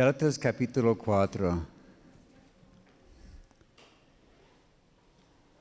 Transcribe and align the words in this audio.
Gálatas 0.00 0.38
capítulo 0.38 0.96
4. 0.96 1.60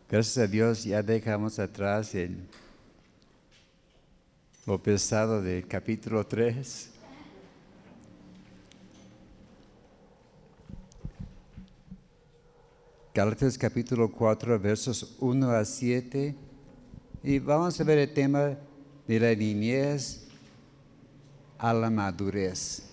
Gracias 0.10 0.38
a 0.38 0.48
Dios 0.48 0.86
ya 0.86 1.04
dejamos 1.04 1.60
atrás 1.60 2.16
el, 2.16 2.38
lo 4.66 4.82
pesado 4.82 5.42
del 5.42 5.68
capítulo 5.68 6.26
3. 6.26 6.90
Gálatas 13.14 13.58
capítulo 13.58 14.10
4, 14.10 14.58
versos 14.58 15.18
1 15.20 15.52
a 15.52 15.66
7. 15.66 16.34
Y 17.24 17.40
vamos 17.40 17.78
a 17.78 17.84
ver 17.84 17.98
el 17.98 18.14
tema 18.14 18.56
de 19.06 19.20
la 19.20 19.36
niñez 19.36 20.30
a 21.58 21.74
la 21.74 21.90
madurez. 21.90 22.89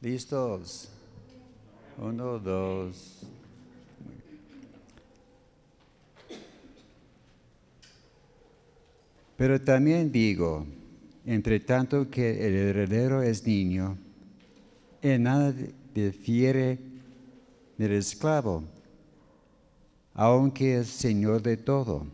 ¿Listos? 0.00 0.88
Uno, 1.98 2.38
dos. 2.38 3.18
Pero 9.36 9.60
también 9.60 10.12
digo, 10.12 10.64
entre 11.26 11.58
tanto 11.58 12.08
que 12.08 12.46
el 12.46 12.54
heredero 12.54 13.22
es 13.22 13.44
niño, 13.44 13.98
en 15.02 15.24
nada 15.24 15.52
difiere 15.92 16.78
del 17.76 17.92
esclavo, 17.92 18.62
aunque 20.14 20.78
es 20.78 20.86
señor 20.86 21.42
de 21.42 21.56
todo, 21.56 22.06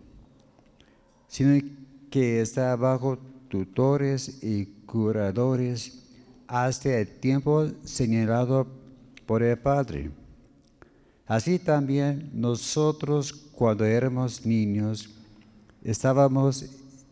sino 1.29 1.63
que 2.11 2.41
está 2.41 2.77
bajo 2.77 3.19
tutores 3.49 4.43
y 4.43 4.67
curadores 4.87 6.04
hasta 6.47 7.01
el 7.01 7.09
tiempo 7.09 7.69
señalado 7.85 8.67
por 9.27 9.43
el 9.43 9.59
Padre. 9.59 10.11
Así 11.27 11.59
también 11.59 12.31
nosotros 12.35 13.33
cuando 13.33 13.85
éramos 13.85 14.45
niños 14.45 15.09
estábamos 15.83 16.67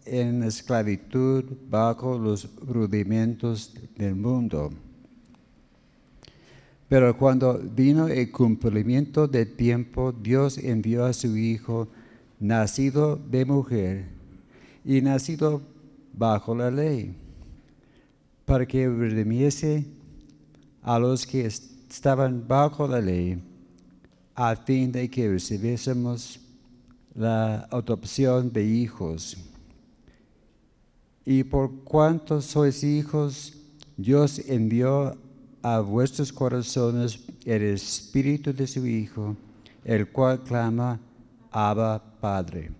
en 0.04 0.42
esclavitud 0.42 1.44
bajo 1.70 2.18
los 2.18 2.48
rudimentos 2.66 3.72
del 3.96 4.14
mundo. 4.14 4.70
Pero 6.88 7.16
cuando 7.16 7.58
vino 7.58 8.08
el 8.08 8.30
cumplimiento 8.30 9.26
del 9.26 9.54
tiempo, 9.54 10.12
Dios 10.12 10.58
envió 10.58 11.06
a 11.06 11.12
su 11.14 11.34
Hijo, 11.38 11.88
nacido 12.38 13.16
de 13.16 13.46
mujer 13.46 14.08
y 14.84 15.00
nacido 15.00 15.62
bajo 16.12 16.54
la 16.54 16.70
ley 16.70 17.16
para 18.44 18.66
que 18.66 18.88
redimiese 18.88 19.86
a 20.82 20.98
los 20.98 21.26
que 21.26 21.46
estaban 21.46 22.46
bajo 22.46 22.86
la 22.88 23.00
ley, 23.00 23.40
a 24.34 24.56
fin 24.56 24.90
de 24.90 25.08
que 25.08 25.28
recibiésemos 25.28 26.40
la 27.14 27.68
adopción 27.70 28.52
de 28.52 28.64
hijos. 28.64 29.36
Y 31.24 31.44
por 31.44 31.84
cuanto 31.84 32.40
sois 32.40 32.82
hijos, 32.82 33.54
Dios 33.96 34.40
envió 34.48 35.16
a 35.62 35.78
vuestros 35.78 36.32
corazones 36.32 37.20
el 37.44 37.62
espíritu 37.62 38.52
de 38.52 38.66
su 38.66 38.84
Hijo, 38.84 39.36
el 39.84 40.10
cual 40.10 40.42
clama, 40.42 40.98
Abba 41.52 42.02
Padre. 42.20 42.72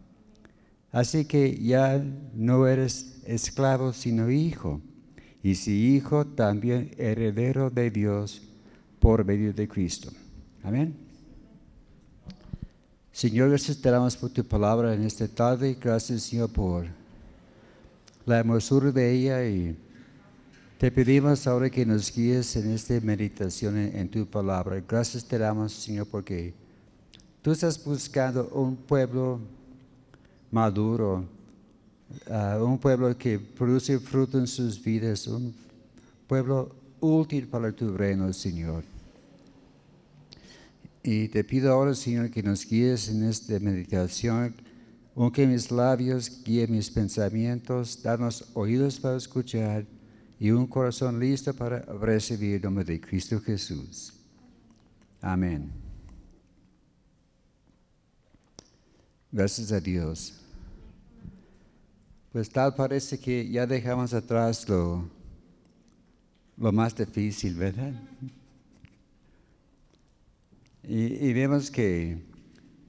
Así 0.90 1.24
que 1.24 1.56
ya 1.62 2.02
no 2.34 2.66
eres 2.66 3.22
esclavo, 3.24 3.92
sino 3.92 4.30
hijo 4.30 4.80
y 5.42 5.54
si 5.56 5.96
hijo, 5.96 6.24
también 6.24 6.92
heredero 6.96 7.70
de 7.70 7.90
Dios 7.90 8.42
por 9.00 9.24
medio 9.24 9.52
de 9.52 9.66
Cristo. 9.66 10.10
Amén. 10.62 10.94
Señor, 13.10 13.50
gracias 13.50 13.78
te 13.78 13.90
damos 13.90 14.16
por 14.16 14.30
tu 14.30 14.44
palabra 14.44 14.94
en 14.94 15.02
esta 15.02 15.28
tarde. 15.28 15.76
Gracias, 15.80 16.22
Señor, 16.22 16.50
por 16.50 16.86
la 18.24 18.38
hermosura 18.38 18.92
de 18.92 19.12
ella 19.12 19.44
y 19.44 19.76
te 20.78 20.90
pedimos 20.90 21.46
ahora 21.46 21.68
que 21.70 21.84
nos 21.84 22.12
guíes 22.14 22.56
en 22.56 22.72
esta 22.72 22.98
meditación 23.00 23.76
en, 23.76 24.08
tu 24.08 24.26
palabra. 24.26 24.82
Gracias 24.88 25.24
te 25.24 25.38
damos, 25.38 25.72
Señor, 25.72 26.06
porque 26.06 26.54
tú 27.42 27.52
estás 27.52 27.84
buscando 27.84 28.48
un 28.48 28.76
pueblo 28.76 29.40
maduro, 30.50 31.24
un 32.60 32.78
pueblo 32.78 33.16
que 33.16 33.38
produce 33.38 33.98
fruto 33.98 34.38
en 34.38 34.46
sus 34.46 34.82
vidas, 34.82 35.26
un 35.26 35.54
pueblo 36.26 36.74
útil 37.00 37.46
para 37.48 37.72
tu 37.72 37.96
reino, 37.96 38.32
Señor. 38.32 38.84
Y 41.02 41.28
te 41.28 41.42
pido 41.42 41.72
ahora, 41.72 41.94
Señor, 41.94 42.30
que 42.30 42.42
nos 42.42 42.64
guíes 42.64 43.08
en 43.08 43.24
esta 43.24 43.58
meditación, 43.58 44.54
aunque 45.16 45.46
mis 45.46 45.70
labios 45.70 46.42
guíen 46.44 46.72
mis 46.72 46.90
pensamientos, 46.90 48.02
danos 48.02 48.44
oídos 48.54 49.00
para 49.00 49.16
escuchar 49.16 49.84
y 50.38 50.50
un 50.50 50.66
corazón 50.66 51.18
listo 51.18 51.54
para 51.54 51.80
recibir 51.80 52.56
el 52.56 52.62
nombre 52.62 52.84
de 52.84 53.00
Cristo 53.00 53.40
Jesús. 53.40 54.14
Amén. 55.20 55.70
Gracias 59.30 59.72
a 59.72 59.80
Dios. 59.80 60.41
Pues 62.32 62.48
tal 62.48 62.74
parece 62.74 63.20
que 63.20 63.46
ya 63.46 63.66
dejamos 63.66 64.14
atrás 64.14 64.66
lo, 64.66 65.06
lo 66.56 66.72
más 66.72 66.96
difícil, 66.96 67.54
¿verdad? 67.54 67.92
Y, 70.82 71.30
vemos 71.34 71.70
que 71.70 72.22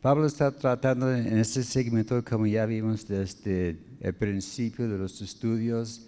Pablo 0.01 0.25
está 0.25 0.49
tratando 0.49 1.13
en 1.13 1.37
este 1.37 1.61
segmento, 1.61 2.23
como 2.23 2.47
ya 2.47 2.65
vimos 2.65 3.05
desde 3.05 3.77
el 3.99 4.13
principio 4.13 4.87
de 4.87 4.97
los 4.97 5.21
estudios, 5.21 6.07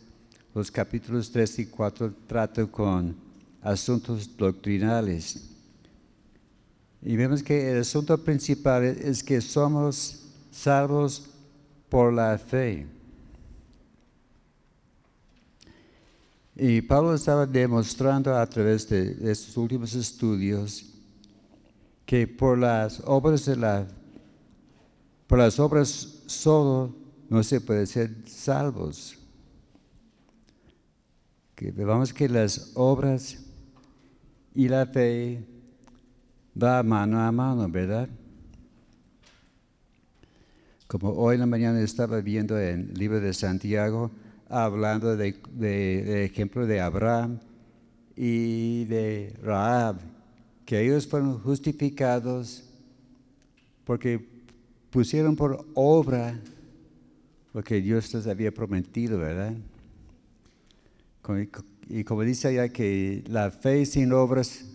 los 0.53 0.71
capítulos 0.71 1.29
3 1.29 1.59
y 1.59 1.65
4 1.65 2.13
trata 2.27 2.65
con 2.65 3.17
asuntos 3.61 4.35
doctrinales. 4.37 5.49
Y 7.01 7.17
vemos 7.17 7.43
que 7.43 7.71
el 7.71 7.81
asunto 7.81 8.17
principal 8.17 8.85
es 8.85 9.21
que 9.21 9.41
somos 9.41 10.23
salvos 10.51 11.29
por 11.89 12.13
la 12.13 12.37
fe. 12.37 12.94
Y 16.55 16.81
Pablo 16.81 17.13
estaba 17.13 17.45
demostrando 17.45 18.35
a 18.35 18.47
través 18.47 18.87
de 18.87 19.17
estos 19.29 19.57
últimos 19.57 19.93
estudios 19.93 20.85
que 22.05 22.27
por 22.27 22.57
las 22.57 23.01
obras 23.05 23.45
de 23.45 23.55
la 23.57 23.87
por 25.27 25.39
las 25.39 25.59
obras 25.59 26.21
solo 26.27 26.95
no 27.29 27.43
se 27.43 27.59
puede 27.59 27.85
ser 27.87 28.15
salvos. 28.27 29.17
Que 31.55 31.71
vemos 31.71 32.13
que 32.13 32.29
las 32.29 32.71
obras 32.75 33.37
y 34.53 34.67
la 34.67 34.85
fe 34.85 35.43
va 36.61 36.83
mano 36.83 37.19
a 37.19 37.31
mano, 37.31 37.67
¿verdad? 37.67 38.07
Como 40.87 41.09
hoy 41.09 41.35
en 41.35 41.39
la 41.41 41.45
mañana 41.47 41.81
estaba 41.81 42.21
viendo 42.21 42.59
en 42.59 42.89
el 42.89 42.93
libro 42.93 43.19
de 43.19 43.33
Santiago, 43.33 44.11
hablando 44.49 45.15
de, 45.15 46.25
ejemplo 46.25 46.65
de 46.65 46.79
Abraham 46.81 47.39
y 48.15 48.85
de 48.85 49.33
Raab, 49.41 49.97
que 50.65 50.81
ellos 50.81 51.07
fueron 51.07 51.39
justificados 51.39 52.63
porque 53.83 54.25
pusieron 54.89 55.35
por 55.35 55.65
obra 55.73 56.39
lo 57.53 57.63
que 57.63 57.81
Dios 57.81 58.13
les 58.13 58.27
había 58.27 58.51
prometido, 58.51 59.19
¿verdad? 59.19 59.53
Y 61.89 62.03
como 62.03 62.21
dice 62.23 62.47
allá 62.47 62.69
que 62.69 63.23
la 63.27 63.51
fe 63.51 63.85
sin 63.85 64.11
obras 64.11 64.65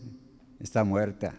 está 0.60 0.84
muerta. 0.84 1.34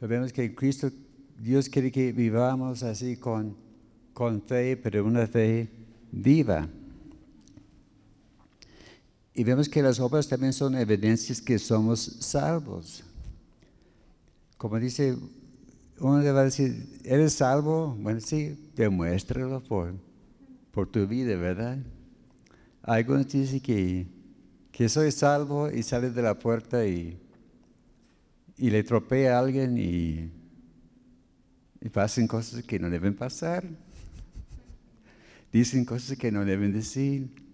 vemos 0.00 0.32
que 0.32 0.54
Cristo, 0.54 0.90
Dios 1.38 1.68
quiere 1.68 1.90
que 1.90 2.12
vivamos 2.12 2.82
así 2.82 3.16
con, 3.16 3.56
con 4.12 4.42
fe, 4.42 4.76
pero 4.76 5.04
una 5.04 5.26
fe 5.26 5.68
viva. 6.10 6.68
Y 9.40 9.42
vemos 9.42 9.70
que 9.70 9.80
las 9.80 9.98
obras 10.00 10.28
también 10.28 10.52
son 10.52 10.74
evidencias 10.74 11.40
que 11.40 11.58
somos 11.58 11.98
salvos. 12.20 13.02
Como 14.58 14.78
dice, 14.78 15.16
uno 15.98 16.18
le 16.18 16.30
va 16.30 16.42
a 16.42 16.44
decir, 16.44 17.00
¿eres 17.04 17.32
salvo? 17.32 17.96
Bueno, 17.98 18.20
sí, 18.20 18.70
demuéstralo 18.76 19.62
por, 19.62 19.94
por 20.72 20.88
tu 20.88 21.06
vida, 21.06 21.36
¿verdad? 21.36 21.78
Algunos 22.82 23.28
dicen 23.28 23.60
que, 23.60 24.08
que 24.72 24.90
soy 24.90 25.10
salvo 25.10 25.70
y 25.70 25.84
sale 25.84 26.10
de 26.10 26.20
la 26.20 26.38
puerta 26.38 26.84
y, 26.84 27.18
y 28.58 28.68
le 28.68 28.84
tropea 28.84 29.36
a 29.36 29.38
alguien 29.38 29.78
y, 29.78 30.30
pasan 31.88 32.26
cosas 32.26 32.62
que 32.62 32.78
no 32.78 32.90
deben 32.90 33.16
pasar. 33.16 33.64
Dicen 35.50 35.86
cosas 35.86 36.18
que 36.18 36.30
no 36.30 36.44
deben 36.44 36.74
decir. 36.74 37.49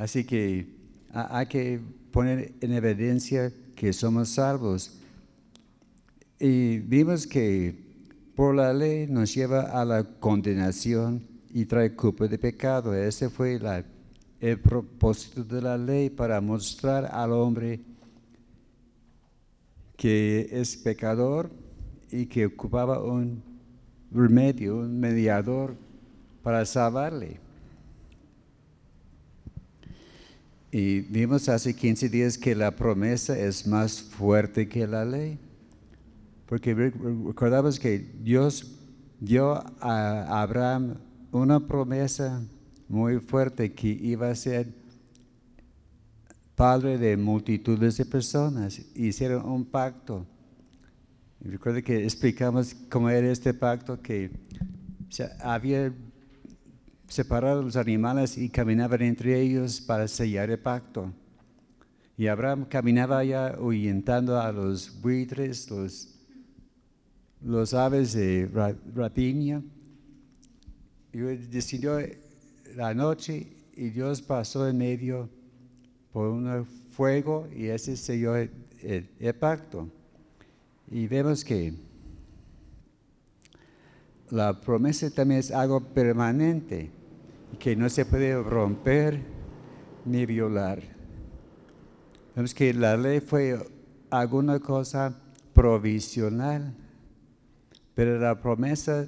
Así 0.00 0.24
que 0.24 0.66
hay 1.12 1.44
que 1.44 1.78
poner 2.10 2.54
en 2.62 2.72
evidencia 2.72 3.52
que 3.76 3.92
somos 3.92 4.30
salvos. 4.30 4.98
Y 6.38 6.78
vimos 6.78 7.26
que 7.26 7.74
por 8.34 8.54
la 8.54 8.72
ley 8.72 9.06
nos 9.06 9.34
lleva 9.34 9.60
a 9.60 9.84
la 9.84 10.02
condenación 10.02 11.22
y 11.52 11.66
trae 11.66 11.94
culpa 11.94 12.26
de 12.26 12.38
pecado. 12.38 12.94
Ese 12.94 13.28
fue 13.28 13.60
el 14.40 14.58
propósito 14.60 15.44
de 15.44 15.60
la 15.60 15.76
ley 15.76 16.08
para 16.08 16.40
mostrar 16.40 17.04
al 17.04 17.32
hombre 17.32 17.80
que 19.98 20.48
es 20.50 20.78
pecador 20.78 21.50
y 22.10 22.24
que 22.24 22.46
ocupaba 22.46 23.04
un 23.04 23.42
remedio, 24.10 24.78
un 24.78 24.98
mediador 24.98 25.76
para 26.42 26.64
salvarle. 26.64 27.49
Y 30.72 31.00
vimos 31.00 31.48
hace 31.48 31.74
15 31.74 32.08
días 32.08 32.38
que 32.38 32.54
la 32.54 32.76
promesa 32.76 33.36
es 33.36 33.66
más 33.66 34.00
fuerte 34.00 34.68
que 34.68 34.86
la 34.86 35.04
ley. 35.04 35.38
Porque 36.46 36.74
recordamos 36.74 37.80
que 37.80 37.98
Dios 37.98 38.78
dio 39.18 39.54
a 39.80 40.42
Abraham 40.42 40.98
una 41.32 41.66
promesa 41.66 42.42
muy 42.88 43.18
fuerte 43.18 43.72
que 43.72 43.88
iba 43.88 44.30
a 44.30 44.34
ser 44.34 44.72
padre 46.54 46.98
de 46.98 47.16
multitudes 47.16 47.96
de 47.96 48.04
personas. 48.04 48.80
Hicieron 48.94 49.48
un 49.48 49.64
pacto. 49.64 50.24
recuerda 51.40 51.82
que 51.82 52.04
explicamos 52.04 52.76
cómo 52.88 53.10
era 53.10 53.28
este 53.30 53.54
pacto, 53.54 54.00
que 54.00 54.30
había 55.40 55.92
separado 57.10 57.62
los 57.62 57.76
animales 57.76 58.38
y 58.38 58.48
caminaban 58.48 59.02
entre 59.02 59.40
ellos 59.40 59.80
para 59.80 60.06
sellar 60.06 60.48
el 60.50 60.58
pacto. 60.58 61.12
Y 62.16 62.28
Abraham 62.28 62.66
caminaba 62.68 63.18
allá 63.18 63.48
ahuyentando 63.48 64.40
a 64.40 64.52
los 64.52 65.00
buitres, 65.00 65.68
los, 65.70 66.14
los 67.42 67.74
aves 67.74 68.12
de 68.12 68.48
rapiña. 68.94 69.62
Y 71.12 71.18
decidió 71.18 71.98
la 72.76 72.94
noche 72.94 73.48
y 73.74 73.90
Dios 73.90 74.22
pasó 74.22 74.68
en 74.68 74.78
medio 74.78 75.28
por 76.12 76.28
un 76.28 76.64
fuego 76.64 77.48
y 77.56 77.66
ese 77.66 77.96
selló 77.96 78.36
el, 78.36 78.50
el, 78.82 79.34
pacto. 79.34 79.88
Y 80.90 81.08
vemos 81.08 81.44
que 81.44 81.74
la 84.30 84.60
promesa 84.60 85.10
también 85.10 85.40
es 85.40 85.50
algo 85.50 85.80
permanente, 85.80 86.90
que 87.60 87.76
no 87.76 87.88
se 87.90 88.06
puede 88.06 88.42
romper 88.42 89.20
ni 90.06 90.24
violar. 90.24 90.82
Vemos 92.34 92.54
que 92.54 92.72
la 92.72 92.96
ley 92.96 93.20
fue 93.20 93.58
alguna 94.08 94.58
cosa 94.58 95.14
provisional, 95.52 96.74
pero 97.94 98.18
la 98.18 98.40
promesa 98.40 99.06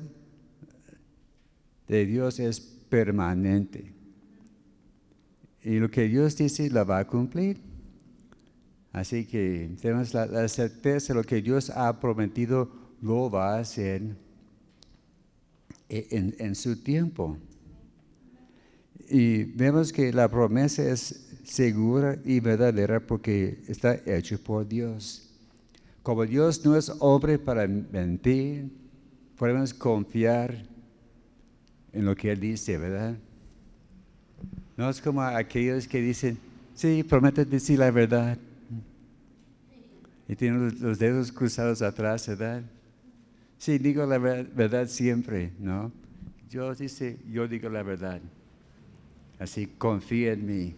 de 1.89 2.07
Dios 2.07 2.39
es 2.39 2.61
permanente. 2.61 3.95
Y 5.63 5.79
lo 5.79 5.91
que 5.91 6.09
Dios 6.09 6.37
dice 6.37 6.69
la 6.69 6.85
va 6.85 6.99
a 6.99 7.07
cumplir. 7.07 7.59
Así 8.93 9.25
que 9.25 9.71
tenemos 9.81 10.13
la, 10.13 10.47
certeza 10.49 11.15
de 11.15 11.21
lo 11.21 11.25
que 11.25 11.41
Dios 11.41 11.71
ha 11.71 11.99
prometido 11.99 12.71
lo 13.01 13.31
va 13.31 13.57
a 13.57 13.61
hacer 13.61 14.15
en, 15.89 16.35
en 16.39 16.55
su 16.55 16.83
tiempo. 16.83 17.39
Y 19.09 19.45
vemos 19.45 19.93
que 19.93 20.13
la 20.13 20.29
promesa 20.29 20.83
es 20.83 21.29
segura 21.45 22.19
y 22.25 22.41
verdadera 22.41 23.01
porque 23.01 23.63
está 23.69 24.01
hecha 24.07 24.39
por 24.39 24.67
Dios. 24.67 25.29
Como 26.03 26.25
Dios 26.25 26.65
no 26.65 26.77
es 26.77 26.93
hombre 26.99 27.39
para 27.39 27.67
mentir, 27.67 28.71
podemos 29.37 29.75
confiar 29.75 30.67
en 31.93 32.05
lo 32.05 32.17
que 32.17 32.33
Él 32.33 32.41
dice, 32.41 32.79
¿verdad? 32.79 33.17
No 34.77 34.89
es 34.89 35.01
como 35.01 35.23
aquellos 35.23 35.87
que 35.87 36.01
dicen, 36.01 36.39
sí, 36.75 37.05
promete 37.05 37.45
decir 37.45 37.79
la 37.79 37.91
verdad. 37.91 38.39
Y 40.27 40.35
tienen 40.35 40.75
los 40.81 40.99
dedos 40.99 41.31
cruzados 41.31 41.83
atrás, 41.83 42.27
¿verdad? 42.27 42.63
Sí, 43.59 43.79
digo 43.79 44.07
la 44.07 44.19
verdad 44.19 44.89
siempre, 44.89 45.53
¿no? 45.61 45.93
Yo 46.49 46.75
dice, 46.75 47.19
yo 47.31 47.47
digo 47.47 47.69
la 47.69 47.83
verdad. 47.83 48.21
Así 49.39 49.67
confía 49.67 50.33
en 50.33 50.47
mí. 50.47 50.75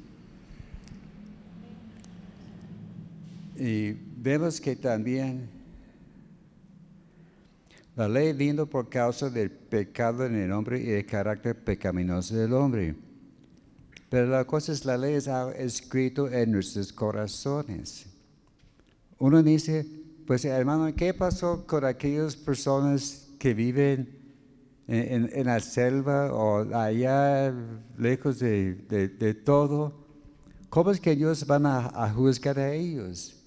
Y 3.57 3.93
vemos 4.17 4.61
que 4.61 4.75
también 4.75 5.49
la 7.97 8.09
ley 8.09 8.33
vino 8.33 8.67
por 8.67 8.89
causa 8.89 9.31
del 9.31 9.51
pecado 9.51 10.27
en 10.27 10.35
el 10.35 10.51
hombre 10.51 10.83
y 10.83 10.91
el 10.91 11.07
carácter 11.07 11.57
pecaminoso 11.63 12.35
del 12.35 12.53
hombre. 12.53 12.97
Pero 14.09 14.27
la 14.29 14.45
cosa 14.45 14.73
es, 14.73 14.85
la 14.85 14.97
ley 14.97 15.15
está 15.15 15.53
escrito 15.53 16.29
en 16.31 16.51
nuestros 16.53 16.93
corazones. 16.93 18.07
Uno 19.19 19.43
dice, 19.43 19.87
pues 20.27 20.45
hermano, 20.45 20.93
¿qué 20.95 21.15
pasó 21.15 21.67
con 21.67 21.85
aquellas 21.85 22.35
personas 22.35 23.29
que 23.39 23.55
viven 23.55 24.24
en, 24.87 25.47
la 25.47 25.61
selva 25.61 26.33
o 26.33 26.75
allá 26.75 27.55
lejos 27.97 28.39
de, 28.39 29.43
todo? 29.45 30.05
¿Cómo 30.69 30.91
es 30.91 31.01
que 31.01 31.15
Dios 31.15 31.47
van 31.47 31.67
a, 31.67 31.87
a 31.87 32.11
juzgar 32.13 32.59
a 32.59 32.73
ellos? 32.73 33.41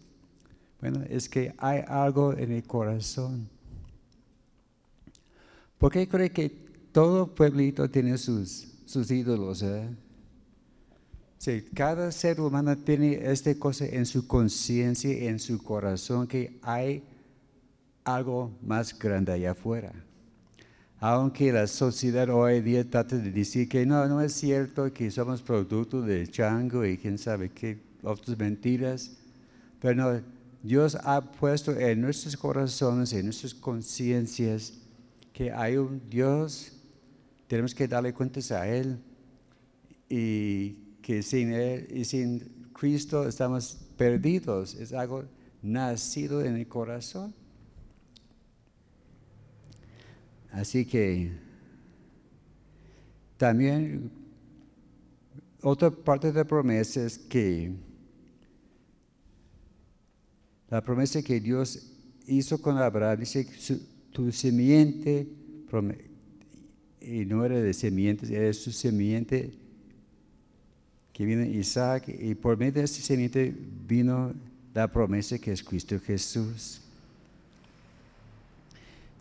Bueno, 0.79 1.03
es 1.09 1.27
que 1.27 1.53
hay 1.57 1.83
algo 1.87 2.33
en 2.33 2.51
el 2.51 2.63
corazón. 2.63 3.49
¿Por 5.77 5.91
qué 5.91 6.07
cree 6.07 6.31
que 6.31 6.49
todo 6.91 7.33
pueblito 7.33 7.89
tiene 7.89 8.17
sus, 8.17 8.67
sus 8.85 9.11
ídolos? 9.11 9.61
Eh? 9.61 9.87
Sí, 11.37 11.65
cada 11.73 12.11
ser 12.11 12.41
humano 12.41 12.75
tiene 12.75 13.13
esta 13.31 13.53
cosa 13.55 13.85
en 13.85 14.05
su 14.05 14.25
conciencia, 14.27 15.11
en 15.29 15.39
su 15.39 15.61
corazón, 15.61 16.27
que 16.27 16.59
hay 16.63 17.03
algo 18.03 18.57
más 18.61 18.97
grande 18.97 19.33
allá 19.33 19.51
afuera. 19.51 19.93
Aunque 20.99 21.51
la 21.51 21.68
sociedad 21.68 22.27
hoy 22.30 22.59
día 22.61 22.83
trata 22.89 23.18
de 23.18 23.31
decir 23.31 23.69
que 23.69 23.85
no, 23.85 24.07
no 24.07 24.19
es 24.19 24.33
cierto 24.33 24.92
que 24.92 25.11
somos 25.11 25.44
producto 25.44 26.01
del 26.01 26.31
chango 26.31 26.83
y 26.83 26.97
quién 26.97 27.19
sabe 27.19 27.49
qué 27.49 27.77
otras 28.01 28.35
mentiras, 28.37 29.11
pero 29.80 29.94
no, 29.94 30.21
Dios 30.63 30.97
ha 31.04 31.21
puesto 31.21 31.71
en 31.71 32.01
nuestros 32.01 32.35
corazones, 32.35 33.13
en 33.13 33.25
nuestras 33.25 33.54
conciencias, 33.54 34.73
que 35.33 35.51
hay 35.51 35.77
un 35.77 36.01
Dios, 36.09 36.71
tenemos 37.45 37.75
que 37.75 37.87
darle 37.87 38.11
cuentas 38.11 38.51
a 38.51 38.68
Él 38.68 38.97
y 40.09 40.71
que 41.04 41.21
sin 41.21 41.54
Él 41.54 41.87
y 41.92 42.06
sin 42.06 42.69
Cristo 42.73 43.27
estamos 43.27 43.77
perdidos. 43.97 44.73
Es 44.73 44.94
algo 44.94 45.25
nacido 45.61 46.44
en 46.44 46.56
el 46.56 46.68
corazón. 46.68 47.35
Así 50.57 50.85
que 50.85 51.30
también 53.37 54.09
otra 55.61 55.92
parte 55.92 56.31
de 56.31 56.33
la 56.33 56.45
promesa 56.45 57.06
es 57.06 57.19
que 57.19 57.73
la 60.68 60.83
promesa 60.83 61.21
que 61.21 61.40
Dios 61.40 61.92
hizo 62.26 62.59
con 62.59 62.76
Abraham 62.76 63.19
dice 63.19 63.47
tu 64.11 64.31
semiente 64.31 65.28
y 67.02 67.26
no 67.26 67.45
era 67.45 67.61
de 67.61 67.73
semientes, 67.76 68.31
era 68.31 68.52
su 68.52 68.71
semiente 68.71 69.54
que 71.14 71.23
viene 71.23 71.52
Isaac 71.52 72.09
y 72.09 72.33
por 72.33 72.57
medio 72.57 72.73
de 72.73 72.85
este 72.85 73.02
semiente 73.02 73.56
vino 73.87 74.33
la 74.73 74.92
promesa 74.92 75.37
que 75.37 75.52
es 75.52 75.61
Cristo 75.61 75.99
Jesús. 75.99 76.81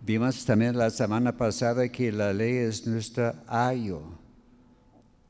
Vimos 0.06 0.44
también 0.44 0.78
la 0.78 0.88
semana 0.88 1.36
pasada 1.36 1.88
que 1.88 2.12
la 2.12 2.32
ley 2.32 2.58
es 2.58 2.86
nuestra 2.86 3.42
ayo, 3.48 4.02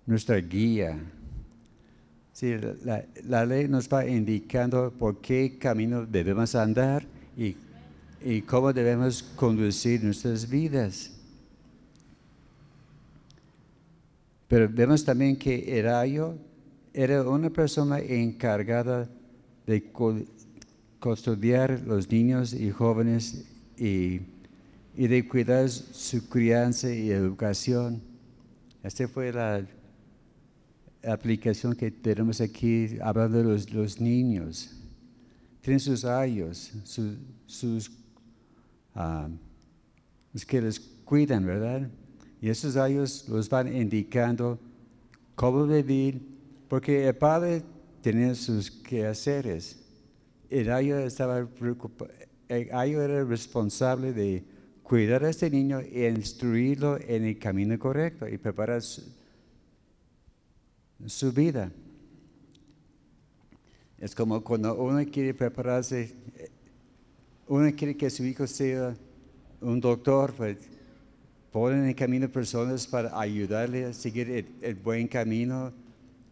nuestra 0.05 0.37
guía. 0.37 1.01
Sí, 2.35 2.55
la, 3.25 3.47
ley 3.47 3.69
nos 3.69 3.89
va 3.89 4.07
indicando 4.07 4.93
por 4.93 5.23
qué 5.23 5.57
camino 5.59 6.05
debemos 6.05 6.55
andar 6.55 7.07
y, 7.39 7.57
y 8.23 8.43
cómo 8.43 8.71
debemos 8.71 9.23
conducir 9.23 10.05
nuestras 10.05 10.47
vidas. 10.47 11.11
Pero 14.47 14.69
vemos 14.69 15.03
también 15.03 15.37
que 15.37 15.81
el 15.81 15.89
ayo 15.89 16.35
era 16.93 17.23
una 17.23 17.49
persona 17.49 17.99
encargada 17.99 19.09
de 19.67 19.91
custodiar 21.01 21.81
los 21.87 22.11
niños 22.11 22.53
y 22.53 22.71
jóvenes 22.71 23.47
y, 23.79 24.21
y 24.97 25.07
de 25.07 25.29
cuidar 25.29 25.69
su 25.69 26.27
crianza 26.29 26.91
y 26.91 27.11
educación. 27.11 28.01
Esta 28.83 29.07
fue 29.07 29.31
la 29.31 29.67
aplicación 31.07 31.75
que 31.75 31.91
tenemos 31.91 32.41
aquí 32.41 32.97
hablando 33.03 33.39
de 33.39 33.45
los, 33.45 33.73
los 33.73 34.01
niños. 34.01 34.71
Tienen 35.61 35.81
sus 35.81 36.05
años, 36.05 36.73
sus, 36.85 37.17
sus 37.47 37.91
ah, 38.95 39.29
los 40.33 40.47
que 40.47 40.63
les 40.63 40.81
cuidan, 41.05 41.45
¿verdad? 41.45 41.91
Y 42.41 42.49
esos 42.49 42.77
años 42.77 43.27
los 43.29 43.49
van 43.51 43.75
indicando 43.75 44.59
cómo 45.35 45.67
vivir, 45.67 46.23
porque 46.69 47.07
el 47.07 47.15
padre 47.15 47.63
tenía 48.01 48.35
sus 48.35 48.71
quehaceres. 48.71 49.79
El 50.49 50.71
ayo 50.71 50.99
estaba 50.99 51.45
preocupado, 51.47 52.11
el 52.49 52.73
ayo 52.73 53.03
era 53.03 53.25
responsable 53.25 54.13
de 54.13 54.56
cuidar 54.87 55.25
a 55.25 55.31
este 55.31 55.51
niño 55.51 55.81
e 55.81 56.09
instruirlo 56.09 56.97
en 57.01 57.25
el 57.25 57.39
camino 57.39 57.77
correcto 57.77 58.29
y 58.29 58.39
preparar 58.39 58.81
su, 58.83 59.03
vida. 61.33 61.73
Es 63.99 64.15
como 64.15 64.45
cuando 64.45 64.77
uno 64.77 65.05
quiere 65.11 65.35
prepararse, 65.35 66.15
uno 67.49 67.69
quiere 67.77 67.97
que 67.97 68.09
su 68.11 68.25
hijo 68.25 68.47
sea 68.47 68.95
un 69.61 69.81
doctor, 69.81 70.33
pues 70.35 70.59
ponen 71.51 71.81
en 71.81 71.89
el 71.89 71.97
camino 71.97 72.29
personas 72.29 72.87
para 72.87 73.19
ayudarle 73.19 73.87
a 73.87 73.93
seguir 73.93 74.47
el, 74.61 74.75
buen 74.77 75.09
camino 75.09 75.73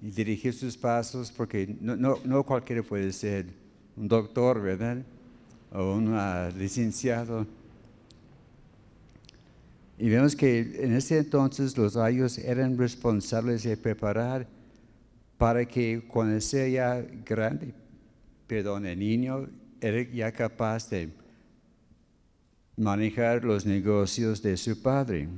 y 0.00 0.10
dirigir 0.10 0.52
sus 0.52 0.76
pasos, 0.76 1.32
porque 1.32 1.74
no, 1.80 1.96
no, 1.96 2.18
no, 2.24 2.44
cualquiera 2.44 2.84
puede 2.84 3.12
ser 3.12 3.46
un 3.96 4.06
doctor, 4.06 4.62
¿verdad? 4.62 5.02
O 5.72 5.94
un 5.94 6.14
uh, 6.14 6.56
licenciado. 6.56 7.63
Y 9.98 10.08
vemos 10.08 10.34
que 10.34 10.60
en 10.80 10.94
ese 10.94 11.18
entonces 11.18 11.76
los 11.76 11.96
ayos 11.96 12.38
eran 12.38 12.76
responsables 12.76 13.62
de 13.62 13.76
preparar 13.76 14.46
para 15.38 15.64
que 15.64 16.04
cuando 16.08 16.40
sea 16.40 16.68
ya 16.68 17.06
grande, 17.24 17.72
perdón, 18.46 18.86
el 18.86 18.98
niño 18.98 19.48
era 19.80 20.02
ya 20.10 20.32
capaz 20.32 20.88
de 20.90 21.10
manejar 22.76 23.44
los 23.44 23.64
negocios 23.64 24.42
de 24.42 24.56
su 24.56 24.80
padre. 24.80 25.28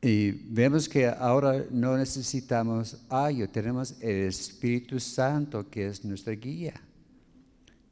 Y 0.00 0.30
vemos 0.30 0.88
que 0.88 1.06
ahora 1.06 1.64
no 1.70 1.96
necesitamos 1.96 3.04
ayo, 3.10 3.48
tenemos 3.50 4.00
el 4.00 4.28
Espíritu 4.28 4.98
Santo 5.00 5.68
que 5.68 5.88
es 5.88 6.04
nuestra 6.04 6.32
guía. 6.34 6.80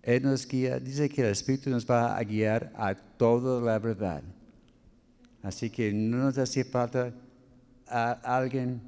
Él 0.06 0.22
nos 0.22 0.46
guía, 0.46 0.78
dice 0.78 1.08
que 1.08 1.20
el 1.22 1.32
Espíritu 1.32 1.68
nos 1.68 1.84
va 1.84 2.16
a 2.16 2.22
guiar 2.22 2.72
a 2.76 2.94
toda 2.94 3.60
la 3.60 3.76
verdad. 3.80 4.22
Así 5.42 5.68
que 5.68 5.92
no 5.92 6.18
nos 6.18 6.38
hace 6.38 6.62
falta 6.64 7.12
a 7.88 8.12
alguien 8.22 8.80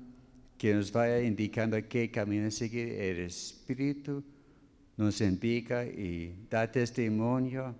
que 0.56 0.72
nos 0.72 0.92
vaya 0.92 1.20
indicando 1.20 1.76
qué 1.88 2.08
camino 2.08 2.48
seguir. 2.52 2.90
El 2.90 3.18
Espíritu 3.18 4.22
nos 4.96 5.20
indica 5.20 5.84
y 5.84 6.46
da 6.48 6.70
testimonio, 6.70 7.74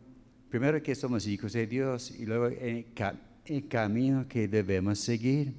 primero 0.51 0.83
que 0.83 0.97
somos 0.97 1.25
hijos 1.29 1.53
de 1.53 1.69
Dios 1.69 2.11
y 2.11 2.27
luego 2.27 2.47
el, 2.47 2.87
el 3.45 3.69
camino 3.69 4.27
que 4.27 4.49
debemos 4.49 4.99
seguir. 4.99 5.55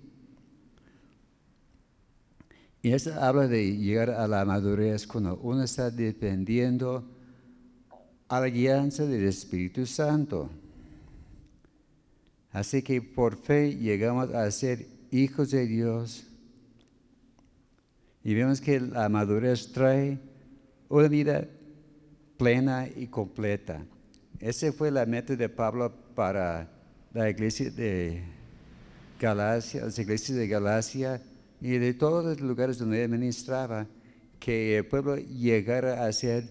Y 2.82 2.92
eso 2.92 3.14
habla 3.14 3.48
de 3.48 3.78
llegar 3.78 4.10
a 4.10 4.28
la 4.28 4.44
madurez 4.44 5.08
cuando 5.08 5.38
uno 5.38 5.64
está 5.64 5.90
dependiendo 5.90 7.19
a 8.30 8.40
la 8.40 8.48
guianza 8.48 9.06
del 9.06 9.26
Espíritu 9.26 9.86
Santo. 9.86 10.50
Así 12.52 12.82
que 12.82 13.02
por 13.02 13.36
fe 13.36 13.76
llegamos 13.76 14.34
a 14.34 14.50
ser 14.52 14.88
hijos 15.12 15.52
de 15.52 15.66
Dios. 15.66 16.26
Y 18.24 18.34
vemos 18.36 18.62
que 18.62 18.80
la 18.80 19.10
madurez 19.10 19.72
trae 19.72 20.20
una 20.90 21.08
vida 21.08 21.48
plena 22.38 22.88
y 22.88 23.08
completa. 23.08 23.84
Esa 24.40 24.72
fue 24.72 24.92
la 24.92 25.06
meta 25.06 25.36
de 25.36 25.50
Pablo 25.50 25.92
para 26.16 26.70
la 27.14 27.30
iglesia 27.30 27.70
de 27.72 28.24
Galacia, 29.20 29.86
las 29.86 29.98
iglesias 30.00 30.38
de 30.38 30.48
Galacia 30.48 31.22
y 31.60 31.72
de 31.78 31.94
todos 31.94 32.24
los 32.24 32.40
lugares 32.40 32.78
donde 32.78 33.04
él 33.04 33.10
ministraba, 33.10 33.88
que 34.40 34.78
el 34.78 34.86
pueblo 34.86 35.18
llegara 35.18 36.06
a 36.06 36.14
ser 36.14 36.48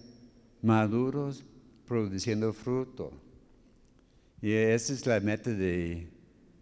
maduros, 0.61 1.43
produciendo 1.89 2.53
fruto. 2.53 3.11
Y 4.41 4.53
esa 4.53 4.93
es 4.93 5.05
la 5.07 5.19
meta 5.19 5.49
de, 5.49 6.07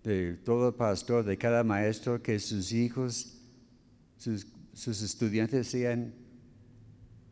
de 0.03 0.34
todo 0.46 0.75
pastor, 0.75 1.25
de 1.25 1.38
cada 1.38 1.63
maestro, 1.63 2.24
que 2.24 2.39
sus 2.39 2.72
hijos, 2.72 3.38
sus, 4.17 4.48
sus 4.74 5.01
estudiantes 5.03 5.67
sean 5.67 6.13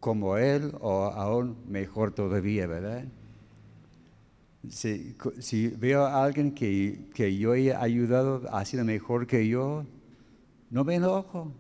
como 0.02 0.38
Él 0.38 0.74
o 0.82 1.06
aún 1.06 1.58
mejor 1.68 2.14
todavía, 2.14 2.68
¿verdad? 2.68 3.06
Si, 4.70 5.68
veo 5.78 6.06
a 6.06 6.24
alguien 6.24 6.52
que, 6.52 7.10
que, 7.14 7.38
yo 7.38 7.56
he 7.56 7.74
ayudado 7.74 8.42
ha 8.52 8.66
sido 8.66 8.84
mejor 8.84 9.26
que 9.26 9.48
yo, 9.48 9.86
no 10.70 10.84
me 10.84 10.96
enojo. 10.96 11.54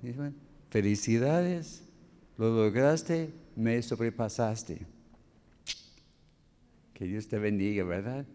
Felicidades, 0.69 1.83
lo 2.37 2.49
lograste, 2.49 3.33
me 3.55 3.81
sobrepasaste. 3.81 4.94
Que 6.95 7.05
Dios 7.05 7.27
te 7.27 7.37
bendiga, 7.37 7.83
¿verdad? 7.83 8.25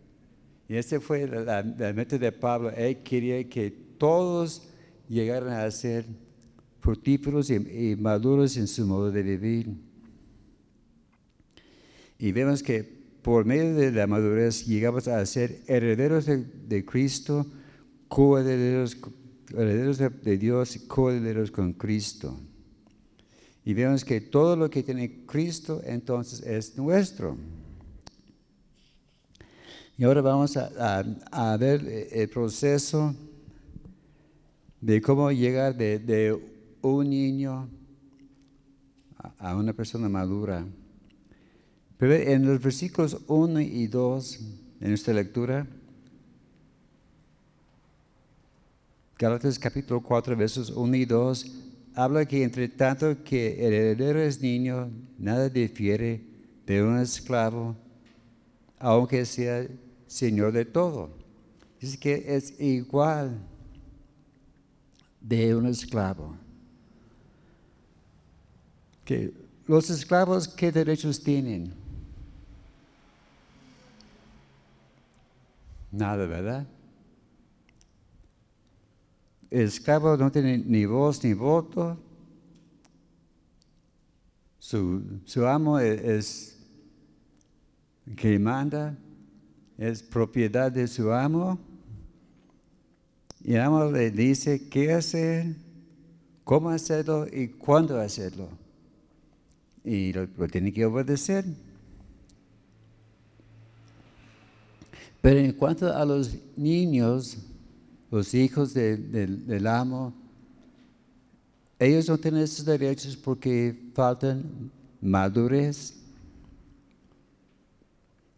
Y 0.69 0.76
ese 0.76 1.00
fue 1.00 1.26
la, 1.26 1.62
meta 1.95 2.19
de 2.19 2.31
Pablo. 2.31 2.71
Él 2.71 2.99
quería 2.99 3.43
que 3.49 3.71
todos 3.71 4.69
llegaran 5.09 5.55
a 5.55 5.71
ser 5.71 6.05
fructíferos 6.81 7.50
y 7.50 7.97
maduros 7.99 8.59
en 8.59 8.69
su 8.69 8.87
modo 8.87 9.11
de 9.11 9.23
vivir. 9.23 9.75
Y 12.19 12.33
vemos 12.33 12.62
que 12.62 12.85
por 13.23 13.47
medio 13.47 13.75
de 13.75 13.93
la 13.93 14.07
madurez 14.07 14.67
llegamos 14.67 15.09
a 15.09 15.25
ser 15.25 15.62
herederos 15.67 16.26
de, 16.26 16.85
Cristo, 16.85 17.47
coherederos 18.09 18.99
herederos 19.57 19.97
de, 19.97 20.11
de 20.11 20.37
Dios, 20.37 20.76
coherederos 20.87 21.50
con 21.50 21.73
Cristo. 21.73 22.38
Y 23.64 23.73
vemos 23.73 24.05
que 24.05 24.21
todo 24.21 24.55
lo 24.55 24.69
que 24.69 24.83
tiene 24.83 25.25
Cristo 25.25 25.81
entonces 25.83 26.43
es 26.43 26.76
nuestro. 26.76 27.38
Y 30.00 30.04
ahora 30.04 30.23
vamos 30.23 30.57
a, 30.57 31.57
ver 31.59 32.09
el 32.11 32.26
proceso 32.30 33.14
de 34.80 34.99
cómo 35.02 35.30
llegar 35.30 35.76
de, 35.76 36.40
un 36.80 37.11
niño 37.11 37.69
a 39.37 39.54
una 39.54 39.75
persona 39.75 40.09
madura. 40.09 40.64
Pero 41.99 42.14
en 42.14 42.47
los 42.47 42.62
versículos 42.62 43.21
1 43.26 43.61
y 43.61 43.88
2 43.88 44.40
en 44.80 44.88
nuestra 44.88 45.12
lectura, 45.12 45.66
Gálatas 49.19 49.59
capítulo 49.59 50.00
4, 50.02 50.35
versos 50.35 50.71
1 50.71 50.97
y 50.97 51.04
2, 51.04 51.52
habla 51.95 52.25
que 52.25 52.42
entre 52.42 52.69
tanto 52.69 53.23
que 53.23 53.66
el 53.66 53.75
heredero 53.75 54.19
es 54.21 54.40
niño, 54.40 54.90
nada 55.19 55.50
difiere 55.50 56.25
de 56.64 56.83
un 56.83 56.99
esclavo, 57.00 57.76
aunque 58.78 59.26
sea 59.26 59.69
señor 60.11 60.52
de 60.52 60.64
todo. 60.64 61.09
Dice 61.81 61.99
que 61.99 62.37
es 62.37 62.61
igual 62.61 63.38
de 65.21 65.55
un 65.55 65.67
esclavo. 65.67 66.37
Que 69.05 69.33
los 69.67 69.88
esclavos, 69.88 70.49
¿qué 70.49 70.73
derechos 70.73 71.23
tienen? 71.23 71.73
Nada, 75.93 76.26
¿verdad? 76.26 76.67
El 79.49 79.62
esclavo 79.62 80.17
no 80.17 80.31
tiene 80.33 80.59
ni 80.59 80.87
voz 80.87 81.23
ni 81.23 81.35
voto. 81.35 81.99
Su, 84.59 85.47
amo 85.47 85.79
es, 85.79 86.59
que 88.17 88.38
manda, 88.38 88.97
es 89.81 90.03
propiedad 90.03 90.71
de 90.71 90.87
su 90.87 91.11
amo. 91.11 91.59
Y 93.43 93.55
el 93.55 93.63
amo 93.63 93.91
le 93.91 94.11
dice 94.11 94.69
qué 94.69 94.93
hacer, 94.93 95.57
cómo 96.45 96.69
hacerlo 96.69 97.27
y 97.27 97.49
cuándo 97.49 97.99
hacerlo. 97.99 98.51
Y 99.83 100.13
lo 100.13 100.29
tiene 100.49 100.71
que 100.71 100.85
obedecer. 100.85 101.47
Pero 105.23 105.41
en 105.41 105.53
cuanto 105.53 105.95
a 105.95 106.05
los 106.05 106.37
niños, 106.57 107.39
los 108.11 108.35
hijos 108.35 108.75
del 108.75 109.67
amo, 109.67 110.13
ellos 111.79 112.07
no 112.07 112.19
tienen 112.19 112.43
esos 112.43 112.67
derechos 112.67 113.17
porque 113.17 113.91
faltan 113.95 114.71
madurez. 115.01 116.00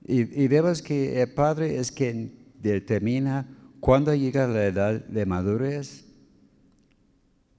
Y, 0.05 0.49
vemos 0.49 0.83
que 0.83 1.23
el 1.23 1.33
padre 1.33 1.79
es 1.79 1.93
quien 1.93 2.35
determina 2.61 3.49
cuándo 3.79 4.15
llega 4.15 4.49
la 4.49 4.67
edad 4.67 5.05
de 5.05 5.27
madurez. 5.27 6.05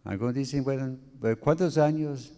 Algunos 0.04 0.34
dicen, 0.34 0.64
bueno, 0.64 0.98
¿cuántos 1.40 1.78
años? 1.78 2.34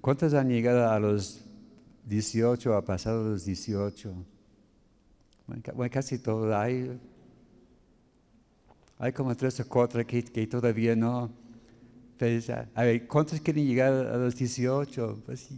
¿Cuántos 0.00 0.32
han 0.32 0.48
llegado 0.48 0.88
a 0.88 0.98
los 0.98 1.44
18, 2.06 2.74
ha 2.74 2.84
pasado 2.84 3.28
los 3.28 3.44
18? 3.44 4.14
Bueno, 5.46 5.90
casi 5.92 6.18
todo. 6.18 6.56
Hay, 6.56 6.98
hay 8.98 9.12
como 9.12 9.36
tres 9.36 9.60
o 9.60 9.68
cuatro 9.68 10.06
que, 10.06 10.24
que 10.24 10.46
todavía 10.46 10.96
no. 10.96 11.30
Pues, 12.18 12.48
a 12.48 12.82
ver, 12.82 13.06
¿cuántos 13.06 13.38
quieren 13.40 13.66
llegar 13.66 13.92
a 13.92 14.16
los 14.16 14.34
18? 14.34 15.22
Pues 15.26 15.50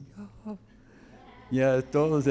ya 1.50 1.82
todos. 1.82 2.24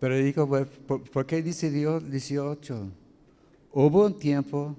Pero 0.00 0.16
digo, 0.16 0.48
¿por, 0.48 1.02
¿por, 1.10 1.26
qué 1.26 1.42
dice 1.42 1.70
Dios 1.70 2.08
18? 2.08 2.88
Hubo 3.72 4.06
un 4.06 4.18
tiempo, 4.18 4.76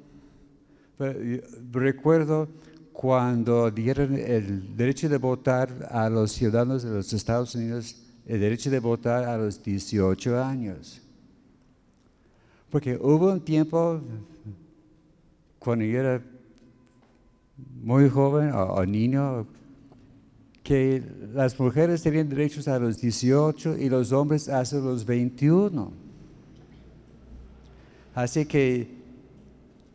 recuerdo 1.72 2.48
cuando 2.94 3.70
dieron 3.70 4.16
el 4.18 4.76
derecho 4.76 5.10
de 5.10 5.18
votar 5.18 5.88
a 5.90 6.10
los 6.10 6.32
ciudadanos 6.32 6.84
de 6.84 6.92
los 6.92 7.14
Estados 7.14 7.56
Unidos, 7.56 8.02
el 8.26 8.40
derecho 8.40 8.70
de 8.70 8.80
votar 8.80 9.26
a 9.26 9.38
los 9.38 9.62
18 9.62 10.42
años. 10.44 11.02
Porque 12.70 12.98
hubo 13.02 13.32
un 13.32 13.42
tiempo 13.42 14.02
cuando 15.58 15.84
yo 15.86 16.00
era 16.00 16.22
muy 17.82 18.10
joven 18.10 18.51
o, 18.54 18.86
niño 18.86 19.48
que 20.63 21.01
las 21.34 21.60
mujeres 21.60 22.04
tenían 22.04 22.30
derechos 22.30 22.68
a 22.68 22.78
los 22.78 23.01
18 23.01 23.78
y 23.78 23.89
los 23.89 24.12
hombres 24.12 24.50
hasta 24.50 24.78
los 24.78 25.06
21. 25.06 25.92
Así 28.13 28.46
que 28.46 28.88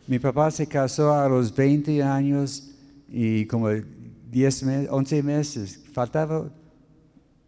mi 0.06 0.18
papá 0.18 0.50
se 0.50 0.66
casó 0.66 1.12
a 1.12 1.28
los 1.28 1.54
20 1.54 2.02
años 2.02 2.74
y 3.08 3.46
como 3.46 3.68
10 3.68 4.62
meses, 4.64 4.88
11 4.90 5.22
meses, 5.22 5.84
faltaba 5.92 6.50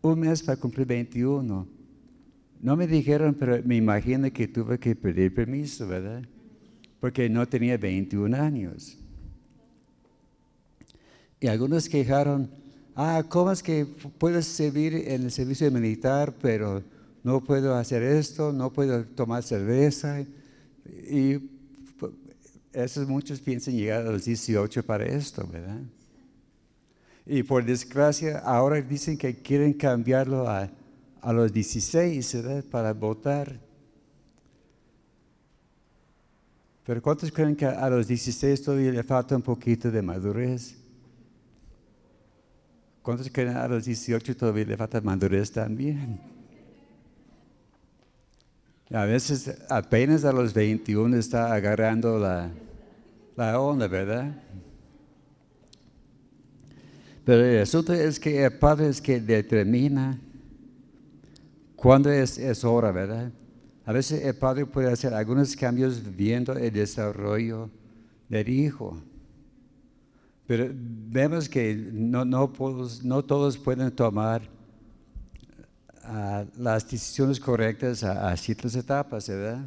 un 0.02 0.20
mes 0.20 0.42
para 0.42 0.58
cumplir 0.58 0.86
21. 0.86 1.66
No 2.60 2.76
me 2.76 2.86
dijeron, 2.86 3.34
pero 3.34 3.60
me 3.64 3.76
imagino 3.76 4.30
que 4.32 4.48
tuve 4.48 4.78
que 4.78 4.94
pedir 4.94 5.34
permiso, 5.34 5.86
¿verdad? 5.86 6.22
Porque 7.00 7.28
no 7.28 7.46
tenía 7.46 7.76
21 7.76 8.36
años. 8.36 8.98
Y 11.40 11.48
algunos 11.48 11.88
quejaron, 11.88 12.48
ah, 12.94 13.22
¿cómo 13.28 13.52
es 13.52 13.62
que 13.62 13.84
puedes 14.18 14.46
servir 14.46 14.94
en 14.94 15.24
el 15.24 15.30
servicio 15.30 15.70
militar, 15.70 16.34
pero 16.40 16.82
no 17.22 17.44
puedo 17.44 17.74
hacer 17.74 18.02
esto, 18.02 18.52
no 18.52 18.72
puedo 18.72 19.04
tomar 19.04 19.42
cerveza? 19.42 20.24
Y 21.10 21.38
esos 22.72 23.06
muchos 23.06 23.40
piensan 23.40 23.74
llegar 23.74 24.06
a 24.06 24.10
los 24.10 24.24
18 24.24 24.82
para 24.84 25.04
esto, 25.04 25.46
¿verdad? 25.46 25.80
Y 27.26 27.42
por 27.42 27.64
desgracia, 27.64 28.38
ahora 28.38 28.80
dicen 28.80 29.18
que 29.18 29.34
quieren 29.34 29.72
cambiarlo 29.72 30.48
a, 30.48 30.70
a 31.20 31.32
los 31.32 31.52
16, 31.52 32.34
¿verdad? 32.34 32.64
Para 32.70 32.92
votar. 32.92 33.58
Pero 36.86 37.02
¿cuántos 37.02 37.32
creen 37.32 37.56
que 37.56 37.66
a 37.66 37.90
los 37.90 38.06
16 38.06 38.62
todavía 38.62 38.92
le 38.92 39.02
falta 39.02 39.34
un 39.34 39.42
poquito 39.42 39.90
de 39.90 40.00
madurez? 40.02 40.85
¿Cuántos 43.06 43.30
creen 43.30 43.56
a 43.56 43.68
los 43.68 43.84
18 43.84 44.36
todavía 44.36 44.64
le 44.64 44.76
falta 44.76 45.00
madurez 45.00 45.52
también? 45.52 46.18
A 48.90 49.04
veces 49.04 49.56
apenas 49.68 50.24
a 50.24 50.32
los 50.32 50.52
21 50.52 51.16
está 51.16 51.54
agarrando 51.54 52.18
la, 52.18 52.50
la 53.36 53.60
onda, 53.60 53.86
¿verdad? 53.86 54.34
Pero 57.24 57.44
el 57.44 57.62
asunto 57.62 57.92
es 57.92 58.18
que 58.18 58.44
el 58.44 58.58
Padre 58.58 58.88
es 58.88 59.00
que 59.00 59.20
determina 59.20 60.18
cuándo 61.76 62.10
es, 62.10 62.38
es 62.38 62.64
hora, 62.64 62.90
¿verdad? 62.90 63.30
A 63.84 63.92
veces 63.92 64.24
el 64.24 64.34
Padre 64.34 64.66
puede 64.66 64.90
hacer 64.90 65.14
algunos 65.14 65.54
cambios 65.54 66.02
viendo 66.16 66.54
el 66.54 66.72
desarrollo 66.72 67.70
del 68.28 68.48
Hijo. 68.48 69.00
Pero 70.46 70.70
vemos 70.72 71.48
que 71.48 71.74
no, 71.74 72.24
no, 72.24 72.52
no 73.02 73.24
todos 73.24 73.58
pueden 73.58 73.90
tomar 73.90 74.42
ah, 76.04 76.44
las 76.56 76.88
decisiones 76.88 77.40
correctas 77.40 78.04
a, 78.04 78.36
ciertas 78.36 78.76
etapas, 78.76 79.28
¿verdad? 79.28 79.66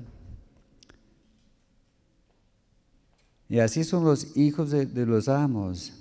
Y 3.50 3.60
así 3.60 3.84
son 3.84 4.06
los 4.06 4.38
hijos 4.38 4.72
de, 4.72 5.06
los 5.06 5.28
amos. 5.28 5.92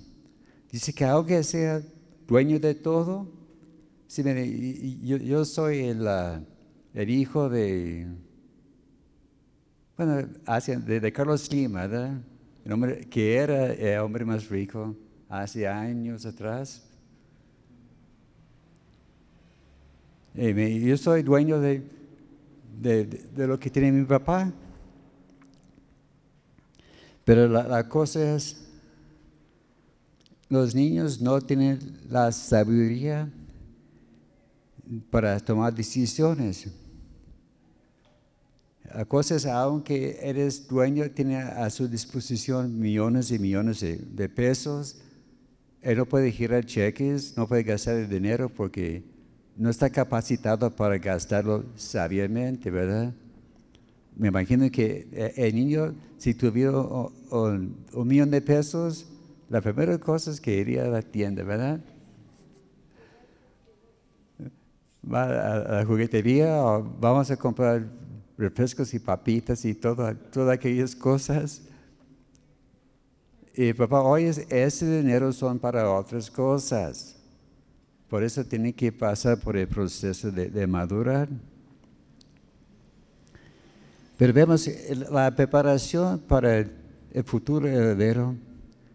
Dice 0.71 0.93
que 0.93 1.03
aunque 1.03 1.43
sea 1.43 1.81
dueño 2.27 2.59
de 2.59 2.75
todo, 2.75 3.27
sí, 4.07 4.23
yo, 5.03 5.17
yo, 5.17 5.43
soy 5.43 5.79
el, 5.79 6.07
ah, 6.07 6.41
el, 6.93 7.09
hijo 7.09 7.49
de, 7.49 8.07
bueno, 9.97 10.15
de, 10.15 10.99
de 11.01 11.11
Carlos 11.11 11.51
Lima, 11.51 11.87
¿verdad? 11.87 12.21
Que 13.09 13.35
era 13.35 13.73
el 13.73 13.99
hombre 13.99 14.25
más 14.25 14.47
rico 14.49 14.95
hace 15.27 15.67
años 15.67 16.25
atrás. 16.25 16.85
yo 20.35 20.97
soy 20.97 21.23
dueño 21.23 21.59
de, 21.59 21.83
de, 22.79 23.47
lo 23.47 23.59
que 23.59 23.69
tiene 23.69 23.91
mi 23.91 24.05
papá. 24.05 24.51
Pero 27.25 27.47
la, 27.47 27.63
la, 27.63 27.87
cosa 27.87 28.35
es, 28.35 28.67
los 30.47 30.73
niños 30.73 31.21
no 31.21 31.41
tienen 31.41 31.79
la 32.09 32.31
sabiduría 32.31 33.29
para 35.11 35.39
tomar 35.39 35.73
decisiones. 35.73 36.67
La 38.95 39.05
cosa 39.05 39.35
es, 39.35 39.45
aunque 39.45 40.19
eres 40.21 40.67
dueño, 40.67 41.09
tiene 41.11 41.37
a 41.37 41.69
su 41.69 41.87
disposición 41.87 42.79
millones 42.79 43.29
y 43.31 43.37
millones 43.37 43.81
de, 43.81 44.29
pesos, 44.29 44.99
él 45.81 45.97
no 45.97 46.05
puede 46.05 46.31
girar 46.31 46.65
cheques, 46.65 47.37
no 47.37 47.47
puede 47.47 47.63
gastar 47.63 47.95
el 47.95 48.09
dinero 48.09 48.49
porque 48.49 49.03
no 49.55 49.69
está 49.69 49.89
capacitado 49.89 50.75
para 50.75 50.97
gastarlo 50.97 51.65
sabiamente, 51.75 52.71
¿verdad? 52.71 53.13
Me 54.15 54.29
imagino 54.29 54.69
que 54.71 55.07
eh, 55.11 55.33
el 55.35 55.55
niño, 55.55 55.93
si 56.17 56.33
tuviera 56.33 56.71
un, 56.79 57.85
millón 58.05 58.31
de 58.31 58.41
pesos, 58.41 59.07
la 59.49 59.61
primera 59.61 59.97
cosa 59.99 60.31
es 60.31 60.41
que 60.41 60.57
iría 60.57 60.85
a 60.85 60.87
la 60.87 61.01
tienda, 61.01 61.43
¿verdad? 61.43 61.79
Va 65.05 65.23
a 65.23 65.79
la 65.79 65.85
juguetería 65.85 66.63
o 66.63 66.83
vamos 66.99 67.29
a 67.31 67.37
comprar 67.37 68.08
refrescos 68.39 68.93
y 68.93 68.99
papitas 68.99 69.65
y 69.65 69.75
todas 69.75 70.15
aquellas 70.49 70.95
cosas. 70.95 71.61
Y 73.53 73.73
papá, 73.73 74.01
oye, 74.01 74.29
ese 74.49 75.01
dinero 75.01 75.33
son 75.33 75.59
para 75.59 75.91
otras 75.91 76.31
cosas. 76.31 77.17
Por 78.07 78.23
eso 78.23 78.43
tiene 78.45 78.73
que 78.73 78.93
pasar 78.93 79.37
por 79.39 79.57
el 79.57 79.67
proceso 79.67 80.31
de, 80.31 80.65
madurar. 80.67 81.27
Pero 84.17 84.33
vemos 84.33 84.69
la 85.11 85.35
preparación 85.35 86.19
para 86.19 86.59
el 86.59 87.23
futuro 87.25 87.67
heredero, 87.67 88.35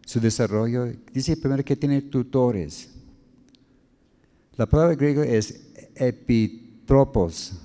su 0.06 0.20
desarrollo. 0.20 0.90
Dice 1.12 1.36
primero 1.36 1.62
que 1.62 1.76
tiene 1.76 2.00
tutores. 2.00 2.88
La 4.56 4.64
palabra 4.64 4.94
griega 4.94 5.24
es 5.24 5.70
epitropos 5.94 7.60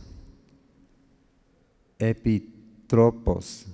epitropos. 2.00 3.68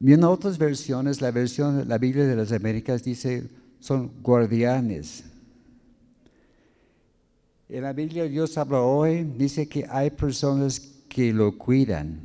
Y 0.00 0.12
otras 0.14 0.58
versiones, 0.58 1.20
la 1.20 1.30
versión, 1.30 1.88
la 1.88 1.98
Biblia 1.98 2.26
de 2.26 2.36
las 2.36 2.52
Américas 2.52 3.02
dice, 3.02 3.48
son 3.80 4.10
guardianes. 4.22 5.24
En 7.68 7.82
la 7.82 7.92
Biblia 7.92 8.24
Dios 8.24 8.56
habla 8.58 8.80
hoy, 8.80 9.24
dice 9.24 9.68
que 9.68 9.86
hay 9.88 10.10
personas 10.10 10.80
que 11.08 11.32
lo 11.32 11.56
cuidan. 11.56 12.20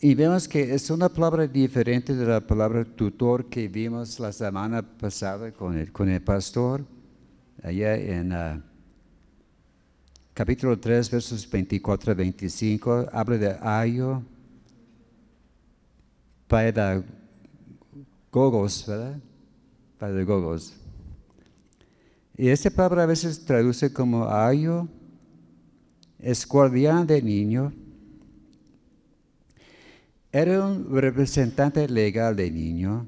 Y 0.00 0.14
vemos 0.14 0.46
que 0.46 0.74
es 0.74 0.90
una 0.90 1.08
palabra 1.08 1.46
diferente 1.46 2.14
de 2.14 2.26
la 2.26 2.40
palabra 2.40 2.84
tutor 2.84 3.46
que 3.46 3.66
vimos 3.66 4.20
la 4.20 4.32
semana 4.32 4.82
pasada 4.82 5.50
con 5.52 5.76
el, 5.76 5.90
con 5.90 6.08
el 6.08 6.22
pastor, 6.22 6.84
allá 7.62 7.96
en 7.96 8.32
uh, 8.32 8.62
capítulo 10.36 10.78
3, 10.78 11.10
versos 11.10 11.48
24 11.50 12.12
a 12.12 12.14
25. 12.14 13.06
Habla 13.10 13.38
de 13.38 13.56
ayo, 13.62 14.22
gogos, 18.30 18.84
¿verdad? 18.86 19.18
gogos. 20.26 20.74
Y 22.36 22.48
esta 22.48 22.68
palabra 22.68 23.04
a 23.04 23.06
veces 23.06 23.42
traduce 23.46 23.90
como 23.90 24.28
ayo, 24.28 24.86
es 26.18 26.46
guardián 26.46 27.06
de 27.06 27.22
niño 27.22 27.72
era 30.32 30.66
un 30.66 30.94
representante 30.94 31.88
legal 31.88 32.36
de 32.36 32.50
niño 32.50 33.06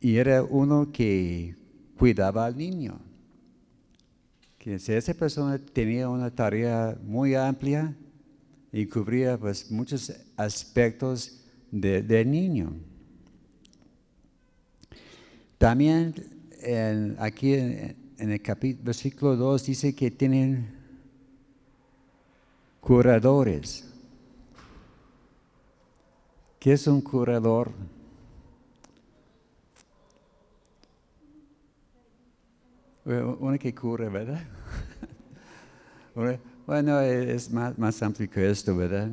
y 0.00 0.16
era 0.16 0.42
uno 0.42 0.90
que 0.90 1.54
cuidaba 1.96 2.46
al 2.46 2.56
niño. 2.56 3.09
Que 4.60 4.74
esa 4.74 5.14
persona 5.14 5.58
tenía 5.58 6.06
una 6.10 6.30
tarea 6.30 6.94
muy 7.02 7.34
amplia 7.34 7.96
y 8.70 8.84
cubría 8.84 9.38
pues, 9.38 9.70
muchos 9.70 10.12
aspectos 10.36 11.40
del 11.70 12.30
niño. 12.30 12.74
También 15.56 16.14
aquí 17.18 17.54
en, 17.54 17.96
el 18.18 18.42
capítulo, 18.42 18.84
versículo 18.84 19.34
2 19.34 19.64
dice 19.64 19.94
que 19.94 20.10
tienen 20.10 20.76
curadores. 22.82 23.88
¿Qué 26.58 26.74
es 26.74 26.86
un 26.86 27.00
curador? 27.00 27.72
Uno 33.10 33.58
que 33.58 33.74
cura, 33.74 34.08
¿verdad? 34.08 34.40
Bueno, 36.66 37.00
es 37.00 37.50
más, 37.50 38.02
amplio 38.02 38.30
que 38.30 38.50
esto, 38.50 38.76
¿verdad? 38.76 39.08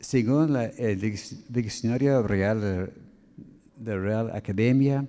según 0.00 0.56
el 0.56 1.00
diccionario 1.48 2.22
real 2.22 2.90
de 3.76 3.98
Real 3.98 4.30
Academia, 4.34 5.06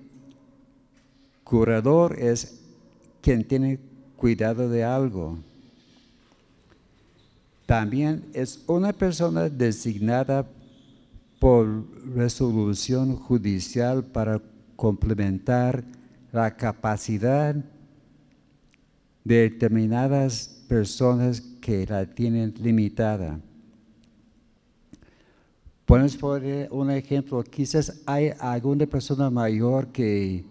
curador 1.42 2.18
es 2.18 2.60
quien 3.22 3.42
tiene 3.48 3.78
cuidado 4.16 4.68
de 4.68 4.84
algo 4.84 5.38
también 7.72 8.24
es 8.34 8.62
una 8.66 8.92
persona 8.92 9.48
designada 9.48 10.46
por 11.38 11.86
resolución 12.14 13.16
judicial 13.16 14.04
para 14.04 14.42
complementar 14.76 15.82
la 16.32 16.56
capacidad 16.56 17.54
de 19.22 19.34
determinadas 19.50 20.64
personas 20.66 21.40
que 21.40 21.86
la 21.86 22.06
tienen 22.06 22.54
limitada. 22.58 23.38
Podemos 25.84 26.16
poner 26.16 26.72
un 26.72 26.90
ejemplo, 26.90 27.42
quizás 27.44 28.00
hay 28.06 28.32
alguna 28.40 28.86
persona 28.86 29.28
mayor 29.28 29.88
que 29.88 30.44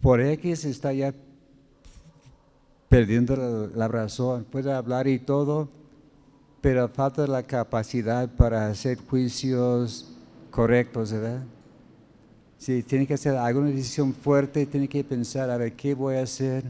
por 0.00 0.20
X 0.20 0.64
está 0.64 0.92
ya 0.92 1.12
perdiendo 2.88 3.70
la, 3.74 3.88
razón, 3.88 4.44
puede 4.44 4.72
hablar 4.72 5.06
y 5.08 5.18
todo, 5.18 5.68
pero 6.60 6.88
falta 6.88 7.26
la 7.26 7.42
capacidad 7.42 8.28
para 8.28 8.68
hacer 8.68 8.98
juicios 8.98 10.12
correctos, 10.50 11.12
¿verdad? 11.12 11.42
Si 12.60 12.84
tiene 12.84 13.06
que 13.06 13.14
hacer 13.14 13.34
alguna 13.34 13.70
decisión 13.70 14.14
fuerte, 14.14 14.66
tiene 14.66 14.86
que 14.86 15.02
pensar, 15.02 15.50
a 15.50 15.56
ver, 15.56 15.72
¿qué 15.72 15.94
voy 15.94 16.14
a 16.14 16.22
hacer? 16.22 16.62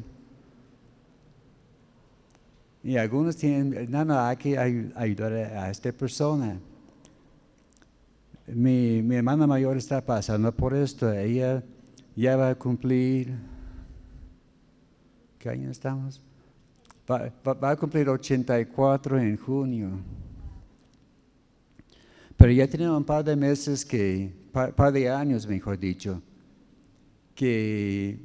Y 2.83 2.96
algunos 2.96 3.37
tienen, 3.37 3.90
no, 3.90 4.05
no, 4.07 4.18
hay 4.18 4.37
que 4.38 4.57
ayudar 4.57 5.33
a 5.35 5.70
esta 5.70 5.92
persona. 5.92 6.59
Mi, 8.46 9.03
mi 9.03 9.16
hermana 9.16 9.46
mayor 9.46 9.76
está 9.76 10.00
pasando 10.00 10.50
por 10.50 10.74
esto, 10.74 11.12
ella 11.12 11.62
ya 12.16 12.37
va 12.37 12.48
a 12.48 12.55
cumplir 12.55 13.35
¿Qué 15.40 15.48
año 15.48 15.70
estamos? 15.70 16.20
Va, 17.11 17.70
a 17.70 17.76
cumplir 17.76 18.07
84 18.11 19.18
en 19.18 19.38
junio. 19.38 19.88
Pero 22.37 22.53
ya 22.53 22.68
tiene 22.68 22.90
un 22.90 23.03
par 23.03 23.24
de 23.24 23.35
meses 23.35 23.83
que, 23.83 24.35
par, 24.53 24.75
par 24.75 24.93
de 24.93 25.09
años, 25.09 25.47
mejor 25.47 25.79
dicho, 25.79 26.21
que 27.35 28.19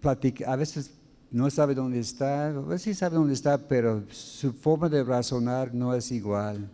platica, 0.00 0.52
a 0.52 0.56
veces 0.56 0.90
no 1.30 1.50
sabe 1.50 1.74
dónde 1.74 1.98
está, 1.98 2.48
a 2.48 2.60
veces 2.60 2.82
sí 2.82 2.94
sabe 2.94 3.16
dónde 3.16 3.34
está, 3.34 3.58
pero 3.58 4.04
su 4.10 4.52
forma 4.52 4.88
de 4.88 5.02
razonar 5.02 5.74
no 5.74 5.94
es 5.94 6.10
igual. 6.12 6.68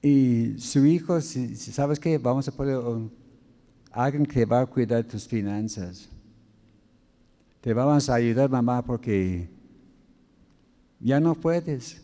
Y 0.00 0.54
su 0.58 0.86
hijo, 0.86 1.20
si, 1.20 1.56
sabes 1.56 1.98
que 1.98 2.18
vamos 2.18 2.46
a 2.46 2.52
poner 2.52 2.78
alguien 3.90 4.24
que 4.24 4.44
va 4.44 4.60
a 4.60 4.66
cuidar 4.66 5.04
tus 5.04 5.26
finanzas 5.26 6.08
te 7.60 7.74
vamos 7.74 8.08
a 8.08 8.14
ayudar 8.14 8.48
mamá 8.48 8.82
porque 8.82 9.48
ya 11.00 11.20
no 11.20 11.34
puedes. 11.34 12.02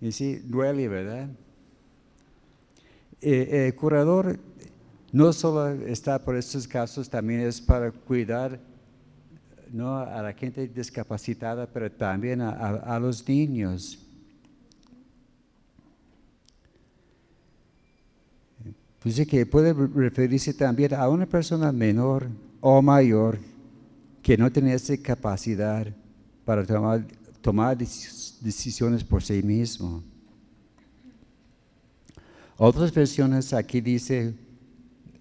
Y 0.00 0.12
sí, 0.12 0.36
duele, 0.36 0.88
¿verdad? 0.88 1.30
Eh, 3.22 3.68
el 3.68 3.74
curador 3.76 4.36
no 5.12 5.32
solo 5.32 5.68
está 5.86 6.18
por 6.18 6.36
estos 6.36 6.66
casos, 6.66 7.08
también 7.08 7.40
es 7.40 7.60
para 7.60 7.92
cuidar 7.92 8.58
no 9.72 9.96
a 9.96 10.20
la 10.20 10.32
gente 10.32 10.66
discapacitada, 10.68 11.66
pero 11.66 11.90
también 11.90 12.40
a, 12.42 12.98
los 12.98 13.26
niños. 13.26 13.98
Dice 19.02 19.26
que 19.26 19.46
puede 19.46 19.72
referirse 19.72 20.52
también 20.52 20.94
a 20.94 21.08
una 21.08 21.26
persona 21.26 21.72
menor 21.72 22.28
o 22.60 22.82
mayor 22.82 23.38
que 24.22 24.36
no 24.36 24.50
tiene 24.52 24.74
esa 24.74 24.96
capacidad 24.98 25.86
para 26.44 26.64
tomar, 26.66 27.06
tomar 27.40 27.76
decisiones 27.78 29.02
por 29.02 29.22
sí 29.22 29.42
mismo. 29.42 30.02
Otras 32.56 32.92
versiones 32.92 33.52
aquí 33.52 33.80
dice, 33.80 34.34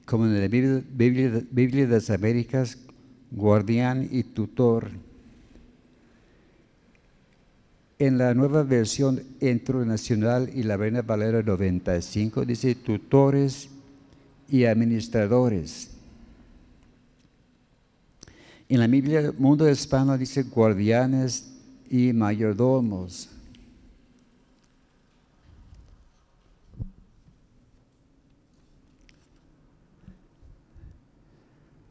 como 0.05 0.25
en 0.25 0.39
la 0.39 0.47
Biblia, 0.47 0.83
Biblia, 1.51 1.87
de 1.87 1.93
las 1.93 2.09
Américas, 2.09 2.77
guardián 3.31 4.07
y 4.11 4.23
tutor. 4.23 4.89
En 7.97 8.17
la 8.17 8.33
nueva 8.33 8.63
versión 8.63 9.21
internacional 9.39 10.49
y 10.53 10.63
la 10.63 10.75
Reina 10.75 11.01
Valera 11.01 11.41
95 11.41 12.45
dice 12.45 12.75
tutores 12.75 13.69
y 14.49 14.65
administradores. 14.65 15.91
En 18.67 18.79
la 18.79 18.87
Biblia, 18.87 19.33
mundo 19.37 19.69
hispano 19.69 20.17
dice 20.17 20.43
guardianes 20.43 21.51
y 21.89 22.11
mayordomos. 22.13 23.29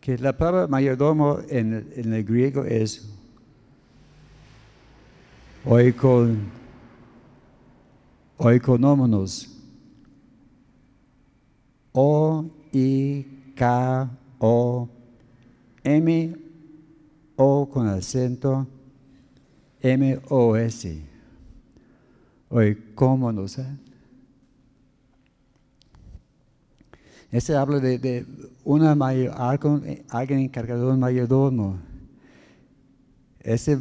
Que 0.00 0.16
la 0.18 0.36
palabra 0.36 0.66
mayordomo 0.66 1.40
en, 1.48 1.92
el 1.94 2.24
griego 2.24 2.64
es 2.64 3.08
oikon, 5.64 6.48
oikonomonos. 8.38 9.56
O 11.92 12.46
I 12.72 13.52
K 13.56 14.08
O 14.38 14.88
M 15.84 16.36
o 17.36 17.68
con 17.68 17.88
acento 17.88 18.66
M-O-S. 19.82 21.02
Oye, 22.50 22.78
¿cómo 22.94 23.32
no 23.32 23.48
sé? 23.48 23.66
Este 27.32 27.54
habla 27.54 27.78
de, 27.78 28.26
una 28.64 28.96
mayor, 28.96 29.32
alguien 30.08 30.40
encargado 30.40 30.88
de 30.88 30.92
un 30.94 31.00
mayordomo. 31.00 31.78
Esa 33.38 33.80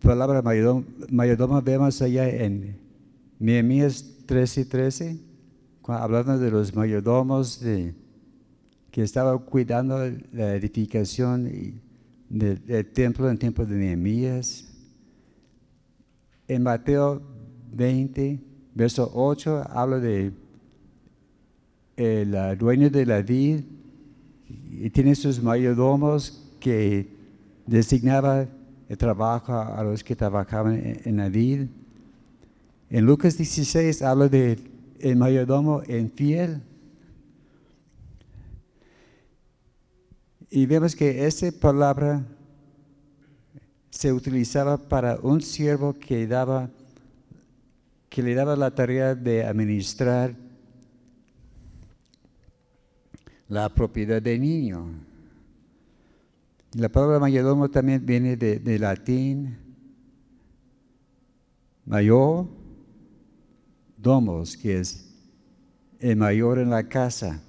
palabra 0.00 0.40
mayordomo, 0.40 0.84
mayordomo 1.10 1.60
vemos 1.60 2.00
allá 2.00 2.28
en 2.28 2.78
Nehemías 3.38 4.04
13 4.24 4.60
y 4.62 4.64
13, 4.64 5.20
hablando 5.86 6.38
de 6.38 6.50
los 6.50 6.74
mayordomos 6.74 7.60
de, 7.60 7.94
que 8.90 9.02
estaban 9.02 9.38
cuidando 9.40 9.98
la 10.32 10.54
edificación 10.54 11.80
del, 12.30 12.86
templo 12.92 13.28
en 13.28 13.36
tiempo 13.36 13.66
de 13.66 13.76
Nehemías. 13.76 14.64
En 16.46 16.62
Mateo 16.62 17.20
20, 17.70 18.40
verso 18.74 19.10
8, 19.12 19.64
habla 19.68 19.98
de 19.98 20.32
el 21.98 22.56
dueño 22.56 22.90
de 22.90 23.04
la 23.04 23.22
vid 23.22 23.64
tiene 24.92 25.16
sus 25.16 25.42
mayordomos 25.42 26.48
que 26.60 27.08
designaba 27.66 28.46
el 28.88 28.96
trabajo 28.96 29.52
a 29.52 29.82
los 29.82 30.04
que 30.04 30.14
trabajaban 30.14 30.74
en, 30.74 31.00
en 31.04 31.16
la 31.16 31.28
vid. 31.28 31.66
En 32.88 33.04
Lucas 33.04 33.36
16 33.36 34.00
habla 34.02 34.28
de 34.28 34.58
el 35.00 35.16
mayordomo 35.16 35.82
infiel. 35.88 36.62
Y 40.50 40.66
vemos 40.66 40.94
que 40.94 41.26
esa 41.26 41.50
palabra 41.50 42.24
se 43.90 44.12
utilizaba 44.12 44.78
para 44.78 45.18
un 45.20 45.42
siervo 45.42 45.98
que, 45.98 46.28
daba, 46.28 46.70
que 48.08 48.22
le 48.22 48.34
daba 48.34 48.54
la 48.54 48.72
tarea 48.72 49.16
de 49.16 49.44
administrar 49.44 50.47
la 53.48 53.68
propiedad 53.68 54.20
del 54.20 54.40
niño. 54.40 54.86
La 56.74 56.88
palabra 56.88 57.18
mayordomo 57.18 57.70
también 57.70 58.04
viene 58.04 58.36
de, 58.36 58.78
latín 58.78 59.56
mayor, 61.86 62.46
domos, 63.96 64.56
que 64.56 64.80
es 64.80 65.08
el 65.98 66.16
mayor 66.16 66.58
en 66.58 66.70
la 66.70 66.82
casa. 66.86 67.40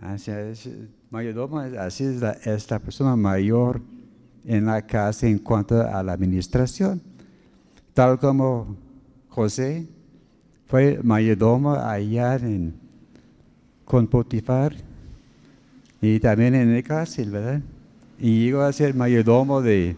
Así 0.00 0.30
es, 0.30 0.68
mayordomo, 1.10 1.58
así 1.58 2.04
es 2.04 2.20
la, 2.20 2.32
esta 2.32 2.78
persona 2.78 3.16
mayor 3.16 3.80
en 4.44 4.66
la 4.66 4.86
casa 4.86 5.26
en 5.26 5.38
cuanto 5.38 5.80
a 5.80 6.02
la 6.02 6.12
administración. 6.12 7.00
Tal 7.94 8.18
como 8.18 8.76
José 9.28 9.88
fue 10.66 11.00
mayordomo 11.02 11.72
allá 11.72 12.36
en, 12.36 12.87
con 13.88 14.06
Potifar 14.06 14.76
y 16.00 16.20
también 16.20 16.54
en 16.54 16.68
el 16.74 16.84
cárcel, 16.84 17.30
¿verdad? 17.30 17.62
Y 18.18 18.44
llegó 18.44 18.60
a 18.60 18.72
ser 18.72 18.94
mayordomo 18.94 19.62
de, 19.62 19.96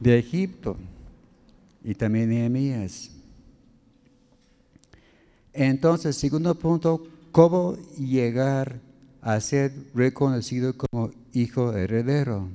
de 0.00 0.18
Egipto 0.18 0.76
y 1.84 1.94
también 1.94 2.30
Nehemías. 2.30 3.10
Entonces, 5.52 6.16
segundo 6.16 6.54
punto, 6.54 7.06
¿cómo 7.30 7.76
llegar 7.98 8.80
a 9.20 9.38
ser 9.40 9.72
reconocido 9.94 10.74
como 10.74 11.10
hijo 11.34 11.74
heredero? 11.74 12.48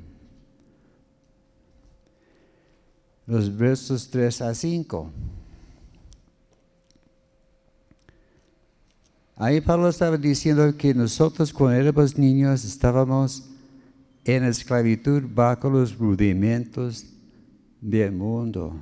Los 3.27 3.55
versos 3.55 4.09
3 4.09 4.41
a 4.41 4.55
5. 4.55 5.11
Ahí 9.43 9.59
Pablo 9.59 9.89
estaba 9.89 10.17
diciendo 10.17 10.77
que 10.77 10.93
nosotros 10.93 11.51
cuando 11.51 11.79
éramos 11.79 12.15
niños 12.15 12.63
estábamos 12.63 13.49
en 14.23 14.43
esclavitud 14.43 15.23
bajo 15.33 15.67
los 15.67 15.97
rudimentos 15.97 17.07
del 17.81 18.11
mundo 18.11 18.79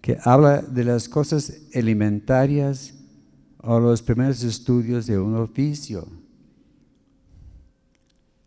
que 0.00 0.18
habla 0.24 0.60
de 0.60 0.82
las 0.82 1.08
cosas 1.08 1.52
alimentarias 1.72 2.94
o 3.58 3.78
los 3.78 4.02
primeros 4.02 4.42
estudios 4.42 5.06
de 5.06 5.20
un 5.20 5.36
oficio, 5.36 6.08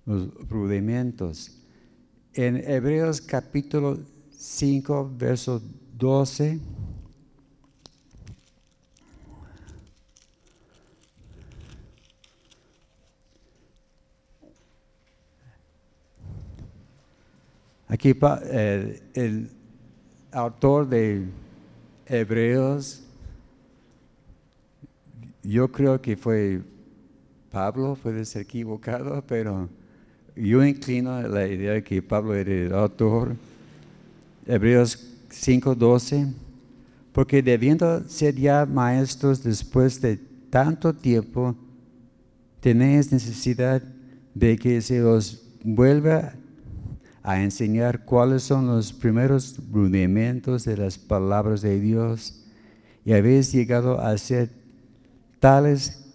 los 0.06 0.28
rudimentos. 0.50 1.58
En 2.34 2.58
Hebreos 2.58 3.22
capítulo 3.22 3.98
5, 4.38 5.13
verso 5.18 5.62
12, 5.98 6.60
Aquí 17.91 18.15
el 19.15 19.49
autor 20.32 20.88
de 20.88 21.25
Hebreos, 22.06 23.02
yo 25.41 25.71
creo 25.71 25.99
que 25.99 26.15
fue 26.15 26.62
Pablo, 27.49 27.97
puede 27.99 28.25
ser 28.25 28.43
equivocado, 28.43 29.23
pero 29.25 29.67
yo 30.36 30.63
inclino 30.63 31.13
a 31.13 31.23
la 31.23 31.47
idea 31.47 31.73
de 31.73 31.84
que 31.84 31.99
Pablo 32.04 32.36
era 32.36 32.54
el 32.54 32.73
autor. 32.75 33.36
Hebreos 34.45 35.12
5:12, 35.32 36.32
porque 37.12 37.41
debiendo 37.41 38.08
ser 38.08 38.36
ya 38.36 38.67
maestros 38.67 39.41
después 39.41 39.99
de 39.99 40.17
tanto 40.52 40.93
tiempo, 40.93 41.56
tenéis 42.60 43.12
necesidad 43.12 43.82
de 44.36 44.60
que 44.60 44.80
se 44.80 45.04
os 45.04 45.41
vuelva 45.63 46.36
a 47.24 47.42
enseñar 47.42 48.06
cuáles 48.06 48.44
son 48.44 48.68
los 48.68 48.94
primeros 48.94 49.60
rudimentos 49.72 50.66
de 50.66 50.78
las 50.78 50.98
palabras 50.98 51.62
de 51.62 51.80
Dios 51.80 52.46
y 53.06 53.14
habéis 53.14 53.52
llegado 53.52 54.00
a 54.00 54.18
ser 54.18 54.50
tales 55.40 56.06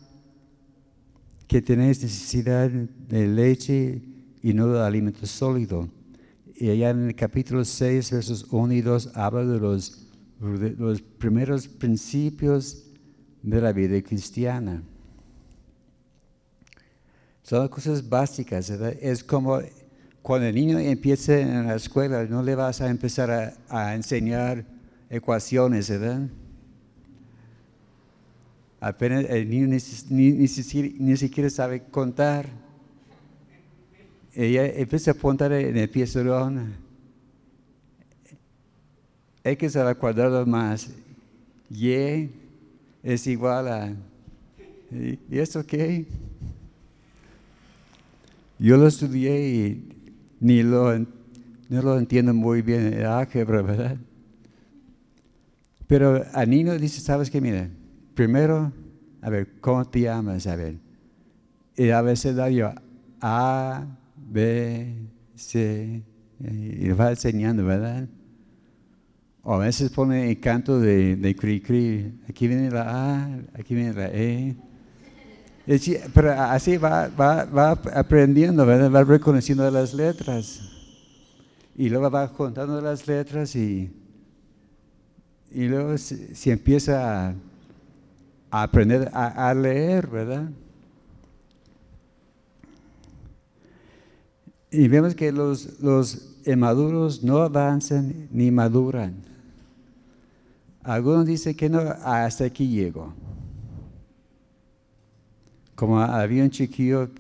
que 1.47 1.61
tenéis 1.61 2.03
necesidad 2.03 2.71
de 2.71 3.27
leche 3.27 4.03
y 4.43 4.55
no 4.55 4.69
de 4.69 4.81
alimento 4.81 5.27
sólido. 5.27 5.88
Y 6.57 6.71
allá 6.71 6.90
en 6.90 7.09
el 7.09 7.14
capítulo 7.14 7.64
6, 7.64 8.11
versos 8.11 8.47
1 8.51 8.73
y 8.73 8.81
2, 8.81 9.11
habla 9.14 9.45
de 9.45 9.59
los, 9.59 10.07
los 10.40 11.03
primeros 11.03 11.69
principios 11.69 12.85
de 13.43 13.61
la 13.61 13.73
vida 13.73 14.01
cristiana. 14.03 14.83
Son 17.43 17.69
cosas 17.69 18.09
básicas, 18.09 18.71
¿verdad? 18.71 18.97
Es 19.01 19.23
como 19.23 19.61
cuando 20.24 20.46
el 20.46 20.54
niño 20.54 20.78
empiece 20.78 21.42
en 21.42 21.66
la 21.66 21.74
escuela, 21.74 22.24
no 22.24 22.42
le 22.42 22.54
vas 22.54 22.80
a 22.80 22.88
empezar 22.88 23.54
a, 23.68 23.94
enseñar 23.94 24.64
ecuaciones, 25.10 25.90
¿verdad? 25.90 26.30
Apenas 28.80 29.26
el 29.28 29.50
niño 29.50 29.66
ni, 30.08 30.30
ni, 30.30 31.16
siquiera 31.18 31.50
sabe 31.50 31.82
contar. 31.82 32.48
Ella 34.32 34.64
empieza 34.64 35.10
a 35.10 35.14
apuntar 35.14 35.52
en 35.52 35.76
el 35.76 35.90
pizarrón. 35.90 36.74
X 39.44 39.76
al 39.76 39.94
cuadrado 39.98 40.46
más 40.46 40.88
Y 41.68 42.30
es 43.02 43.26
igual 43.26 43.68
a... 43.68 43.92
¿Y 44.90 45.38
esto 45.38 45.66
qué? 45.66 46.06
Yo 48.58 48.78
lo 48.78 48.87
estudié 48.87 49.48
y 49.50 49.93
ni 50.44 50.62
lo, 50.62 50.98
no 50.98 51.83
lo 51.83 51.98
entiendo 51.98 52.35
muy 52.35 52.61
bien 52.61 52.92
el 52.92 53.07
álgebra, 53.07 53.62
¿verdad? 53.62 53.96
Pero 55.87 56.22
a 56.35 56.44
niño 56.44 56.76
dice, 56.78 57.00
¿sabes 57.00 57.30
qué? 57.30 57.40
Mira, 57.40 57.70
primero, 58.12 58.70
a 59.22 59.30
ver, 59.30 59.59
¿cómo 59.62 59.83
te 59.87 60.02
llamas? 60.02 60.46
A 60.46 60.54
ver, 60.54 60.76
y 61.78 61.88
a 61.88 62.02
veces 62.02 62.37
da 62.37 62.50
yo 62.50 62.70
A, 63.22 63.87
B, 64.18 65.09
C, 65.35 66.02
y 66.40 66.88
va 66.90 67.09
enseñando, 67.09 67.64
¿verdad? 67.64 68.07
O 69.44 69.54
a 69.54 69.59
veces 69.61 69.90
pone 69.92 70.30
el 70.30 70.40
canto 70.40 70.78
de, 70.78 71.16
de 71.16 71.35
cri 71.35 71.62
cri, 71.62 72.20
aquí 72.28 72.48
viene 72.48 72.70
la 72.70 72.83
A, 72.83 73.40
aquí 73.54 73.74
viene 73.74 73.94
la 73.94 74.09
E. 74.09 74.57
Pero 75.66 76.33
así 76.33 76.77
va, 76.77 77.09
va, 77.09 77.70
aprendiendo, 77.94 78.66
va 78.66 79.05
reconociendo 79.05 79.70
las 79.70 79.94
letras. 79.94 80.61
Y 81.74 81.88
luego 81.88 82.11
va 82.11 82.31
contando 82.31 82.81
las 82.81 83.07
letras 83.07 83.57
y, 83.57 83.90
y 85.50 85.66
luego 85.66 85.96
se, 85.96 86.50
empieza 86.50 87.31
a, 87.31 87.35
aprender 88.50 89.11
a, 89.14 89.55
leer, 89.55 90.07
¿verdad? 90.07 90.50
Y 94.70 94.87
vemos 94.88 95.14
que 95.14 95.33
los, 95.33 95.81
los 95.81 96.37
inmaduros 96.44 97.22
no 97.22 97.38
avanzan 97.38 98.29
ni 98.31 98.50
maduran. 98.50 99.14
Algunos 100.83 101.24
dicen 101.24 101.57
que 101.57 101.70
no, 101.70 101.79
hasta 101.81 102.44
aquí 102.44 102.68
llego 102.68 103.14
como 105.74 106.00
había 106.00 106.42
un 106.42 106.50
chiquillo 106.50 107.10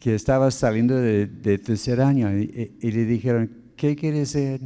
que 0.00 0.14
estaba 0.14 0.50
saliendo 0.50 0.96
de, 0.96 1.58
tercer 1.58 2.00
año 2.00 2.30
y, 2.32 2.70
le 2.80 3.04
dijeron, 3.04 3.50
¿qué 3.76 3.96
quiere 3.96 4.24
ser? 4.26 4.60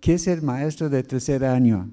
¿Qué 0.00 0.14
es 0.14 0.26
el 0.26 0.42
maestro 0.42 0.88
de 0.88 1.02
tercer 1.02 1.44
año? 1.44 1.88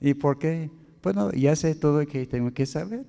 ¿Y 0.00 0.14
por 0.14 0.38
qué? 0.38 0.70
Bueno, 1.02 1.32
ya 1.32 1.54
sé 1.56 1.74
todo 1.74 2.00
lo 2.00 2.06
que 2.06 2.26
tengo 2.26 2.52
que 2.52 2.66
saber. 2.66 3.04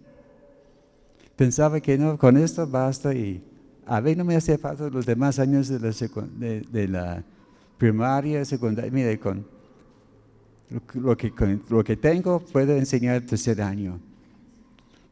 Pensaba 1.35 1.79
que 1.79 1.97
no, 1.97 2.17
con 2.17 2.37
esto 2.37 2.67
basta 2.67 3.13
y 3.13 3.43
a 3.85 4.01
ver, 4.01 4.17
no 4.17 4.23
me 4.23 4.35
hace 4.35 4.57
falta 4.57 4.89
los 4.89 5.05
demás 5.05 5.39
años 5.39 5.67
de 5.67 5.79
la, 5.79 6.63
de, 6.71 6.87
la 6.87 7.23
primaria, 7.77 8.45
secundaria. 8.45 8.91
Mire, 8.91 9.19
con 9.19 9.45
lo, 10.93 11.17
que, 11.17 11.33
lo 11.69 11.83
que 11.83 11.97
tengo 11.97 12.39
puedo 12.39 12.75
enseñar 12.75 13.21
tercer 13.21 13.61
año. 13.61 13.99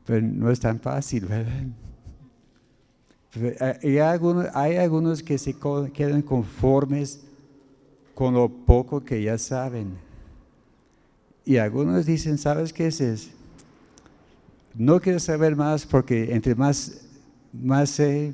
Pero 0.08 0.26
no 0.26 0.50
es 0.50 0.60
tan 0.62 0.80
fácil, 0.80 1.26
¿verdad? 1.26 1.66
Eh, 3.36 4.02
hay 4.54 4.78
algunos, 4.78 5.22
que 5.22 5.38
se 5.38 5.54
quedan 5.94 6.22
conformes 6.22 7.24
con 8.16 8.34
lo 8.34 8.50
poco 8.50 9.04
que 9.04 9.22
ya 9.22 9.38
saben. 9.38 9.98
Y 11.46 11.58
algunos 11.58 12.06
dicen, 12.06 12.38
¿sabes 12.38 12.72
qué 12.72 12.88
es? 12.88 13.32
No 14.74 15.00
quiero 15.02 15.20
saber 15.20 15.56
más 15.58 15.86
porque 15.86 16.34
entre 16.34 16.56
más, 16.56 17.02
más 17.52 17.90
sé, 17.90 18.34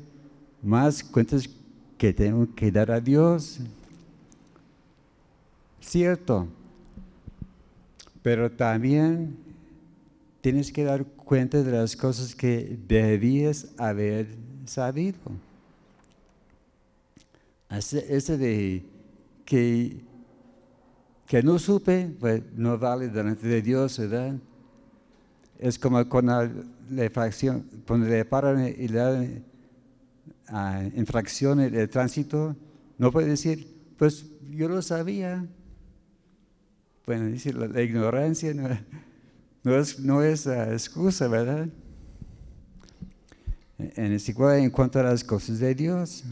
más 0.61 1.03
cuentas 1.03 1.49
que 1.97 2.13
tengo 2.13 2.47
que 2.55 2.71
dar 2.71 2.91
a 2.91 3.01
Dios. 3.01 3.59
Cierto. 5.81 6.47
Pero 8.21 8.51
también 8.51 9.35
tienes 10.41 10.71
que 10.71 10.83
dar 10.83 11.05
cuenta 11.25 11.61
de 11.61 11.71
las 11.71 11.95
cosas 11.95 12.35
que 12.35 12.77
debías 12.87 13.67
haber 13.77 14.27
sabido. 14.65 15.17
Ese 17.69 18.37
de 18.37 18.85
que, 19.45 20.01
que 21.27 21.41
no 21.41 21.57
supe, 21.57 22.11
pues 22.19 22.41
no 22.55 22.77
vale 22.77 23.09
delante 23.09 23.47
de 23.47 23.61
Dios, 23.61 23.97
¿verdad? 23.97 24.35
Es 25.57 25.79
como 25.79 26.07
cuando 26.07 26.49
la 26.91 27.05
infracción, 27.05 27.65
cuando 27.87 28.07
le 28.07 28.25
paran 28.25 28.67
y 28.67 28.87
le 28.87 28.97
dan 28.97 29.43
a 30.47 30.83
infracción 30.95 31.57
de 31.59 31.87
tránsito, 31.87 32.55
no 32.97 33.11
puede 33.11 33.29
decir, 33.29 33.67
pues 33.97 34.25
yo 34.51 34.69
lo 34.69 34.81
sabía. 34.81 35.45
Bueno, 37.05 37.27
dice 37.27 37.53
la, 37.53 37.81
ignorancia 37.81 38.53
no, 38.53 38.69
es, 39.65 39.99
no 39.99 40.21
es 40.21 40.45
ah, 40.45 40.73
excusa, 40.73 41.27
¿verdad? 41.27 41.67
En, 43.77 44.17
en 44.17 44.69
cuanto 44.69 44.99
a 44.99 45.03
las 45.03 45.23
cosas 45.23 45.59
de 45.59 45.73
Dios. 45.73 46.23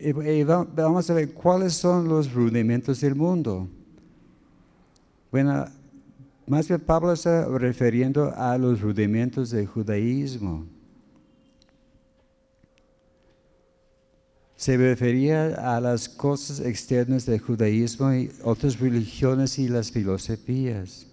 Y, 0.00 0.12
vamos 0.44 1.10
a 1.10 1.14
ver 1.14 1.32
cuáles 1.32 1.74
son 1.74 2.08
los 2.08 2.32
rudimentos 2.32 3.00
del 3.00 3.16
mundo. 3.16 3.68
Bueno, 5.30 5.66
más 6.46 6.68
bien 6.68 6.80
Pablo 6.80 7.12
está 7.12 7.46
refiriendo 7.46 8.32
a 8.36 8.56
los 8.56 8.80
rudimentos 8.80 9.50
del 9.50 9.66
judaísmo. 9.66 10.66
Se 14.56 14.76
refería 14.76 15.76
a 15.76 15.80
las 15.80 16.08
cosas 16.08 16.60
externas 16.60 17.26
del 17.26 17.40
judaísmo 17.40 18.12
y 18.12 18.30
otras 18.42 18.78
religiones 18.78 19.58
y 19.58 19.68
las 19.68 19.90
filosofías. 19.90 21.06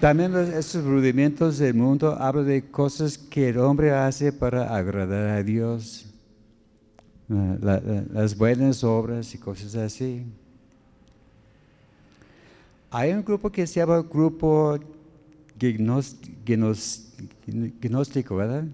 También 0.00 0.34
estos 0.34 0.82
rudimentos 0.82 1.58
del 1.58 1.74
mundo 1.74 2.16
hablan 2.18 2.46
de 2.46 2.70
cosas 2.70 3.18
que 3.18 3.50
el 3.50 3.58
hombre 3.58 3.90
hace 3.90 4.32
para 4.32 4.74
agradar 4.74 5.28
a 5.28 5.42
Dios, 5.42 6.06
las 7.28 8.34
buenas 8.34 8.82
obras 8.82 9.34
y 9.34 9.38
cosas 9.38 9.74
así. 9.74 10.24
Hay 12.90 13.12
un 13.12 13.22
grupo 13.22 13.52
que 13.52 13.66
se 13.66 13.80
llama 13.80 13.98
Grupo 13.98 14.78
Gnóstico, 17.82 18.36
¿verdad? 18.36 18.64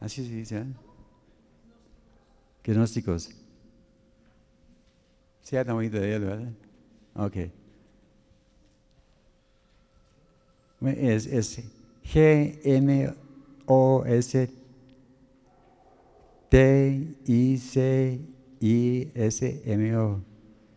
Así 0.00 0.26
se 0.26 0.32
dice, 0.32 0.58
¿eh? 0.58 0.66
Gnósticos. 2.64 3.30
¿Sí 5.44 5.56
han 5.56 5.70
oído 5.70 6.00
de 6.00 6.14
él, 6.14 6.24
verdad? 6.24 6.52
Ok. 7.14 7.36
Es, 10.80 11.26
es 11.26 11.62
G-N-O-S-T-I-C-I-S-M-O. 12.02 13.20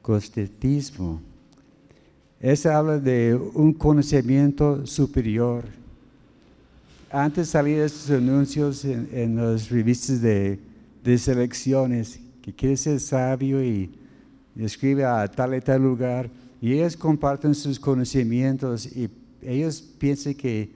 Costetismo. 0.01 1.21
Ese 2.39 2.69
habla 2.69 2.99
de 2.99 3.35
un 3.35 3.73
conocimiento 3.73 4.85
superior. 4.85 5.63
Antes 7.09 7.49
salían 7.49 7.81
estos 7.81 8.09
anuncios 8.11 8.83
en, 8.83 9.37
las 9.37 9.69
revistas 9.69 10.21
de, 10.21 10.59
de 11.03 11.17
selecciones, 11.17 12.19
que 12.41 12.53
quiere 12.53 12.75
ser 12.77 12.99
sabio 12.99 13.63
y 13.63 13.89
escribe 14.65 15.05
a 15.05 15.27
tal 15.27 15.55
y 15.55 15.61
tal 15.61 15.81
lugar, 15.81 16.29
y 16.61 16.73
ellos 16.73 16.97
comparten 16.97 17.53
sus 17.53 17.79
conocimientos 17.79 18.85
y 18.85 19.09
ellos 19.41 19.81
piensan 19.81 20.33
que 20.33 20.71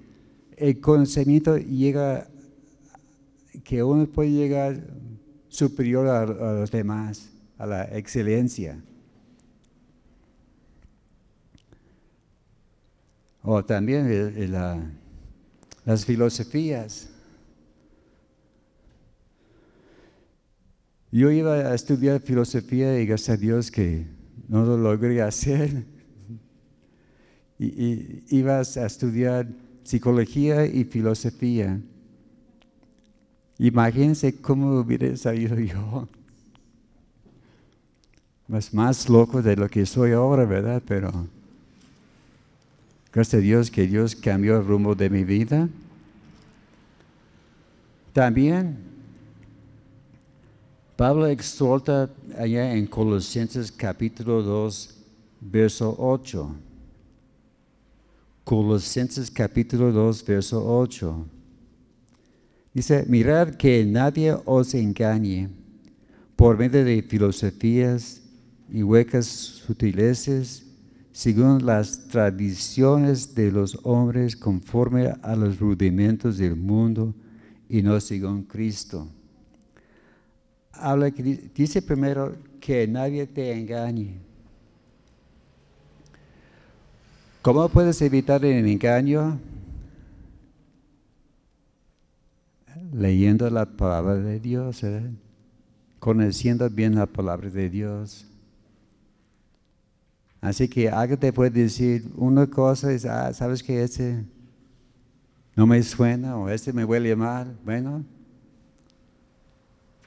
el 0.55 0.79
conocimiento 0.79 1.57
llega, 1.57 2.27
que 3.63 3.83
uno 3.83 4.05
puede 4.05 4.31
llegar 4.31 4.79
superior 5.49 6.07
a, 6.07 6.25
los 6.25 6.69
demás, 6.69 7.29
a 7.57 7.65
la 7.65 7.83
excelencia. 7.97 8.79
O 13.41 13.65
también 13.65 14.51
las 15.83 16.05
filosofías. 16.05 17.10
Yo 21.11 21.29
iba 21.29 21.55
a 21.55 21.75
estudiar 21.75 22.21
filosofía 22.21 22.97
y 22.97 23.05
gracias 23.05 23.37
a 23.37 23.41
Dios 23.41 23.69
que 23.69 24.07
no 24.47 24.65
lo 24.65 24.77
logré 24.77 25.21
hacer. 25.21 25.83
Y, 27.59 28.23
iba 28.29 28.59
a 28.59 28.61
estudiar 28.61 29.45
psicología 29.83 30.65
y 30.65 30.85
filosofía. 30.85 31.81
Imagínense 33.59 34.39
cómo 34.39 34.79
hubiera 34.79 35.15
salido 35.17 35.59
yo. 35.59 36.07
Más, 38.47 38.73
más 38.73 39.09
loco 39.09 39.41
de 39.41 39.57
lo 39.57 39.69
que 39.69 39.85
soy 39.85 40.13
ahora, 40.13 40.45
¿verdad? 40.45 40.81
Pero 40.87 41.27
gracias 43.13 43.39
a 43.39 43.43
Dios 43.43 43.69
que 43.69 43.85
Dios 43.85 44.15
cambió 44.15 44.57
el 44.57 44.65
rumbo 44.65 44.95
de 44.95 45.09
mi 45.09 45.25
vida. 45.25 45.67
También 48.13 48.90
Pablo 51.01 51.25
exhorta 51.25 52.13
allá 52.37 52.75
en 52.75 52.85
Colosenses 52.85 53.71
capítulo 53.71 54.43
2, 54.43 54.97
verso 55.41 55.95
8. 55.97 56.55
Colosenses 58.43 59.31
capítulo 59.31 59.91
2, 59.91 60.23
verso 60.23 60.63
8. 60.63 61.25
Dice, 62.71 63.03
mirad 63.07 63.55
que 63.55 63.83
nadie 63.83 64.37
os 64.45 64.75
engañe 64.75 65.49
por 66.35 66.55
medio 66.55 66.85
de 66.85 67.01
filosofías 67.01 68.21
y 68.69 68.83
huecas 68.83 69.25
sutileces, 69.25 70.67
según 71.11 71.65
las 71.65 72.09
tradiciones 72.09 73.33
de 73.33 73.51
los 73.51 73.75
hombres, 73.81 74.35
conforme 74.35 75.11
a 75.23 75.35
los 75.35 75.59
rudimentos 75.59 76.37
del 76.37 76.55
mundo 76.55 77.15
y 77.67 77.81
no 77.81 77.99
según 77.99 78.43
Cristo 78.43 79.07
habla, 80.81 81.09
dice 81.09 81.81
primero 81.81 82.35
que 82.59 82.87
nadie 82.87 83.27
te 83.27 83.51
engañe. 83.51 84.19
¿Cómo 87.41 87.67
puedes 87.69 88.01
evitar 88.01 88.45
el 88.45 88.67
engaño? 88.67 89.39
Leyendo 92.93 93.49
la 93.49 93.65
palabra 93.65 94.15
de 94.15 94.39
Dios, 94.39 94.83
¿eh? 94.83 95.09
conociendo 95.99 96.69
bien 96.69 96.95
la 96.95 97.05
palabra 97.05 97.49
de 97.49 97.69
Dios. 97.69 98.27
Así 100.41 100.67
que 100.67 100.89
alguien 100.89 101.19
te 101.19 101.31
puede 101.31 101.51
decir 101.51 102.11
una 102.15 102.47
cosa, 102.47 102.91
es, 102.91 103.05
ah, 103.05 103.31
¿sabes 103.33 103.61
que 103.61 103.83
ese 103.83 104.25
no 105.55 105.67
me 105.67 105.81
suena 105.83 106.37
o 106.37 106.49
este 106.49 106.73
me 106.73 106.83
huele 106.83 107.15
mal? 107.15 107.55
Bueno, 107.63 108.03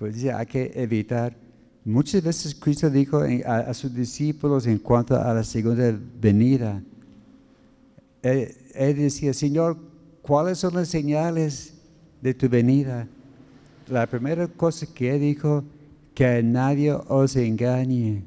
pues 0.04 0.16
dice, 0.16 0.32
hay 0.32 0.44
que 0.44 0.70
evitar. 0.74 1.34
Muchas 1.82 2.22
veces 2.22 2.54
Cristo 2.54 2.90
dijo 2.90 3.22
a, 3.46 3.72
sus 3.72 3.94
discípulos 3.94 4.66
en 4.66 4.76
cuanto 4.76 5.18
a 5.18 5.32
la 5.32 5.42
segunda 5.42 5.98
venida, 6.20 6.82
él, 8.20 8.54
decía, 8.74 9.32
Señor, 9.32 9.78
¿cuáles 10.20 10.58
son 10.58 10.74
las 10.74 10.88
señales 10.88 11.72
de 12.20 12.34
tu 12.34 12.50
venida? 12.50 13.08
la 13.88 14.06
primera 14.06 14.46
cosa 14.46 14.86
que 14.92 15.18
dijo, 15.18 15.64
que 16.14 16.42
nadie 16.42 16.92
os 16.92 17.34
engañe. 17.36 18.24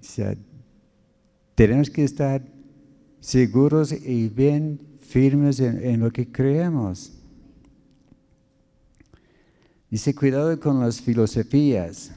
O 0.00 0.04
sea, 0.04 0.34
tenemos 1.54 1.88
que 1.88 2.02
estar 2.02 2.42
seguros 3.20 3.92
y 3.92 4.28
bien 4.28 4.80
firmes 5.02 5.60
en, 5.60 6.00
lo 6.00 6.10
que 6.10 6.26
creemos. 6.26 7.12
Dice, 9.90 10.14
cuidado 10.14 10.58
con 10.60 10.80
las 10.80 11.00
filosofías. 11.00 12.12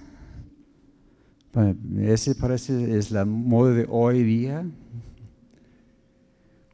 ese 2.00 2.36
parece 2.36 2.98
es 2.98 3.12
la 3.12 3.24
moda 3.24 3.74
de 3.74 3.88
hoy 3.90 4.24
día. 4.24 4.66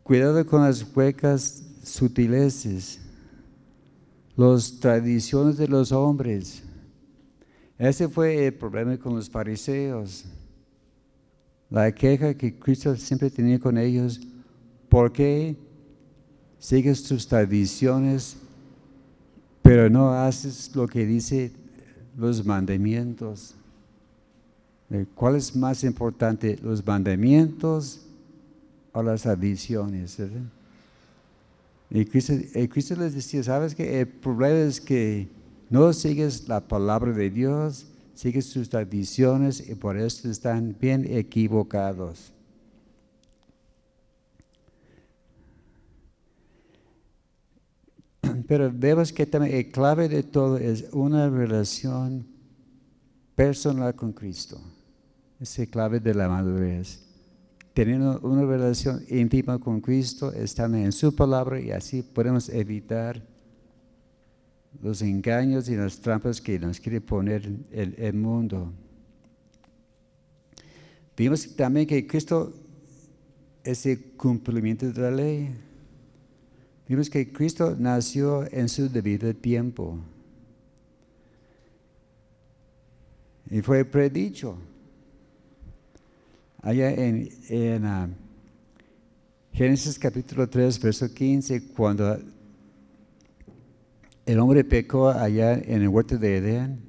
Cuidado 0.02 0.44
con 0.46 0.64
las 0.64 0.84
huecas 0.96 1.64
sutileces, 1.84 3.00
las 4.36 4.80
tradiciones 4.80 5.58
de 5.58 5.68
los 5.68 5.92
hombres. 5.92 6.64
Ese 7.78 8.08
fue 8.08 8.48
el 8.48 8.54
problema 8.54 8.98
con 8.98 9.16
los 9.16 9.30
fariseos. 9.30 10.26
La 11.70 11.92
queja 11.92 12.34
que 12.34 12.58
Cristo 12.58 12.96
siempre 12.96 13.30
tenía 13.30 13.60
con 13.60 13.78
ellos, 13.78 14.20
¿por 14.90 15.12
qué 15.12 15.58
sigues 16.58 17.04
tus 17.04 17.28
tradiciones, 17.28 18.38
pero 19.68 19.90
no 19.90 20.14
haces 20.14 20.74
lo 20.74 20.88
que 20.88 21.06
dice 21.06 21.52
los 22.16 22.46
mandamientos? 22.46 23.54
¿Cuál 25.14 25.36
es 25.36 25.54
más 25.54 25.84
importante, 25.84 26.58
los 26.64 26.86
mandamientos 26.86 28.00
o 28.94 29.04
las 29.04 29.24
tradiciones? 29.24 30.18
Y 31.90 32.06
Cristo, 32.06 32.32
Cristo 32.70 32.96
les 32.96 33.14
decía, 33.14 33.44
¿sabes 33.44 33.76
qué? 33.76 34.00
El 34.00 34.08
problema 34.08 34.58
es 34.58 34.80
que 34.80 35.28
no 35.70 35.92
sigues 35.92 36.48
la 36.48 36.66
palabra 36.66 37.12
de 37.12 37.30
Dios, 37.30 37.88
sigues 38.14 38.46
sus 38.46 38.70
tradiciones 38.70 39.70
y 39.70 39.76
por 39.76 39.98
eso 39.98 40.30
están 40.30 40.78
bien 40.80 41.06
equivocados. 41.10 42.32
Pero 48.48 48.72
vemos 48.74 49.12
que 49.12 49.26
también 49.26 49.56
el 49.56 49.72
clave 49.72 50.10
de 50.10 50.24
todo 50.24 50.58
es 50.58 50.86
una 50.92 51.30
relación 51.30 52.26
personal 53.36 53.96
con 53.96 54.14
Cristo. 54.14 54.60
Es 55.40 55.58
el 55.60 55.70
clave 55.70 56.00
de 56.00 56.14
la 56.14 56.28
madurez. 56.28 57.04
Teniendo 57.74 58.20
una 58.22 58.44
relación 58.44 59.04
íntima 59.08 59.60
con 59.60 59.82
Cristo, 59.82 60.34
estando 60.34 60.78
en 60.78 60.92
su 60.92 61.16
palabra 61.16 61.60
y 61.60 61.70
así 61.70 62.02
podemos 62.02 62.50
evitar 62.50 63.22
los 64.82 65.02
engaños 65.02 65.70
y 65.70 65.76
las 65.76 66.00
trampas 66.00 66.42
que 66.42 66.60
nos 66.60 66.80
quiere 66.80 67.02
poner 67.02 67.50
el, 67.72 68.14
mundo. 68.14 68.72
Vimos 71.16 71.56
también 71.56 71.88
que 71.88 72.06
Cristo 72.06 72.54
es 73.64 73.86
el 73.86 74.14
cumplimiento 74.16 74.92
de 74.92 75.02
la 75.02 75.12
ley. 75.12 75.50
Vimos 76.88 77.10
que 77.10 77.32
Cristo 77.34 77.76
nació 77.78 78.50
en 78.52 78.70
su 78.70 78.88
debido 78.88 79.34
tiempo. 79.36 80.00
Y 83.50 83.62
fue 83.62 83.84
predicho. 83.84 84.58
Allá 86.62 86.92
en, 86.92 87.30
en 87.50 87.86
ah, 87.86 88.10
Génesis 89.52 90.00
capítulo 90.00 90.48
3, 90.48 90.80
verso 90.80 91.14
15, 91.14 91.70
cuando 91.74 92.18
el 94.26 94.40
hombre 94.40 94.64
pecó 94.64 95.10
allá 95.10 95.54
en 95.54 95.82
el 95.82 95.88
huerto 95.90 96.18
de 96.18 96.38
Edén. 96.38 96.80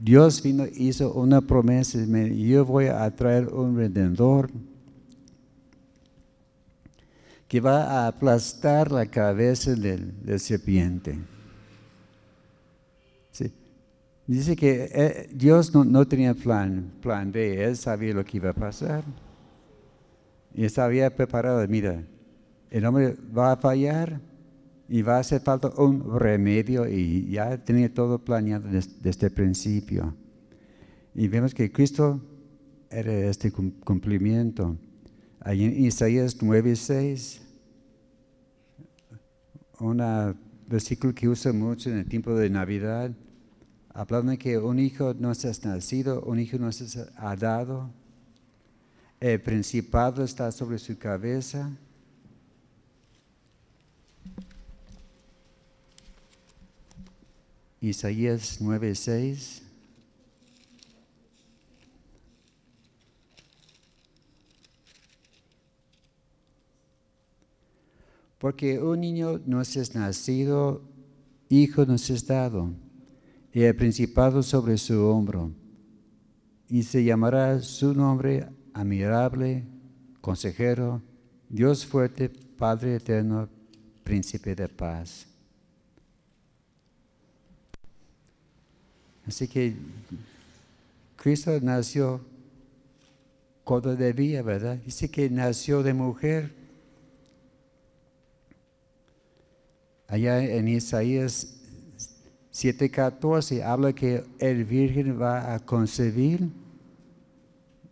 Dios 0.00 0.42
vino, 0.42 0.64
hizo 0.74 1.12
una 1.14 1.40
promesa, 1.40 1.98
yo 2.04 2.64
voy 2.64 2.86
a 2.86 3.10
traer 3.14 3.48
un 3.48 3.76
redentor 3.76 4.50
que 7.48 7.60
va 7.60 7.84
a 7.84 8.06
aplastar 8.06 8.92
la 8.92 9.06
cabeza 9.06 9.74
del, 9.74 10.38
serpiente. 10.38 11.18
Dice 14.26 14.54
que 14.54 14.90
eh, 14.92 15.30
Dios 15.32 15.72
no, 15.72 15.84
no, 15.84 16.06
tenía 16.06 16.34
plan, 16.34 16.92
plan 17.00 17.32
B, 17.32 17.64
Él 17.64 17.78
sabía 17.78 18.12
lo 18.12 18.22
que 18.22 18.36
iba 18.36 18.50
a 18.50 18.54
pasar. 18.54 19.02
Y 20.54 20.64
estaba 20.64 21.08
preparado, 21.08 21.66
mira, 21.66 22.04
el 22.70 22.84
hombre 22.84 23.16
va 23.34 23.52
a 23.52 23.56
fallar, 23.56 24.20
y 24.88 25.02
va 25.02 25.16
a 25.16 25.20
hacer 25.20 25.42
falta 25.42 25.68
un 25.76 26.18
remedio 26.18 26.88
y 26.88 27.30
ya 27.30 27.62
tenía 27.62 27.92
todo 27.92 28.18
planeado 28.18 28.68
desde, 28.68 29.26
el 29.26 29.32
principio. 29.32 30.14
Y 31.14 31.28
vemos 31.28 31.54
que 31.54 31.70
Cristo 31.70 32.20
era 32.90 33.12
este 33.12 33.52
cumplimiento. 33.52 34.76
Ahí 35.40 35.64
en 35.64 35.84
Isaías 35.84 36.36
9:6, 36.42 37.40
un 39.80 40.36
versículo 40.66 41.14
que 41.14 41.28
usa 41.28 41.52
mucho 41.52 41.90
en 41.90 41.98
el 41.98 42.08
tiempo 42.08 42.34
de 42.34 42.50
Navidad, 42.50 43.12
hablando 43.94 44.32
de 44.32 44.38
que 44.38 44.58
un 44.58 44.78
hijo 44.78 45.14
no 45.14 45.34
se 45.34 45.48
ha 45.48 45.52
nacido, 45.68 46.22
un 46.22 46.40
hijo 46.40 46.58
no 46.58 46.72
se 46.72 47.06
ha 47.16 47.36
dado, 47.36 47.90
el 49.20 49.40
principado 49.40 50.24
está 50.24 50.50
sobre 50.52 50.78
su 50.78 50.98
cabeza. 50.98 51.70
Isaías 57.80 58.60
9:6. 58.60 59.67
Porque 68.38 68.78
un 68.78 69.00
niño 69.00 69.40
nos 69.46 69.76
es 69.76 69.94
nacido, 69.94 70.82
hijo 71.48 71.84
nos 71.84 72.08
es 72.10 72.26
dado, 72.26 72.72
y 73.52 73.62
el 73.62 73.74
principado 73.74 74.42
sobre 74.42 74.78
su 74.78 75.04
hombro, 75.06 75.50
y 76.68 76.82
se 76.82 77.02
llamará 77.02 77.60
su 77.60 77.94
nombre 77.94 78.46
admirable, 78.72 79.64
consejero, 80.20 81.02
Dios 81.48 81.84
fuerte, 81.84 82.28
Padre 82.28 82.96
eterno, 82.96 83.48
príncipe 84.04 84.54
de 84.54 84.68
paz. 84.68 85.26
Así 89.26 89.46
que 89.46 89.74
Cristo 91.16 91.58
nació 91.60 92.20
cuando 93.64 93.94
debía, 93.94 94.42
¿verdad? 94.42 94.78
Dice 94.78 95.10
que 95.10 95.28
nació 95.28 95.82
de 95.82 95.92
mujer. 95.92 96.57
Allá 100.08 100.42
en 100.42 100.68
Isaías 100.68 101.54
7:14 102.50 103.62
habla 103.62 103.92
que 103.92 104.24
el 104.38 104.64
Virgen 104.64 105.20
va 105.20 105.54
a 105.54 105.58
concebir 105.60 106.48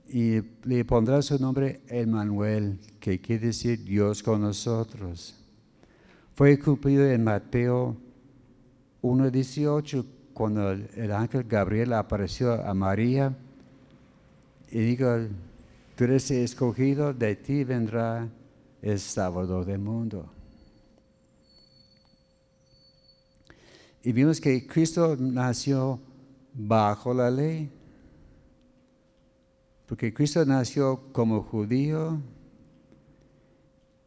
y 0.08 0.40
le 0.64 0.84
pondrá 0.86 1.20
su 1.20 1.38
nombre 1.38 1.82
Emmanuel, 1.88 2.78
que 3.00 3.20
quiere 3.20 3.48
decir 3.48 3.84
Dios 3.84 4.22
con 4.22 4.40
nosotros. 4.40 5.34
Fue 6.34 6.58
cumplido 6.58 7.04
en 7.04 7.22
Mateo 7.22 7.98
1:18 9.02 10.06
cuando 10.32 10.70
el 10.70 11.12
ángel 11.12 11.44
Gabriel 11.44 11.92
apareció 11.92 12.54
a 12.64 12.72
María 12.72 13.36
y 14.70 14.78
dijo, 14.78 15.06
tú 15.96 16.04
eres 16.04 16.30
escogido, 16.30 17.12
de 17.12 17.36
ti 17.36 17.62
vendrá 17.62 18.26
el 18.80 18.98
sábado 18.98 19.66
del 19.66 19.80
mundo. 19.80 20.32
Y 24.07 24.12
vimos 24.12 24.40
que 24.40 24.64
Cristo 24.68 25.16
nació 25.18 26.00
bajo 26.54 27.12
la 27.12 27.28
ley, 27.28 27.68
porque 29.84 30.14
Cristo 30.14 30.44
nació 30.44 31.12
como 31.12 31.42
judío 31.42 32.22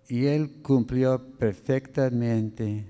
y 0.07 0.27
él 0.27 0.61
cumplió 0.61 1.21
perfectamente 1.37 2.85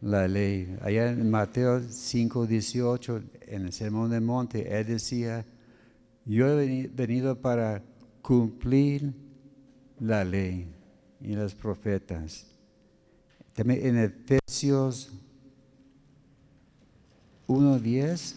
la 0.00 0.26
ley. 0.26 0.76
Allá 0.80 1.12
en 1.12 1.30
Mateo 1.30 1.82
5, 1.88 2.48
18, 2.48 3.22
en 3.42 3.66
el 3.66 3.72
Sermón 3.72 4.10
del 4.10 4.22
Monte, 4.22 4.76
él 4.76 4.88
decía, 4.88 5.46
yo 6.24 6.48
he 6.60 6.88
venido 6.88 7.40
para 7.40 7.80
cumplir 8.22 9.14
la 10.00 10.24
ley 10.24 10.74
y 11.20 11.36
los 11.36 11.54
profetas. 11.54 12.44
También 13.52 13.86
en 13.86 13.98
Efesios 13.98 15.12
1, 17.46 17.78
10, 17.78 18.36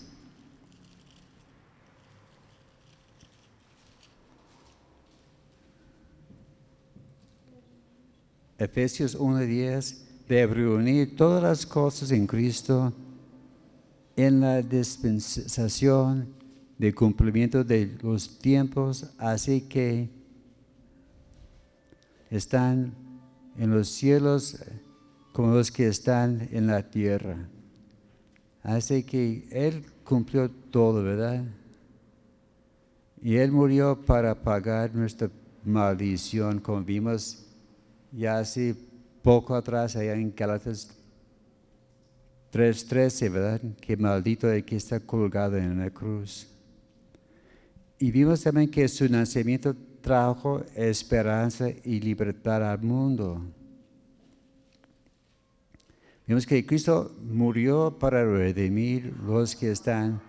Efesios 8.60 9.18
1.10, 9.18 9.98
de 10.28 10.48
reunir 10.48 11.16
todas 11.16 11.42
las 11.42 11.66
cosas 11.66 12.12
en 12.12 12.28
Cristo 12.28 12.94
en 14.16 14.42
la 14.42 14.62
dispensación 14.62 16.34
de 16.78 16.94
cumplimiento 16.94 17.64
de 17.64 17.98
los 18.02 18.40
tiempos, 18.40 19.12
así 19.18 19.62
que 19.62 20.10
están 22.30 22.94
en 23.58 23.72
los 23.72 23.88
cielos 23.90 24.58
como 25.34 25.54
los 25.54 25.72
que 25.72 25.88
están 25.88 26.50
en 26.52 26.68
la 26.68 26.90
tierra. 26.90 27.48
Así 28.64 29.04
que 29.04 29.48
Él 29.52 29.86
cumplió 30.04 30.50
todo, 30.50 31.04
¿verdad? 31.04 31.44
Y 33.22 33.36
Él 33.36 33.52
murió 33.52 34.00
para 34.06 34.36
pagar 34.36 34.94
nuestra 34.94 35.30
maldición, 35.64 36.60
como 36.60 36.84
vimos 36.84 37.46
ya 38.12 38.40
hace 38.40 38.76
poco 39.22 39.56
atrás 39.56 39.96
allá 39.96 40.14
en 40.14 40.34
Galatas 40.36 40.90
3.13, 42.52 43.32
¿verdad? 43.32 43.62
Que 43.82 43.98
maldito 43.98 44.50
el 44.52 44.64
que 44.64 44.78
está 44.78 45.00
colgado 45.00 45.58
en 45.58 45.80
la 45.80 45.90
cruz. 45.90 46.48
Y 48.00 48.12
vimos 48.12 48.42
también 48.44 48.70
que 48.70 48.88
su 48.88 49.10
nacimiento 49.10 49.76
trajo 50.02 50.64
esperanza 50.76 51.70
y 51.84 52.00
libertad 52.00 52.72
al 52.72 52.82
mundo. 52.82 53.42
Vimos 56.28 56.46
que 56.46 56.66
Cristo 56.66 57.16
murió 57.24 57.98
para 57.98 58.26
redimir 58.26 59.16
los 59.26 59.56
que 59.56 59.72
están 59.72 60.20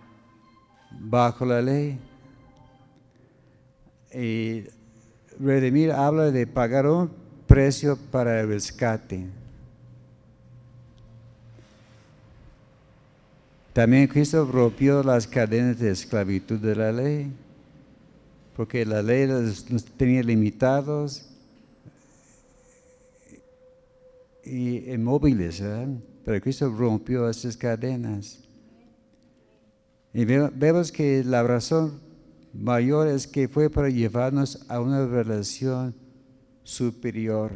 bajo 0.91 1.45
la 1.45 1.61
ley. 1.61 1.99
Y 4.13 4.63
redimir 5.37 5.91
habla 5.91 6.31
de 6.31 6.47
pagar 6.47 6.87
un 6.87 7.11
precio 7.47 7.97
para 8.11 8.39
el 8.39 8.47
rescate. 8.47 9.25
También 13.73 14.07
Cristo 14.07 14.49
rompió 14.49 15.03
las 15.03 15.27
cadenas 15.27 15.79
de 15.79 15.91
esclavitud 15.91 16.59
de 16.59 16.75
la 16.75 16.91
ley, 16.91 17.31
porque 18.55 18.85
la 18.85 19.01
ley 19.01 19.27
los, 19.27 19.65
tenía 19.97 20.23
limitados 20.23 21.28
y 24.43 24.91
inmóviles, 24.91 25.61
pero 26.23 26.41
Cristo 26.41 26.69
rompió 26.69 27.29
esas 27.29 27.57
cadenas. 27.57 28.39
Y 30.13 30.25
vemos 30.25 30.91
que 30.91 31.23
la 31.23 31.43
razón 31.43 31.99
mayor 32.53 33.07
es 33.07 33.27
que 33.27 33.47
fue 33.47 33.69
para 33.69 33.89
llevarnos 33.89 34.65
a 34.69 34.79
una 34.81 35.05
relación 35.05 35.93
superior 36.63 37.51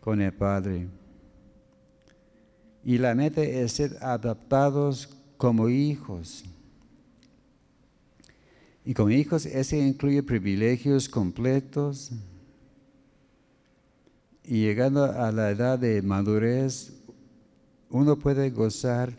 con 0.00 0.20
el 0.20 0.32
Padre. 0.32 0.88
Y 2.84 2.98
la 2.98 3.14
meta 3.14 3.42
es 3.42 3.72
ser 3.72 3.96
adaptados 4.00 5.08
como 5.36 5.68
hijos. 5.68 6.44
Y 8.84 8.94
como 8.94 9.10
hijos, 9.10 9.44
ese 9.46 9.78
incluye 9.78 10.22
privilegios 10.22 11.08
completos. 11.08 12.12
Y 14.46 14.60
llegando 14.60 15.04
a 15.04 15.32
la 15.32 15.50
edad 15.50 15.76
de 15.76 16.00
madurez, 16.02 16.92
uno 17.90 18.16
puede 18.16 18.50
gozar 18.50 19.12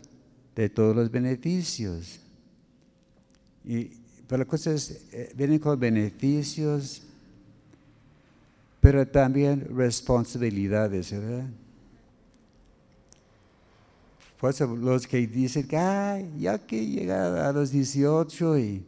de 0.56 0.70
todos 0.70 0.96
los 0.96 1.10
beneficios. 1.10 2.18
Y, 3.62 3.90
pero 4.26 4.38
las 4.38 4.48
cosas 4.48 4.90
eh, 5.12 5.30
vienen 5.36 5.58
con 5.58 5.78
beneficios, 5.78 7.02
pero 8.80 9.06
también 9.06 9.68
responsabilidades, 9.76 11.12
¿verdad? 11.12 11.46
Por 14.40 14.50
eso 14.50 14.66
los 14.74 15.06
que 15.06 15.26
dicen 15.26 15.68
que, 15.68 16.30
ya 16.38 16.58
que 16.58 16.86
llegar 16.86 17.36
a 17.36 17.52
los 17.52 17.70
18 17.70 18.58
y... 18.58 18.86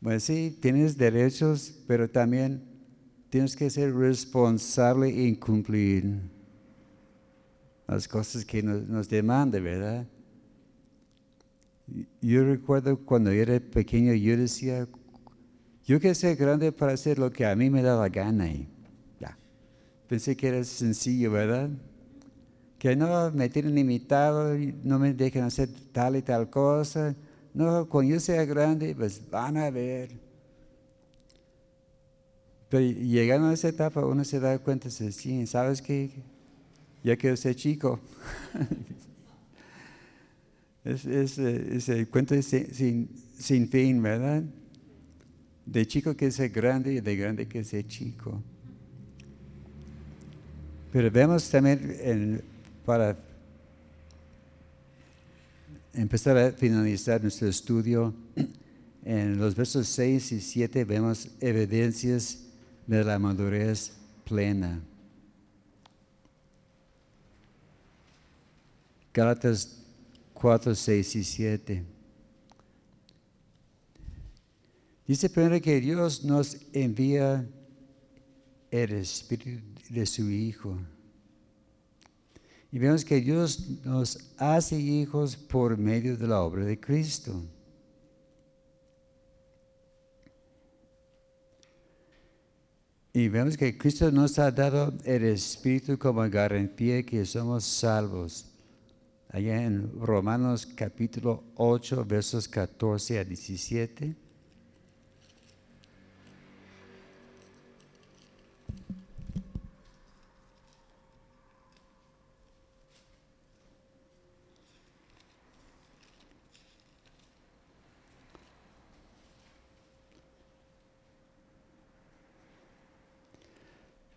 Bueno, 0.00 0.18
sí, 0.18 0.58
tienes 0.60 0.96
derechos, 0.96 1.72
pero 1.86 2.10
también 2.10 2.71
tienes 3.32 3.56
que 3.56 3.70
ser 3.70 3.94
responsable 3.94 5.08
en 5.08 5.36
cumplir 5.36 6.20
las 7.88 8.06
cosas 8.06 8.44
que 8.44 8.62
nos, 8.62 8.86
nos 8.86 9.08
demanda, 9.08 9.58
¿verdad? 9.58 10.06
Yo 12.20 12.44
recuerdo 12.44 12.98
cuando 12.98 13.30
era 13.30 13.58
pequeño, 13.58 14.12
yo 14.12 14.36
decía, 14.36 14.86
yo 15.86 15.98
quiero 15.98 16.14
ser 16.14 16.36
grande 16.36 16.72
para 16.72 16.92
hacer 16.92 17.18
lo 17.18 17.32
que 17.32 17.46
a 17.46 17.56
mí 17.56 17.70
me 17.70 17.80
da 17.80 17.98
la 17.98 18.10
gana. 18.10 18.48
Y 18.48 18.68
ya. 19.18 19.38
Pensé 20.08 20.36
que 20.36 20.48
era 20.48 20.62
sencillo, 20.62 21.30
¿verdad? 21.30 21.70
Que 22.78 22.94
no 22.94 23.30
me 23.30 23.48
tienen 23.48 23.74
limitado, 23.74 24.54
no 24.84 24.98
me 24.98 25.14
dejan 25.14 25.44
hacer 25.44 25.70
tal 25.90 26.16
y 26.16 26.22
tal 26.22 26.50
cosa. 26.50 27.16
No, 27.54 27.88
cuando 27.88 28.12
yo 28.12 28.20
sea 28.20 28.44
grande, 28.44 28.94
pues 28.94 29.22
van 29.30 29.56
a 29.56 29.70
ver. 29.70 30.21
Pero 32.72 32.86
llegando 32.86 33.48
a 33.48 33.52
esa 33.52 33.68
etapa, 33.68 34.06
uno 34.06 34.24
se 34.24 34.40
da 34.40 34.58
cuenta, 34.58 34.88
sí, 34.88 35.46
¿sabes 35.46 35.82
qué? 35.82 36.10
Ya 37.04 37.18
quiero 37.18 37.36
ser 37.36 37.54
chico. 37.54 38.00
es, 40.84 41.04
es, 41.04 41.36
es, 41.36 41.88
el 41.90 42.08
cuento 42.08 42.34
sin, 42.40 43.10
sin 43.38 43.68
fin, 43.68 44.00
¿verdad? 44.00 44.42
De 45.66 45.86
chico 45.86 46.16
que 46.16 46.30
ser 46.30 46.48
grande 46.48 46.94
y 46.94 47.00
de 47.00 47.14
grande 47.14 47.46
que 47.46 47.62
ser 47.62 47.86
chico. 47.86 48.42
Pero 50.92 51.10
vemos 51.10 51.50
también 51.50 52.42
para 52.86 53.18
empezar 55.92 56.38
a 56.38 56.52
finalizar 56.52 57.20
nuestro 57.20 57.48
estudio, 57.48 58.14
en 59.04 59.36
los 59.36 59.54
versos 59.54 59.88
6 59.88 60.32
y 60.32 60.40
7 60.40 60.86
vemos 60.86 61.28
evidencias 61.38 62.41
de 62.86 63.04
la 63.04 63.18
madurez 63.18 63.92
plena. 64.24 64.82
Gálatas 69.14 69.82
4, 70.34 70.74
6 70.74 71.16
y 71.16 71.24
7. 71.24 71.84
Dice 75.06 75.28
primero 75.28 75.60
que 75.60 75.80
Dios 75.80 76.24
nos 76.24 76.56
envía 76.72 77.46
el 78.70 78.92
Espíritu 78.92 79.62
de 79.90 80.06
su 80.06 80.30
Hijo. 80.30 80.78
Y 82.70 82.78
vemos 82.78 83.04
que 83.04 83.20
Dios 83.20 83.84
nos 83.84 84.32
hace 84.38 84.80
hijos 84.80 85.36
por 85.36 85.76
medio 85.76 86.16
de 86.16 86.26
la 86.26 86.40
obra 86.40 86.64
de 86.64 86.80
Cristo. 86.80 87.42
Y 93.14 93.28
vemos 93.28 93.58
que 93.58 93.76
Cristo 93.76 94.10
nos 94.10 94.38
ha 94.38 94.50
dado 94.50 94.94
el 95.04 95.24
Espíritu 95.24 95.98
como 95.98 96.22
garantía 96.30 97.02
que 97.02 97.26
somos 97.26 97.62
salvos. 97.62 98.46
Allá 99.28 99.64
en 99.64 100.00
Romanos 100.00 100.66
capítulo 100.74 101.44
8, 101.56 102.06
versos 102.06 102.48
14 102.48 103.18
a 103.18 103.24
17. 103.24 104.16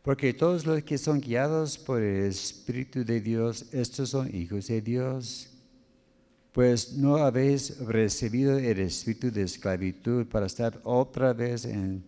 Porque 0.06 0.36
todos 0.36 0.68
los 0.68 0.84
que 0.84 1.00
son 1.00 1.20
guiados 1.20 1.80
por 1.80 2.00
el 2.00 2.28
Espíritu 2.28 3.04
de 3.04 3.20
Dios, 3.20 3.66
estos 3.72 4.12
son 4.12 4.30
hijos 4.36 4.68
de 4.68 4.80
Dios. 4.80 5.50
Pues 6.52 6.94
no 6.94 7.16
habéis 7.16 7.80
recibido 7.80 8.56
el 8.60 8.82
espíritu 8.82 9.32
de 9.32 9.42
esclavitud 9.42 10.28
para 10.28 10.46
estar 10.46 10.80
otra 10.84 11.34
vez 11.34 11.66
en 11.66 12.04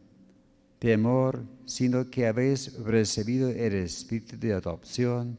temor, 0.77 1.43
sino 1.65 2.07
que 2.07 2.27
habéis 2.27 2.71
recibido 2.83 3.49
el 3.49 3.73
espíritu 3.73 4.37
de 4.37 4.53
adopción, 4.53 5.35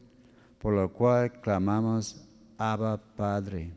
por 0.59 0.73
lo 0.73 0.91
cual 0.91 1.31
clamamos, 1.39 2.27
Abba 2.57 3.01
Padre. 3.15 3.71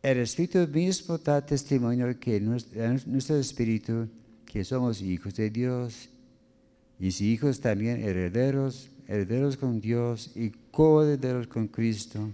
El 0.00 0.18
Espíritu 0.18 0.60
mismo 0.68 1.18
da 1.18 1.44
testimonio 1.44 2.06
que 2.20 2.40
nuestro 2.40 3.36
espíritu, 3.36 4.08
que 4.46 4.62
somos 4.62 5.02
hijos 5.02 5.34
de 5.34 5.50
Dios 5.50 6.08
y 7.02 7.10
si 7.10 7.32
hijos 7.32 7.58
también 7.60 8.00
herederos, 8.00 8.88
herederos 9.08 9.56
con 9.56 9.80
Dios 9.80 10.30
y 10.36 10.50
coherederos 10.70 11.48
con 11.48 11.66
Cristo, 11.66 12.30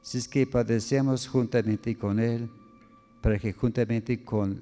si 0.00 0.16
es 0.16 0.26
que 0.26 0.46
padecemos 0.46 1.28
juntamente 1.28 1.94
con 1.94 2.18
Él, 2.18 2.48
para 3.20 3.38
que 3.38 3.52
juntamente 3.52 4.24
con 4.24 4.58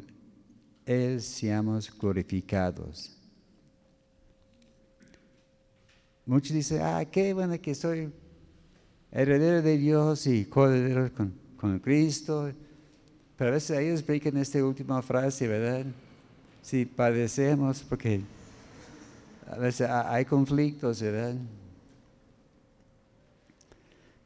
Él 0.85 1.23
seamos 1.23 1.89
glorificados. 1.97 3.17
muchos 6.27 6.53
dicen, 6.53 6.81
ah, 6.83 7.05
qué 7.05 7.33
bueno 7.33 7.61
que 7.61 7.77
soy 7.77 8.13
heredero 9.13 9.63
de 9.63 9.79
Dios 9.79 10.27
y 10.27 10.47
coheredero 10.47 11.13
con, 11.57 11.79
Cristo. 11.79 12.53
Pero 13.37 13.51
a 13.51 13.55
veces 13.55 13.79
ellos 13.79 14.01
explican 14.01 14.37
esta 14.37 14.65
última 14.65 15.01
frase, 15.01 15.47
¿verdad? 15.47 15.87
Si 16.61 16.87
padecemos, 16.87 17.85
porque 17.89 18.21
a 19.47 19.59
veces 19.59 19.89
hay 19.89 20.25
conflictos, 20.25 21.01
¿verdad? 21.03 21.35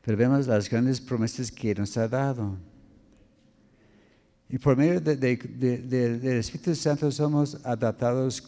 Pero 0.03 0.17
vemos 0.17 0.47
las 0.47 0.71
grandes 0.71 1.01
promesas 1.01 1.51
que 1.51 1.75
nos 1.75 1.97
ha 1.97 2.07
dado. 2.07 2.57
Y 4.49 4.59
por 4.59 4.77
medio 4.77 5.01
del 5.01 6.39
Espíritu 6.39 6.75
Santo 6.77 7.11
somos 7.11 7.59
adaptados 7.65 8.41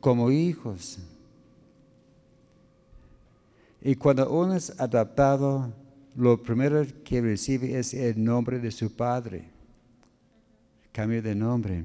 como 0.00 0.30
hijos. 0.32 0.98
Y 3.80 3.94
cuando 3.94 4.28
uno 4.28 4.54
es 4.54 4.80
adaptado, 4.80 5.72
lo 6.16 6.42
primero 6.42 6.84
que 7.04 7.20
recibe 7.20 7.78
es 7.78 7.94
el 7.94 8.22
nombre 8.24 8.58
de 8.58 8.72
su 8.72 8.92
padre. 8.92 9.48
Cambio 10.90 11.22
de 11.22 11.34
nombre. 11.36 11.84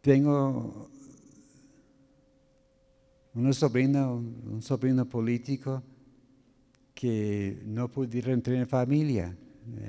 Tengo 0.00 0.89
una 3.34 3.52
sobrina, 3.52 4.10
un 4.10 4.60
sobrino 4.60 5.04
político 5.04 5.82
que 6.94 7.62
no 7.64 7.88
pudieron 7.88 8.42
tener 8.42 8.66
familia. 8.66 9.34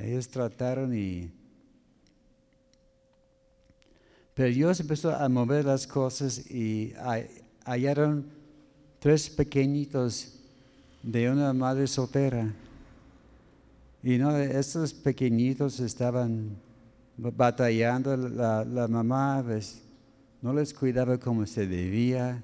Ellos 0.02 0.30
trataron 0.30 0.96
y... 0.96 1.30
Pero 4.34 4.54
Dios 4.54 4.80
empezó 4.80 5.14
a 5.14 5.28
mover 5.28 5.66
las 5.66 5.86
cosas 5.86 6.50
y 6.50 6.94
hallaron 7.66 8.28
tres 9.00 9.30
pequeñitos 9.30 10.40
de 11.04 11.30
una 11.30 11.52
madre 11.54 11.86
soltera. 11.88 12.54
Y 14.02 14.18
no, 14.18 14.36
estos 14.38 14.94
pequeñitos 14.94 15.80
estaban 15.80 16.56
batallando, 17.18 18.16
la, 18.16 18.64
la 18.64 18.88
mamá 18.88 19.44
pues, 19.46 19.82
no 20.42 20.54
les 20.54 20.74
cuidaba 20.74 21.18
como 21.18 21.46
se 21.46 21.68
debía. 21.68 22.42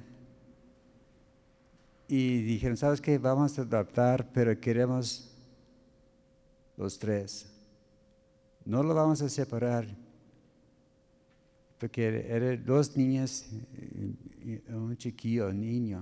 Y 2.07 2.41
dijeron, 2.41 2.77
¿sabes 2.77 3.01
qué? 3.01 3.17
Vamos 3.17 3.59
a 3.59 3.63
adaptar, 3.63 4.31
pero 4.31 4.57
queremos 4.59 5.29
los 6.77 6.97
tres. 6.97 7.47
No 8.63 8.81
lo 8.81 8.93
vamos 8.93 9.21
a 9.21 9.29
separar, 9.29 9.87
porque 11.79 12.25
eran 12.29 12.63
dos 12.65 12.95
niñas 12.95 13.49
y 14.43 14.61
un 14.71 14.95
chiquillo, 14.95 15.47
un 15.47 15.59
niño. 15.59 16.01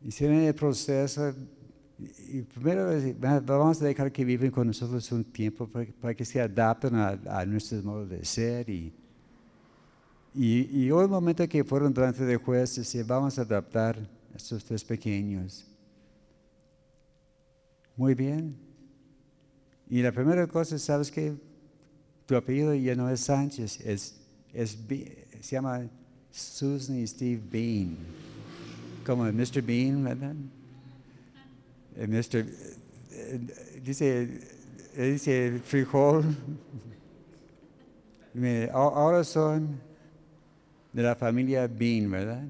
Hicieron 0.00 0.38
el 0.38 0.54
proceso 0.54 1.32
y 2.28 2.42
primero 2.42 2.90
vamos 3.44 3.80
a 3.80 3.84
dejar 3.84 4.10
que 4.10 4.24
viven 4.24 4.50
con 4.50 4.66
nosotros 4.66 5.12
un 5.12 5.22
tiempo 5.22 5.68
para, 5.68 6.14
que 6.14 6.24
se 6.24 6.40
adapten 6.40 6.96
a, 6.96 7.10
a 7.26 7.46
nuestros 7.46 7.84
modos 7.84 8.08
de 8.08 8.24
ser 8.24 8.68
y, 8.68 8.92
y, 10.34 10.84
y 10.84 10.90
hubo 10.90 11.04
un 11.04 11.10
momento 11.10 11.46
que 11.48 11.62
fueron 11.62 11.92
delante 11.92 12.24
de 12.24 12.34
y 12.36 13.02
vamos 13.02 13.38
a 13.38 13.42
adaptar 13.42 13.98
a 14.32 14.36
estos 14.36 14.64
tres 14.64 14.82
pequeños. 14.82 15.66
Muy 17.96 18.14
bien. 18.14 18.56
Y 19.88 20.00
la 20.02 20.10
primera 20.10 20.46
cosa, 20.46 20.78
¿sabes 20.78 21.10
que 21.10 21.34
Tu 22.24 22.34
apellido 22.34 22.74
ya 22.74 22.94
no 22.94 23.10
es 23.10 23.20
Sánchez, 23.20 23.80
es, 23.80 24.16
es, 24.54 24.78
se 25.40 25.56
llama 25.56 25.86
Susan 26.30 26.98
y 26.98 27.06
Steve 27.06 27.42
Bean. 27.50 27.96
Como 29.04 29.24
Mr. 29.24 29.60
Bean, 29.60 30.02
¿verdad? 30.02 30.34
El 31.96 32.08
Mr. 32.08 32.46
Dice, 33.84 34.40
dice 34.96 35.60
frijol. 35.62 36.24
Ahora 38.72 39.24
son 39.24 39.78
de 40.92 41.02
la 41.02 41.14
familia 41.14 41.66
Bean, 41.66 42.10
¿verdad? 42.10 42.44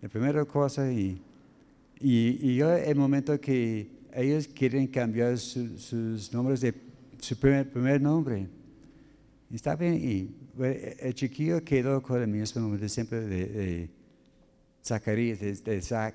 La 0.00 0.08
primera 0.08 0.44
cosa 0.44 0.90
y, 0.92 1.20
y, 2.00 2.38
y 2.40 2.56
yo 2.56 2.72
el 2.72 2.96
momento 2.96 3.40
que 3.40 3.88
ellos 4.14 4.46
quieren 4.48 4.86
cambiar 4.86 5.38
sus 5.38 6.32
nombres 6.32 6.60
de 6.60 6.74
su 7.18 7.36
primer, 7.36 7.70
primer 7.70 8.00
nombre. 8.00 8.46
Está 9.50 9.76
bien, 9.76 9.94
y 9.94 10.34
el 11.00 11.14
chiquillo 11.14 11.64
quedó 11.64 12.02
con 12.02 12.20
el 12.20 12.28
mismo 12.28 12.60
nombre 12.60 12.88
siempre 12.88 13.20
de, 13.20 13.90
Zacarías, 14.84 15.40
de, 15.40 15.54
de 15.54 15.82
Zach. 15.82 16.14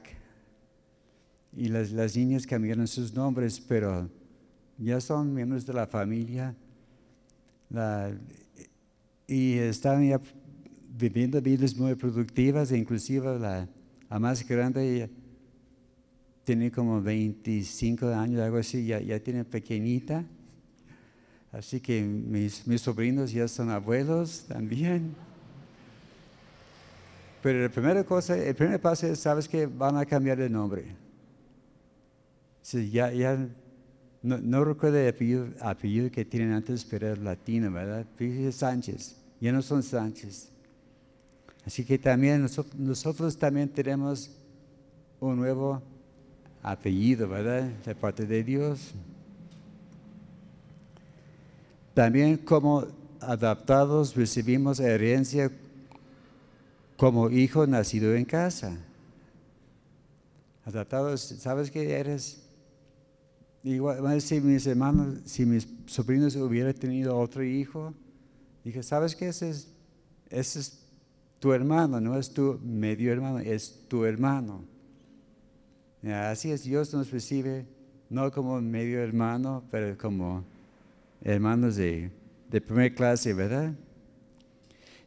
Y 1.56 1.68
las, 1.70 1.92
las, 1.92 2.16
niñas 2.16 2.46
cambiaron 2.46 2.88
sus 2.88 3.14
nombres, 3.14 3.60
pero 3.60 4.10
ya 4.78 5.02
son 5.02 5.34
miembros 5.34 5.66
de 5.66 5.74
la 5.74 5.88
familia. 5.88 6.56
Y 9.28 9.58
están 9.58 10.08
ya 10.08 10.22
viviendo 11.00 11.42
vidas 11.42 11.76
muy 11.76 11.96
productivas, 11.96 12.72
inclusive 12.72 13.40
la, 13.40 13.68
más 14.20 14.46
grande 14.46 15.10
tiene 16.44 16.72
como 16.72 17.02
25 17.02 18.08
años, 18.08 18.42
algo 18.42 18.58
así, 18.58 18.86
ya, 18.86 19.20
tiene 19.20 19.46
pequeñita. 19.46 20.26
Así 21.52 21.80
que 21.80 22.02
mis, 22.02 22.68
mis 22.68 22.82
sobrinos 22.82 23.32
ya 23.32 23.48
son 23.48 23.70
abuelos 23.70 24.46
también. 24.48 25.16
Pero 27.42 27.64
la 27.64 27.70
primera 27.70 28.04
cosa, 28.04 28.38
el 28.38 28.54
primer 28.54 28.82
paso 28.82 29.08
es, 29.08 29.20
sabes 29.20 29.48
que 29.48 29.66
van 29.66 29.96
a 29.96 30.06
cambiar 30.06 30.38
de 30.38 30.50
nombre. 30.50 30.84
Si 32.62 32.90
ya, 32.92 33.12
ya 33.12 33.48
no, 34.22 34.38
no 34.38 34.66
recuerdo 34.66 34.98
el 34.98 35.10
apellido, 35.10 35.48
apellido, 35.62 36.12
que 36.12 36.26
tienen 36.26 36.52
antes, 36.52 36.84
pero 36.84 37.08
era 37.08 37.22
latino, 37.22 37.72
¿verdad? 37.72 38.06
Sánchez, 38.52 39.16
ya 39.40 39.52
no 39.52 39.62
son 39.62 39.82
Sánchez. 39.82 40.52
Así 41.70 41.86
que 41.86 42.00
también 42.00 42.48
nosotros, 42.80 43.38
también 43.38 43.70
tenemos 43.70 44.32
un 45.20 45.38
nuevo 45.38 45.80
apellido, 46.64 47.30
¿verdad? 47.30 47.62
De 47.86 47.94
parte 47.94 48.26
de 48.26 48.44
Dios. 48.44 48.90
También 51.94 52.38
como 52.38 52.88
adaptados 53.20 54.16
recibimos 54.16 54.80
herencia 54.80 55.52
como 56.98 57.30
hijo 57.30 57.68
nacido 57.68 58.16
en 58.16 58.26
casa. 58.26 58.76
Adaptados, 60.66 61.22
¿sabes 61.22 61.70
qué 61.70 62.00
eres? 62.00 62.42
Igual, 63.64 64.20
si 64.22 64.42
mis 64.42 64.66
hermanos, 64.66 65.20
si 65.26 65.46
mis 65.46 65.68
sobrinos 65.86 66.36
hubieran 66.36 66.74
tenido 66.74 67.16
otro 67.16 67.44
hijo, 67.44 67.94
dije, 68.64 68.82
¿sabes 68.82 69.16
qué? 69.16 69.28
Es, 69.28 69.44
ese 69.44 70.60
es 70.60 70.79
tu 71.40 71.54
hermano, 71.54 72.00
no 72.00 72.18
es 72.18 72.34
tu 72.34 72.60
medio 72.64 73.12
hermano, 73.12 73.40
es 73.40 73.86
tu 73.88 74.06
hermano. 74.06 74.64
Así 76.04 76.52
es, 76.52 76.64
Dios 76.64 76.94
nos 76.94 77.12
recibe 77.12 77.66
no 78.10 78.32
como 78.32 78.60
medio 78.62 79.02
hermano, 79.02 79.64
pero 79.72 79.98
como 79.98 80.44
hermanos 81.22 81.76
de, 81.76 82.12
de 82.50 82.62
primera 82.62 82.94
clase, 82.94 83.34
¿verdad? 83.34 83.74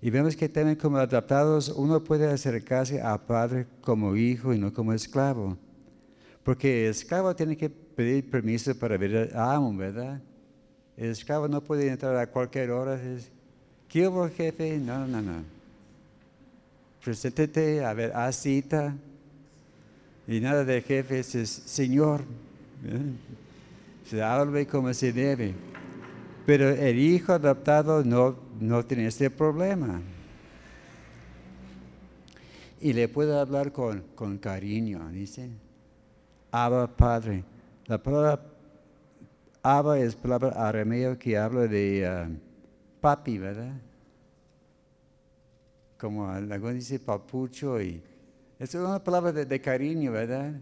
Y 0.00 0.10
vemos 0.10 0.34
que 0.34 0.48
también 0.48 0.76
como 0.76 0.96
adaptados 0.96 1.68
uno 1.68 2.02
puede 2.02 2.26
acercarse 2.28 3.00
a 3.00 3.16
Padre 3.18 3.66
como 3.80 4.16
hijo 4.16 4.52
y 4.52 4.58
no 4.58 4.72
como 4.72 4.92
esclavo. 4.92 5.56
Porque 6.42 6.86
el 6.86 6.90
esclavo 6.90 7.34
tiene 7.36 7.56
que 7.56 7.70
pedir 7.70 8.28
permiso 8.28 8.76
para 8.76 8.96
ver 8.96 9.30
al 9.32 9.38
amo, 9.38 9.76
¿verdad? 9.76 10.20
El 10.96 11.10
esclavo 11.10 11.46
no 11.46 11.62
puede 11.62 11.88
entrar 11.88 12.16
a 12.16 12.26
cualquier 12.26 12.70
hora. 12.70 13.00
¿Qué 13.88 14.08
hubo, 14.08 14.28
jefe? 14.28 14.78
No, 14.78 15.06
no, 15.06 15.22
no. 15.22 15.61
Preséntate, 17.04 17.84
a 17.84 17.92
ver, 17.94 18.12
a 18.14 18.30
cita. 18.32 18.94
Y 20.26 20.40
nada 20.40 20.64
de 20.64 20.82
jefes 20.82 21.34
es 21.34 21.50
Señor. 21.50 22.22
Se 24.08 24.22
habla 24.22 24.64
como 24.66 24.92
se 24.94 25.12
debe. 25.12 25.54
Pero 26.46 26.68
el 26.68 26.98
hijo 26.98 27.32
adoptado 27.32 28.04
no, 28.04 28.36
no 28.60 28.84
tiene 28.84 29.06
este 29.06 29.30
problema. 29.30 30.00
Y 32.80 32.92
le 32.92 33.08
puede 33.08 33.38
hablar 33.38 33.72
con, 33.72 34.02
con 34.14 34.38
cariño, 34.38 35.08
dice. 35.10 35.50
Abba 36.50 36.88
Padre. 36.88 37.44
La 37.86 38.02
palabra 38.02 38.40
Abba 39.62 39.98
es 40.00 40.16
palabra 40.16 40.48
arameo 40.56 41.16
que 41.16 41.38
habla 41.38 41.68
de 41.68 42.06
ah, 42.06 42.28
papi, 43.00 43.38
¿verdad? 43.38 43.72
Como 46.02 46.28
algo 46.28 46.72
dice 46.72 46.98
papucho 46.98 47.80
y 47.80 48.02
es 48.58 48.74
una 48.74 48.98
palabra 48.98 49.30
de, 49.30 49.60
cariño, 49.60 50.10
¿verdad? 50.10 50.52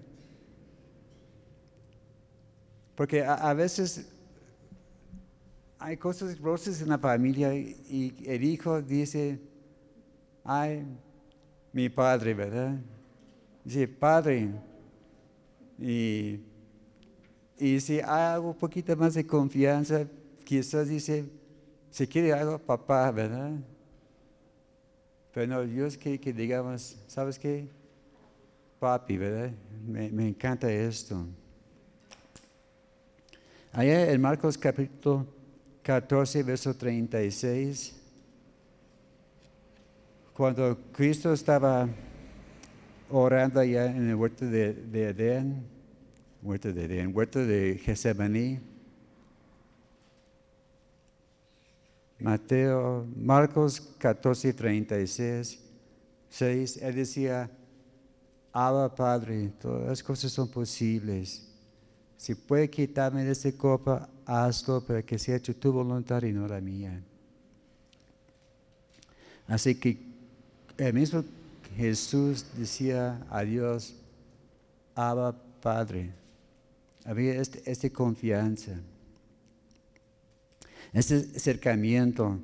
Porque 2.94 3.24
a, 3.24 3.54
veces 3.54 4.06
hay 5.78 5.96
cosas 5.96 6.38
grosas 6.38 6.82
en 6.82 6.90
la 6.90 6.98
familia 6.98 7.54
y 7.54 8.14
el 8.26 8.44
hijo 8.44 8.82
dice, 8.82 9.40
ay, 10.44 10.84
mi 11.72 11.88
padre, 11.88 12.34
¿verdad? 12.34 12.78
Dice, 13.64 13.88
padre. 13.88 14.50
Y, 15.78 16.40
y 17.56 17.80
si 17.80 17.94
hay 17.94 18.34
algo 18.34 18.48
un 18.48 18.58
poquito 18.58 18.94
más 18.94 19.14
de 19.14 19.26
confianza, 19.26 20.06
quizás 20.44 20.86
dice, 20.86 21.24
si 21.90 22.06
quiere 22.06 22.30
algo, 22.34 22.58
papá, 22.58 23.10
¿verdad? 23.10 23.52
Pero 25.32 25.46
no, 25.46 25.62
Dios 25.62 25.96
quiere 25.96 26.18
que 26.18 26.32
digamos, 26.32 26.96
¿sabes 27.06 27.38
qué? 27.38 27.68
Papi, 28.80 29.16
¿verdad? 29.16 29.50
Me, 29.86 30.28
encanta 30.28 30.70
esto. 30.72 31.24
Allá 33.72 34.10
en 34.10 34.20
Marcos 34.20 34.58
capítulo 34.58 35.26
14, 35.82 36.42
verso 36.42 36.74
36, 36.74 37.96
cuando 40.34 40.76
Cristo 40.92 41.32
estaba 41.32 41.88
orando 43.08 43.60
allá 43.60 43.86
en 43.86 44.08
el 44.08 44.16
huerto 44.16 44.46
de, 44.46 44.72
de 44.72 45.08
Edén, 45.10 45.64
huerto 46.42 46.72
de 46.72 46.84
Edén, 46.84 47.14
huerto 47.14 47.46
de 47.46 47.80
Getsemaní, 47.84 48.58
Mateo, 52.20 53.06
Marcos 53.16 53.80
14, 53.98 54.52
36, 54.52 55.60
6, 56.28 56.76
él 56.82 56.94
decía, 56.94 57.50
Abba 58.52 58.94
Padre, 58.94 59.52
todas 59.60 59.88
las 59.88 60.02
cosas 60.02 60.30
son 60.30 60.48
posibles 60.48 61.50
si 62.20 62.34
puede 62.34 62.68
quitarme 62.68 63.24
de 63.24 63.32
esta 63.32 63.50
copa, 63.50 64.06
hazlo 64.26 64.84
para 64.84 65.02
que 65.02 65.18
sea 65.18 65.36
hecho 65.36 65.56
tu 65.56 65.72
voluntad 65.72 66.22
y 66.22 66.32
no 66.32 66.46
la 66.46 66.60
mía. 66.60 67.02
Así 69.46 69.74
que 69.74 69.96
el 70.76 70.92
mismo 70.92 71.24
Jesús 71.74 72.44
decía 72.58 73.26
a 73.30 73.42
Dios, 73.42 73.94
Abba 74.94 75.34
Padre. 75.62 76.12
Había 77.06 77.40
esta 77.40 77.58
este 77.64 77.90
confianza, 77.90 78.72
este 80.92 81.16
acercamiento. 81.36 82.38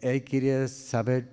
Él 0.00 0.24
quería 0.24 0.68
saber 0.68 1.28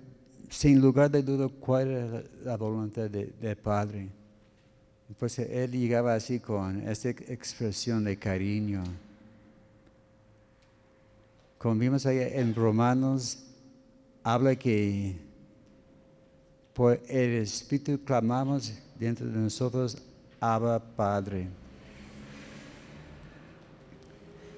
sin 0.48 0.80
lugar 0.80 1.10
de 1.10 1.22
duda 1.22 1.48
cuál 1.48 1.88
era 1.88 2.24
la 2.44 2.56
voluntad 2.56 3.10
del 3.10 3.56
Padre. 3.56 4.08
Pues 5.18 5.38
él 5.38 5.70
llegaba 5.70 6.14
así 6.14 6.40
con 6.40 6.80
esta 6.88 7.10
expresión 7.10 8.04
de 8.04 8.16
cariño. 8.16 8.82
Como 11.58 11.76
vimos 11.76 12.06
ahí 12.06 12.18
en 12.20 12.54
Romanos, 12.54 13.44
habla 14.22 14.56
que 14.56 15.16
por 16.74 17.00
el 17.08 17.42
Espíritu 17.42 17.98
clamamos 18.04 18.72
dentro 18.98 19.26
de 19.26 19.38
nosotros, 19.38 19.96
Abba 20.40 20.78
Padre. 20.78 21.48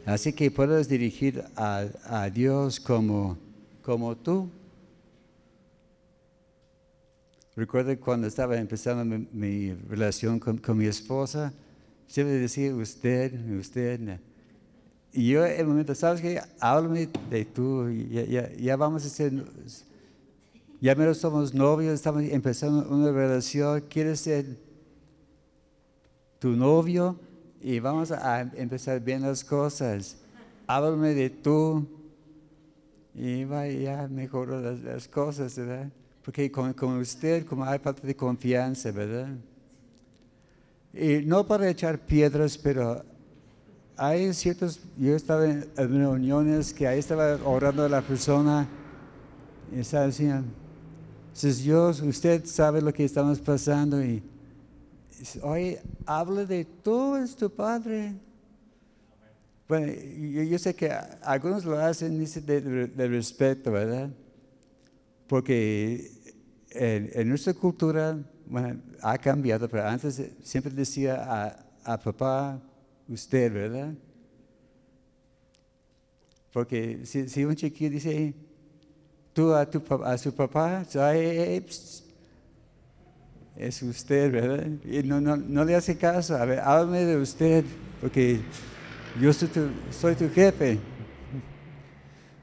Así 0.09 0.33
que 0.33 0.51
puedes 0.51 0.89
dirigir 0.89 1.45
a, 1.55 1.85
a 2.05 2.31
Dios 2.31 2.81
como, 2.81 3.37
como 3.83 4.17
tú 4.17 4.51
Recuerdo 7.59 7.99
cuando 7.99 8.29
estaba 8.29 8.57
empezando 8.57 9.27
mi, 9.33 9.73
relación 9.89 10.39
con, 10.39 10.61
mi 10.79 10.87
esposa, 10.87 11.53
siempre 12.07 12.37
decía 12.37 12.73
usted, 12.73 13.35
usted. 13.59 14.21
Y 15.13 15.31
yo 15.31 15.45
en 15.45 15.61
el 15.63 15.67
momento, 15.67 15.93
¿sabes 15.93 16.21
qué? 16.21 16.41
Háblame 16.61 17.09
de 17.29 17.45
tú, 17.45 17.91
ya, 17.91 18.49
ya, 18.53 18.77
vamos 18.77 19.05
a 19.05 19.09
ser, 19.09 19.33
ya 20.81 20.95
menos 20.95 21.19
somos 21.19 21.53
novios, 21.53 21.95
estamos 21.95 22.23
empezando 22.23 22.89
una 22.89 23.11
relación, 23.11 23.81
quieres 23.89 24.21
ser 24.21 24.47
tu 26.39 26.51
novio 26.51 27.19
y 27.61 27.81
vamos 27.81 28.11
a 28.13 28.41
empezar 28.41 29.01
bien 29.01 29.23
las 29.23 29.45
cosas. 29.45 30.17
Háblame 30.67 31.15
de 31.15 31.31
tú 31.31 31.87
y 33.15 33.45
va, 33.45 33.67
ya 33.67 34.07
mejoró 34.09 34.61
las, 34.61 35.09
cosas, 35.09 35.57
¿verdad? 35.57 35.91
porque 36.25 36.53
con, 36.53 36.75
usted 36.99 37.47
como 37.47 37.65
hay 37.65 37.79
falta 37.79 38.07
de 38.07 38.15
confianza, 38.15 38.91
¿verdad? 38.91 39.29
Y 40.93 41.25
no 41.25 41.47
para 41.47 41.69
echar 41.69 41.99
piedras, 41.99 42.59
pero 42.59 43.03
hay 43.97 44.33
ciertos, 44.35 44.81
yo 44.97 45.17
estaba 45.17 45.47
en, 45.47 45.67
reuniones 45.77 46.73
que 46.73 46.87
ahí 46.87 46.99
estaba 46.99 47.39
orando 47.45 47.85
a 47.85 47.89
la 47.89 48.03
persona 48.03 48.69
y 49.75 49.81
estaba 49.81 50.07
diciendo, 50.07 50.45
Dios, 51.41 52.03
usted 52.03 52.45
sabe 52.45 52.83
lo 52.83 52.93
que 52.93 53.05
estamos 53.05 53.41
pasando 53.41 54.03
y 54.03 54.23
oye, 55.43 55.81
habla 56.07 56.45
de 56.45 56.64
tú, 56.64 57.16
es 57.16 57.37
tu 57.37 57.51
Padre. 57.51 58.14
Bueno, 59.69 59.93
yo, 60.45 60.59
sé 60.59 60.75
que 60.75 60.91
algunos 61.23 61.64
lo 61.64 61.79
hacen 61.79 62.25
de, 62.47 62.61
de 62.89 63.09
respeto, 63.09 63.73
¿verdad? 63.73 64.11
Porque 65.27 66.11
en, 66.71 67.29
nuestra 67.29 67.53
cultura 67.53 68.19
ha 69.03 69.19
cambiado, 69.19 69.69
pero 69.69 69.87
antes 69.87 70.23
siempre 70.43 70.73
decía 70.73 71.64
a, 71.85 71.99
papá, 71.99 72.61
usted, 73.09 73.53
¿verdad? 73.53 73.95
Porque 76.53 77.05
si, 77.05 77.45
un 77.45 77.55
chiquillo 77.55 77.91
dice, 77.91 78.35
tú 79.33 79.53
a, 79.53 79.69
tu, 79.69 79.83
a 80.03 80.16
su 80.16 80.35
papá, 80.35 80.85
es 83.59 83.83
usted, 83.83 84.31
¿verdad? 84.31 84.67
Y 84.85 85.03
no, 85.03 85.21
no, 85.21 85.65
le 85.65 85.75
hace 85.75 85.97
caso, 85.97 86.37
a 86.37 86.45
ver, 86.45 86.61
háblame 86.61 87.05
de 87.05 87.17
usted, 87.17 87.65
porque 88.01 88.41
yo 89.21 89.33
soy 89.33 89.49
tu, 89.49 89.69
soy 89.91 90.15
tu 90.15 90.31
jefe. 90.31 90.79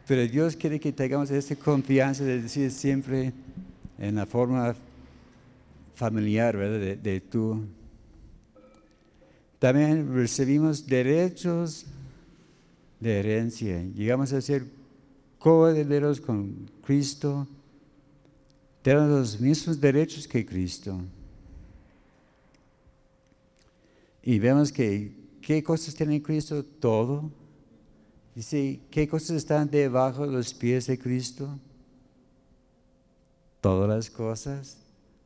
Pero 0.07 0.27
Dios 0.27 0.55
quiere 0.55 0.79
que 0.79 0.91
tengamos 0.91 1.31
esa 1.31 1.55
confianza 1.55 2.23
de 2.23 2.41
decir 2.41 2.69
siempre, 2.69 3.33
en 3.97 4.15
la 4.15 4.25
forma 4.25 4.75
familiar, 5.95 6.57
¿verdad? 6.57 6.97
De, 6.97 7.21
tú. 7.21 7.65
También 9.57 10.13
recibimos 10.13 10.85
derechos 10.85 11.85
de 12.99 13.19
herencia. 13.19 13.81
Llegamos 13.95 14.33
a 14.33 14.41
ser 14.41 14.65
coherederos 15.39 16.19
con 16.19 16.69
Cristo. 16.85 17.47
Tenemos 18.85 19.09
los 19.09 19.41
mismos 19.41 19.81
derechos 19.81 20.27
que 20.27 20.45
Cristo. 20.45 21.01
Y 24.21 24.37
vemos 24.37 24.71
que, 24.71 25.11
¿qué 25.41 25.63
cosas 25.63 25.95
tiene 25.95 26.21
Cristo? 26.21 26.63
Todo. 26.63 27.31
Dice, 28.35 28.81
¿qué 28.91 29.07
cosas 29.07 29.37
están 29.37 29.71
debajo 29.71 30.27
de 30.27 30.33
los 30.33 30.53
pies 30.53 30.85
de 30.85 30.99
Cristo? 30.99 31.59
todas 33.65 33.89
las 33.89 34.11
cosas. 34.11 34.77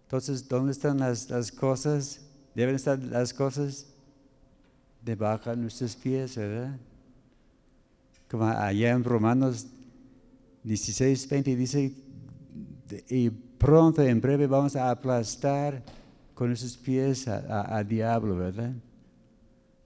Entonces, 0.03 0.47
¿dónde 0.47 0.71
están 0.71 0.99
las, 0.99 1.29
las 1.29 1.51
cosas? 1.51 2.21
Deben 2.55 2.75
estar 2.75 2.97
las 2.97 3.33
cosas 3.33 3.87
debajo 5.03 5.49
de 5.49 5.57
nuestros 5.57 5.93
pies, 5.97 6.37
¿verdad? 6.37 6.79
Como 8.31 8.45
allá 8.45 8.91
en 8.91 9.03
Romanos 9.03 9.67
16, 10.63 11.27
20 11.27 11.55
dice, 11.57 11.93
y 13.09 13.29
pronto, 13.29 14.01
en 14.01 14.19
breve, 14.21 14.47
vamos 14.47 14.75
a 14.75 14.89
aplastar 14.89 15.83
con 16.33 16.47
nuestros 16.47 16.77
pies 16.77 17.27
a 17.27 17.83
diablo, 17.83 18.35
¿verdad? 18.35 18.73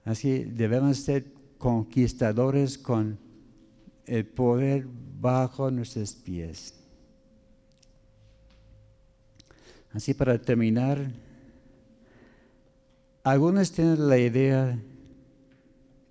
Así 0.04 0.44
debemos 0.44 0.98
ser 0.98 1.24
conquistadores 1.58 2.78
con 2.78 3.18
el 4.06 4.26
poder 4.26 4.86
bajo 5.20 5.70
nuestros 5.70 6.14
pies. 6.14 6.74
Así 9.92 10.12
para 10.12 10.38
terminar, 10.40 11.10
algunos 13.22 13.72
tienen 13.72 14.08
la 14.08 14.18
idea 14.18 14.78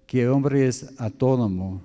que 0.08 0.24
el 0.24 0.30
hombre 0.30 0.68
es 0.68 1.00
autónomo. 1.00 1.82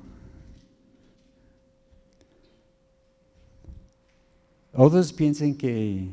Otros 4.80 5.12
piensan 5.12 5.56
que, 5.56 6.06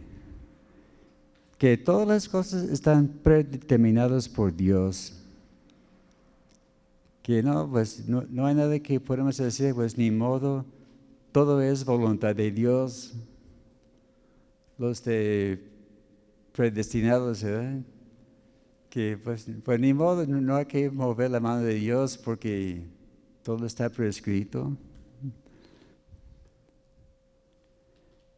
que 1.59 1.77
todas 1.77 2.07
las 2.07 2.27
cosas 2.27 2.63
están 2.63 3.07
predeterminadas 3.07 4.27
por 4.27 4.55
Dios. 4.55 5.13
Que 7.21 7.43
no, 7.43 7.69
pues 7.69 8.09
no, 8.09 8.23
no 8.27 8.47
hay 8.47 8.55
nada 8.55 8.79
que 8.79 8.99
podemos 8.99 9.37
decir, 9.37 9.75
pues 9.75 9.95
ni 9.99 10.09
modo, 10.09 10.65
todo 11.31 11.61
es 11.61 11.85
voluntad 11.85 12.35
de 12.35 12.49
Dios. 12.49 13.13
Los 14.79 15.03
de 15.03 15.61
predestinados, 16.51 17.43
¿verdad? 17.43 17.83
Que 18.89 19.15
pues, 19.23 19.45
pues 19.63 19.79
ni 19.79 19.93
modo, 19.93 20.25
no 20.25 20.55
hay 20.55 20.65
que 20.65 20.89
mover 20.89 21.29
la 21.29 21.39
mano 21.39 21.61
de 21.61 21.75
Dios 21.75 22.17
porque 22.17 22.81
todo 23.43 23.63
está 23.67 23.91
prescrito. 23.91 24.75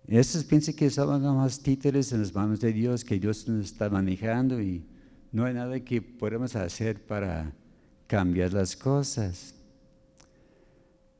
Estos 0.07 0.45
piensan 0.45 0.73
que 0.73 0.89
somos 0.89 1.19
más 1.21 1.59
títeres 1.59 2.13
en 2.13 2.21
las 2.21 2.33
manos 2.33 2.61
de 2.61 2.71
Dios, 2.71 3.03
que 3.03 3.19
Dios 3.19 3.45
nos 3.49 3.65
está 3.65 3.89
manejando 3.89 4.61
y 4.61 4.85
no 5.33 5.43
hay 5.43 5.53
nada 5.53 5.77
que 5.81 6.01
podemos 6.01 6.55
hacer 6.55 7.05
para 7.05 7.51
cambiar 8.07 8.53
las 8.53 8.73
cosas. 8.77 9.53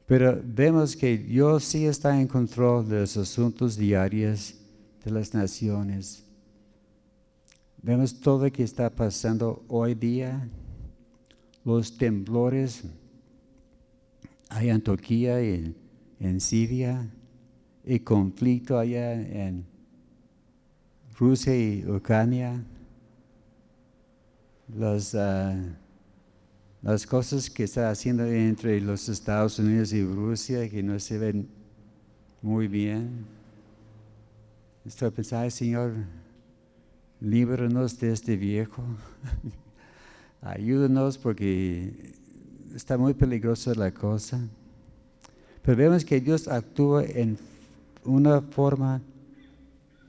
Pero 0.05 0.41
vemos 0.41 0.95
que 0.95 1.17
Dios 1.17 1.65
sí 1.65 1.85
está 1.85 2.19
en 2.19 2.27
control 2.27 2.87
de 2.87 3.01
los 3.01 3.17
asuntos 3.17 3.75
diarios 3.75 4.55
de 5.03 5.11
las 5.11 5.33
naciones. 5.33 6.23
Vemos 7.81 8.17
todo 8.17 8.45
lo 8.45 8.51
que 8.53 8.63
está 8.63 8.89
pasando 8.89 9.65
hoy 9.67 9.95
día, 9.95 10.49
los 11.65 11.97
temblores 11.97 12.83
hay 14.47 14.69
en 14.69 14.81
Turquía 14.81 15.43
y 15.43 15.75
en 16.21 16.39
Siria, 16.39 17.11
el 17.87 18.03
conflicto 18.03 18.77
allá 18.77 19.13
en 19.13 19.65
Rusia 21.17 21.55
y 21.55 21.85
Ucrania, 21.87 22.61
las, 24.75 25.15
ah, 25.15 25.55
las 26.81 27.07
cosas 27.07 27.49
que 27.49 27.63
está 27.63 27.89
haciendo 27.89 28.25
entre 28.25 28.81
los 28.81 29.07
Estados 29.07 29.57
Unidos 29.57 29.93
y 29.93 30.03
Rusia 30.03 30.69
que 30.69 30.83
no 30.83 30.99
se 30.99 31.17
ven 31.17 31.47
muy 32.41 32.67
bien. 32.67 33.25
Estoy 34.85 35.09
pensando, 35.11 35.49
Señor, 35.49 35.93
líbranos 37.21 37.97
de 37.99 38.11
este 38.11 38.35
viejo. 38.35 38.83
Ayúdanos 40.41 41.17
porque 41.17 42.13
está 42.75 42.97
muy 42.97 43.13
peligrosa 43.13 43.73
la 43.75 43.93
cosa. 43.93 44.41
Pero 45.61 45.77
vemos 45.77 46.03
que 46.03 46.19
Dios 46.19 46.47
actúa 46.47 47.03
en 47.05 47.37
una 48.07 48.41
forma 48.41 49.01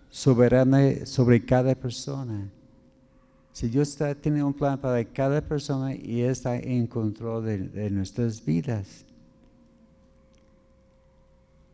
soberana 0.09 1.05
sobre 1.05 1.45
cada 1.45 1.75
persona. 1.75 2.49
Si 3.53 3.69
Dios 3.69 3.99
tiene 4.21 4.43
un 4.43 4.55
plan 4.55 4.79
para 4.79 5.05
cada 5.05 5.41
persona 5.41 5.95
y 5.95 6.21
está 6.21 6.57
en 6.57 6.87
control 6.87 7.45
de, 7.45 7.91
nuestras 7.91 8.45
vidas. 8.45 9.05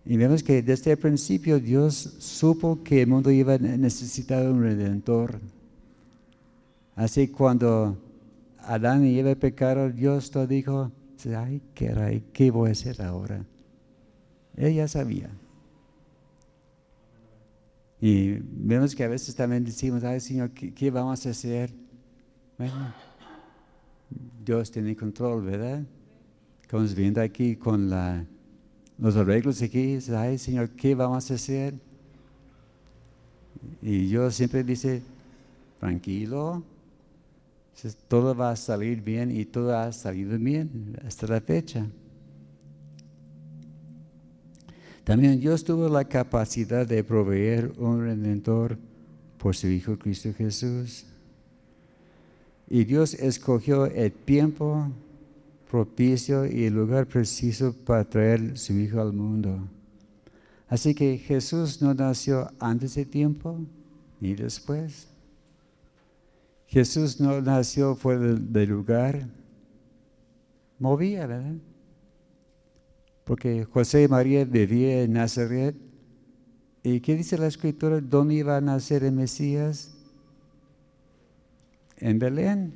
Y 0.06 0.16
vemos 0.16 0.42
que 0.42 0.62
desde 0.62 0.92
el 0.92 0.98
principio 0.98 1.60
Dios 1.60 1.94
supo 2.18 2.82
que 2.82 3.02
el 3.02 3.08
mundo 3.08 3.30
iba 3.30 3.54
a 3.54 3.58
necesitar 3.58 4.46
un 4.48 4.62
redentor. 4.62 5.38
Así 6.96 7.28
cuando 7.28 7.98
Adán 8.58 9.04
y 9.04 9.18
Eva 9.18 9.34
pecaron, 9.34 9.94
Dios 9.94 10.30
todo 10.30 10.46
dijo, 10.46 10.90
ay, 11.36 11.60
¿qué, 11.74 12.22
¿qué 12.32 12.50
voy 12.50 12.70
a 12.70 12.72
hacer 12.72 13.02
ahora? 13.02 13.44
Ella 14.56 14.88
sabía. 14.88 15.30
Y 18.06 18.38
vemos 18.42 18.94
que 18.94 19.02
a 19.02 19.08
veces 19.08 19.34
también 19.34 19.64
decimos, 19.64 20.04
ay 20.04 20.20
Señor, 20.20 20.50
¿qué, 20.50 20.90
vamos 20.90 21.24
a 21.24 21.30
hacer? 21.30 21.70
Bueno, 22.58 22.92
Dios 24.44 24.70
tiene 24.70 24.94
control, 24.94 25.42
¿verdad? 25.42 25.82
Estamos 26.60 26.94
viendo 26.94 27.22
aquí 27.22 27.56
con 27.56 27.88
la, 27.88 28.22
los 28.98 29.16
arreglos 29.16 29.62
aquí, 29.62 29.98
ay 30.14 30.36
Señor, 30.36 30.68
¿qué 30.72 30.94
vamos 30.94 31.30
a 31.30 31.34
hacer? 31.34 31.76
Y 33.80 34.10
yo 34.10 34.30
siempre 34.30 34.62
dice, 34.62 35.00
tranquilo, 35.80 36.62
todo 38.06 38.34
va 38.34 38.50
a 38.50 38.56
salir 38.56 39.00
bien 39.00 39.34
y 39.34 39.46
todo 39.46 39.74
ha 39.78 39.90
salido 39.92 40.38
bien 40.38 40.94
hasta 41.06 41.26
la 41.26 41.40
fecha. 41.40 41.86
También 45.04 45.38
Dios 45.38 45.62
tuvo 45.64 45.88
la 45.88 46.06
capacidad 46.06 46.86
de 46.86 47.04
proveer 47.04 47.72
un 47.76 48.00
redentor 48.00 48.78
por 49.38 49.54
su 49.54 49.66
Hijo 49.68 49.98
Cristo 49.98 50.32
Jesús. 50.36 51.04
Y 52.68 52.84
Dios 52.84 53.12
escogió 53.12 53.84
el 53.84 54.10
tiempo 54.10 54.90
propicio 55.70 56.46
y 56.46 56.64
el 56.64 56.74
lugar 56.74 57.06
preciso 57.06 57.74
para 57.84 58.04
traer 58.04 58.56
su 58.56 58.72
Hijo 58.72 59.00
al 59.00 59.12
mundo. 59.12 59.58
Así 60.68 60.94
que 60.94 61.18
Jesús 61.18 61.82
no 61.82 61.92
nació 61.92 62.50
antes 62.58 62.94
de 62.94 63.04
tiempo 63.04 63.60
ni 64.20 64.34
después. 64.34 65.08
Jesús 66.66 67.20
no 67.20 67.42
nació 67.42 67.94
fuera 67.94 68.34
del 68.34 68.70
lugar. 68.70 69.28
Movía, 70.78 71.26
¿verdad? 71.26 71.54
Porque 73.24 73.64
José 73.64 74.02
y 74.02 74.08
María 74.08 74.44
vivían 74.44 74.98
en 74.98 75.12
Nazaret. 75.14 75.74
¿Y 76.82 77.00
qué 77.00 77.16
dice 77.16 77.38
la 77.38 77.46
escritura? 77.46 78.00
¿Dónde 78.00 78.34
iba 78.34 78.56
a 78.56 78.60
nacer 78.60 79.02
el 79.04 79.12
Mesías? 79.12 79.94
En 81.96 82.18
Belén. 82.18 82.74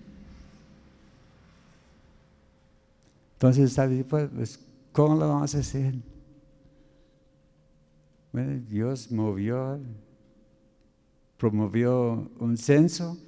Entonces, 3.34 3.78
pues, 4.08 4.58
¿cómo 4.92 5.16
lo 5.16 5.28
vamos 5.28 5.54
a 5.54 5.58
hacer? 5.58 5.94
Bueno, 8.32 8.64
Dios 8.68 9.12
movió, 9.12 9.78
promovió 11.36 12.30
un 12.38 12.56
censo 12.56 13.18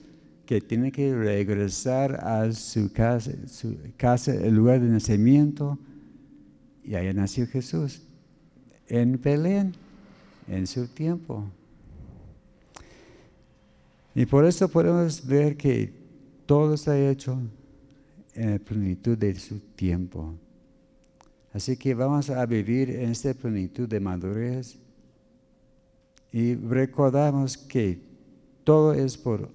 que 0.47 0.61
tiene 0.61 0.91
que 0.91 1.15
regresar 1.15 2.15
a 2.25 2.51
su 2.53 2.93
casa, 2.93 3.33
su 3.47 3.77
casa 3.97 4.35
el 4.35 4.55
lugar 4.55 4.81
de 4.81 4.89
nacimiento 4.89 5.79
y 6.85 6.95
ahí 6.95 7.13
nació 7.15 7.47
Jesús, 7.47 8.03
en 8.89 9.21
Belén, 9.21 9.73
en 10.49 10.67
su 10.67 10.89
tiempo. 10.89 11.45
Y 14.15 14.27
por 14.27 14.45
eso 14.45 14.69
podemos 14.69 15.25
ver 15.25 15.57
que 15.57 15.93
todo 16.47 16.75
está 16.75 16.99
hecho 16.99 17.39
en 18.35 18.53
la 18.53 18.59
plenitud 18.59 19.17
de 19.17 19.35
su 19.39 19.61
tiempo. 19.61 20.35
Así 21.53 21.77
que 21.77 21.95
vamos 21.95 22.31
a 22.31 22.45
vivir 22.47 22.91
en 22.91 23.11
esta 23.11 23.35
plenitud 23.35 23.89
de 23.89 24.01
madurez 24.01 24.79
y 26.33 26.55
recordamos 26.55 27.57
que 27.57 28.01
todo 28.63 28.93
es 28.93 29.17
por 29.17 29.51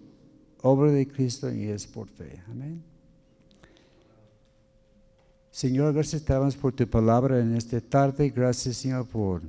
obra 0.61 0.91
de 0.91 1.07
Cristo 1.07 1.53
y 1.53 1.65
es 1.65 1.87
por 1.87 2.09
fe. 2.09 2.41
Amén. 2.49 2.94
Señor, 5.55 5.93
gracias 5.93 6.21
te 6.21 6.33
por 6.59 6.73
tu 6.73 6.85
palabra 6.85 7.39
en 7.39 7.55
esta 7.55 7.79
tarde. 7.79 8.29
Gracias, 8.29 8.75
Señor, 8.75 9.07
por 9.07 9.41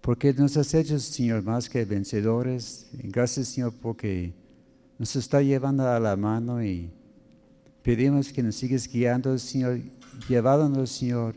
porque 0.00 0.32
nos 0.32 0.56
has 0.56 0.72
hecho, 0.74 0.96
Señor, 1.00 1.42
más 1.42 1.68
que 1.68 1.84
vencedores. 1.84 2.86
Gracias, 2.92 3.48
Señor, 3.48 3.74
porque 3.82 4.32
nos 4.96 5.16
está 5.16 5.42
llevando 5.42 5.88
a 5.88 5.98
la 5.98 6.14
mano 6.14 6.62
y 6.62 6.88
pedimos 7.82 8.32
que 8.32 8.44
nos 8.44 8.54
sigas 8.54 8.86
guiando, 8.86 9.36
Señor, 9.38 9.80
llevándonos, 10.28 10.90
Señor, 10.90 11.34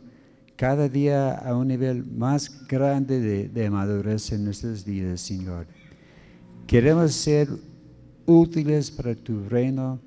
cada 0.55 0.87
día 0.87 1.31
a 1.33 1.57
un 1.57 1.69
nivel 1.69 2.05
más 2.05 2.67
grande 2.67 3.19
de, 3.19 3.49
de 3.49 3.69
madurez 3.71 4.31
en 4.31 4.45
nuestras 4.45 4.85
vidas, 4.85 5.21
Señor. 5.21 5.65
Queremos 6.67 7.13
ser 7.13 7.49
útiles 8.27 8.91
para 8.91 9.15
tu 9.15 9.49
reino 9.49 10.05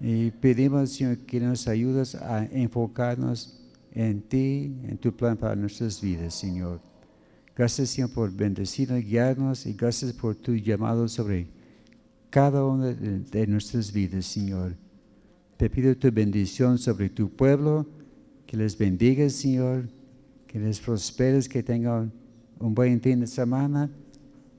y 0.00 0.30
pedimos, 0.30 0.90
Señor, 0.90 1.18
que 1.18 1.40
nos 1.40 1.68
ayudes 1.68 2.14
a 2.14 2.44
enfocarnos 2.46 3.60
en 3.92 4.20
ti, 4.22 4.74
en 4.84 4.98
tu 4.98 5.14
plan 5.14 5.36
para 5.36 5.54
nuestras 5.54 6.00
vidas, 6.00 6.34
Señor. 6.34 6.80
Gracias, 7.56 7.90
Señor, 7.90 8.12
por 8.12 8.32
bendecirnos, 8.32 9.00
guiarnos 9.00 9.66
y 9.66 9.74
gracias 9.74 10.12
por 10.12 10.34
tu 10.34 10.56
llamado 10.56 11.06
sobre 11.06 11.46
cada 12.28 12.64
una 12.64 12.86
de, 12.88 13.46
nuestras 13.46 13.92
vidas, 13.92 14.26
Señor. 14.26 14.74
Te 15.56 15.70
pido 15.70 15.96
tu 15.96 16.10
bendición 16.10 16.78
sobre 16.78 17.08
tu 17.08 17.30
pueblo, 17.30 17.86
que 18.44 18.56
les 18.56 18.76
bendiga, 18.76 19.30
Señor, 19.30 19.88
que 20.48 20.58
les 20.58 20.80
prosperes, 20.80 21.48
que 21.48 21.62
tengan 21.62 22.12
un 22.58 22.74
buen 22.74 23.00
fin 23.00 23.20
de 23.20 23.28
semana 23.28 23.88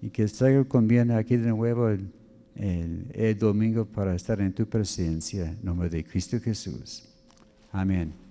y 0.01 0.09
que 0.09 0.25
traigan 0.27 0.63
con 0.63 0.88
bien 0.88 1.11
aquí 1.11 1.36
de 1.36 1.49
nuevo 1.49 1.89
el 2.56 3.38
domingo 3.38 3.86
para 3.86 4.16
estar 4.16 4.39
en 4.41 4.53
tu 4.53 4.66
presencia. 4.68 5.49
En 5.51 5.60
nombre 5.64 5.89
de 5.89 6.03
Cristo 6.03 6.39
Jesús. 6.39 7.03
Amén. 7.72 8.24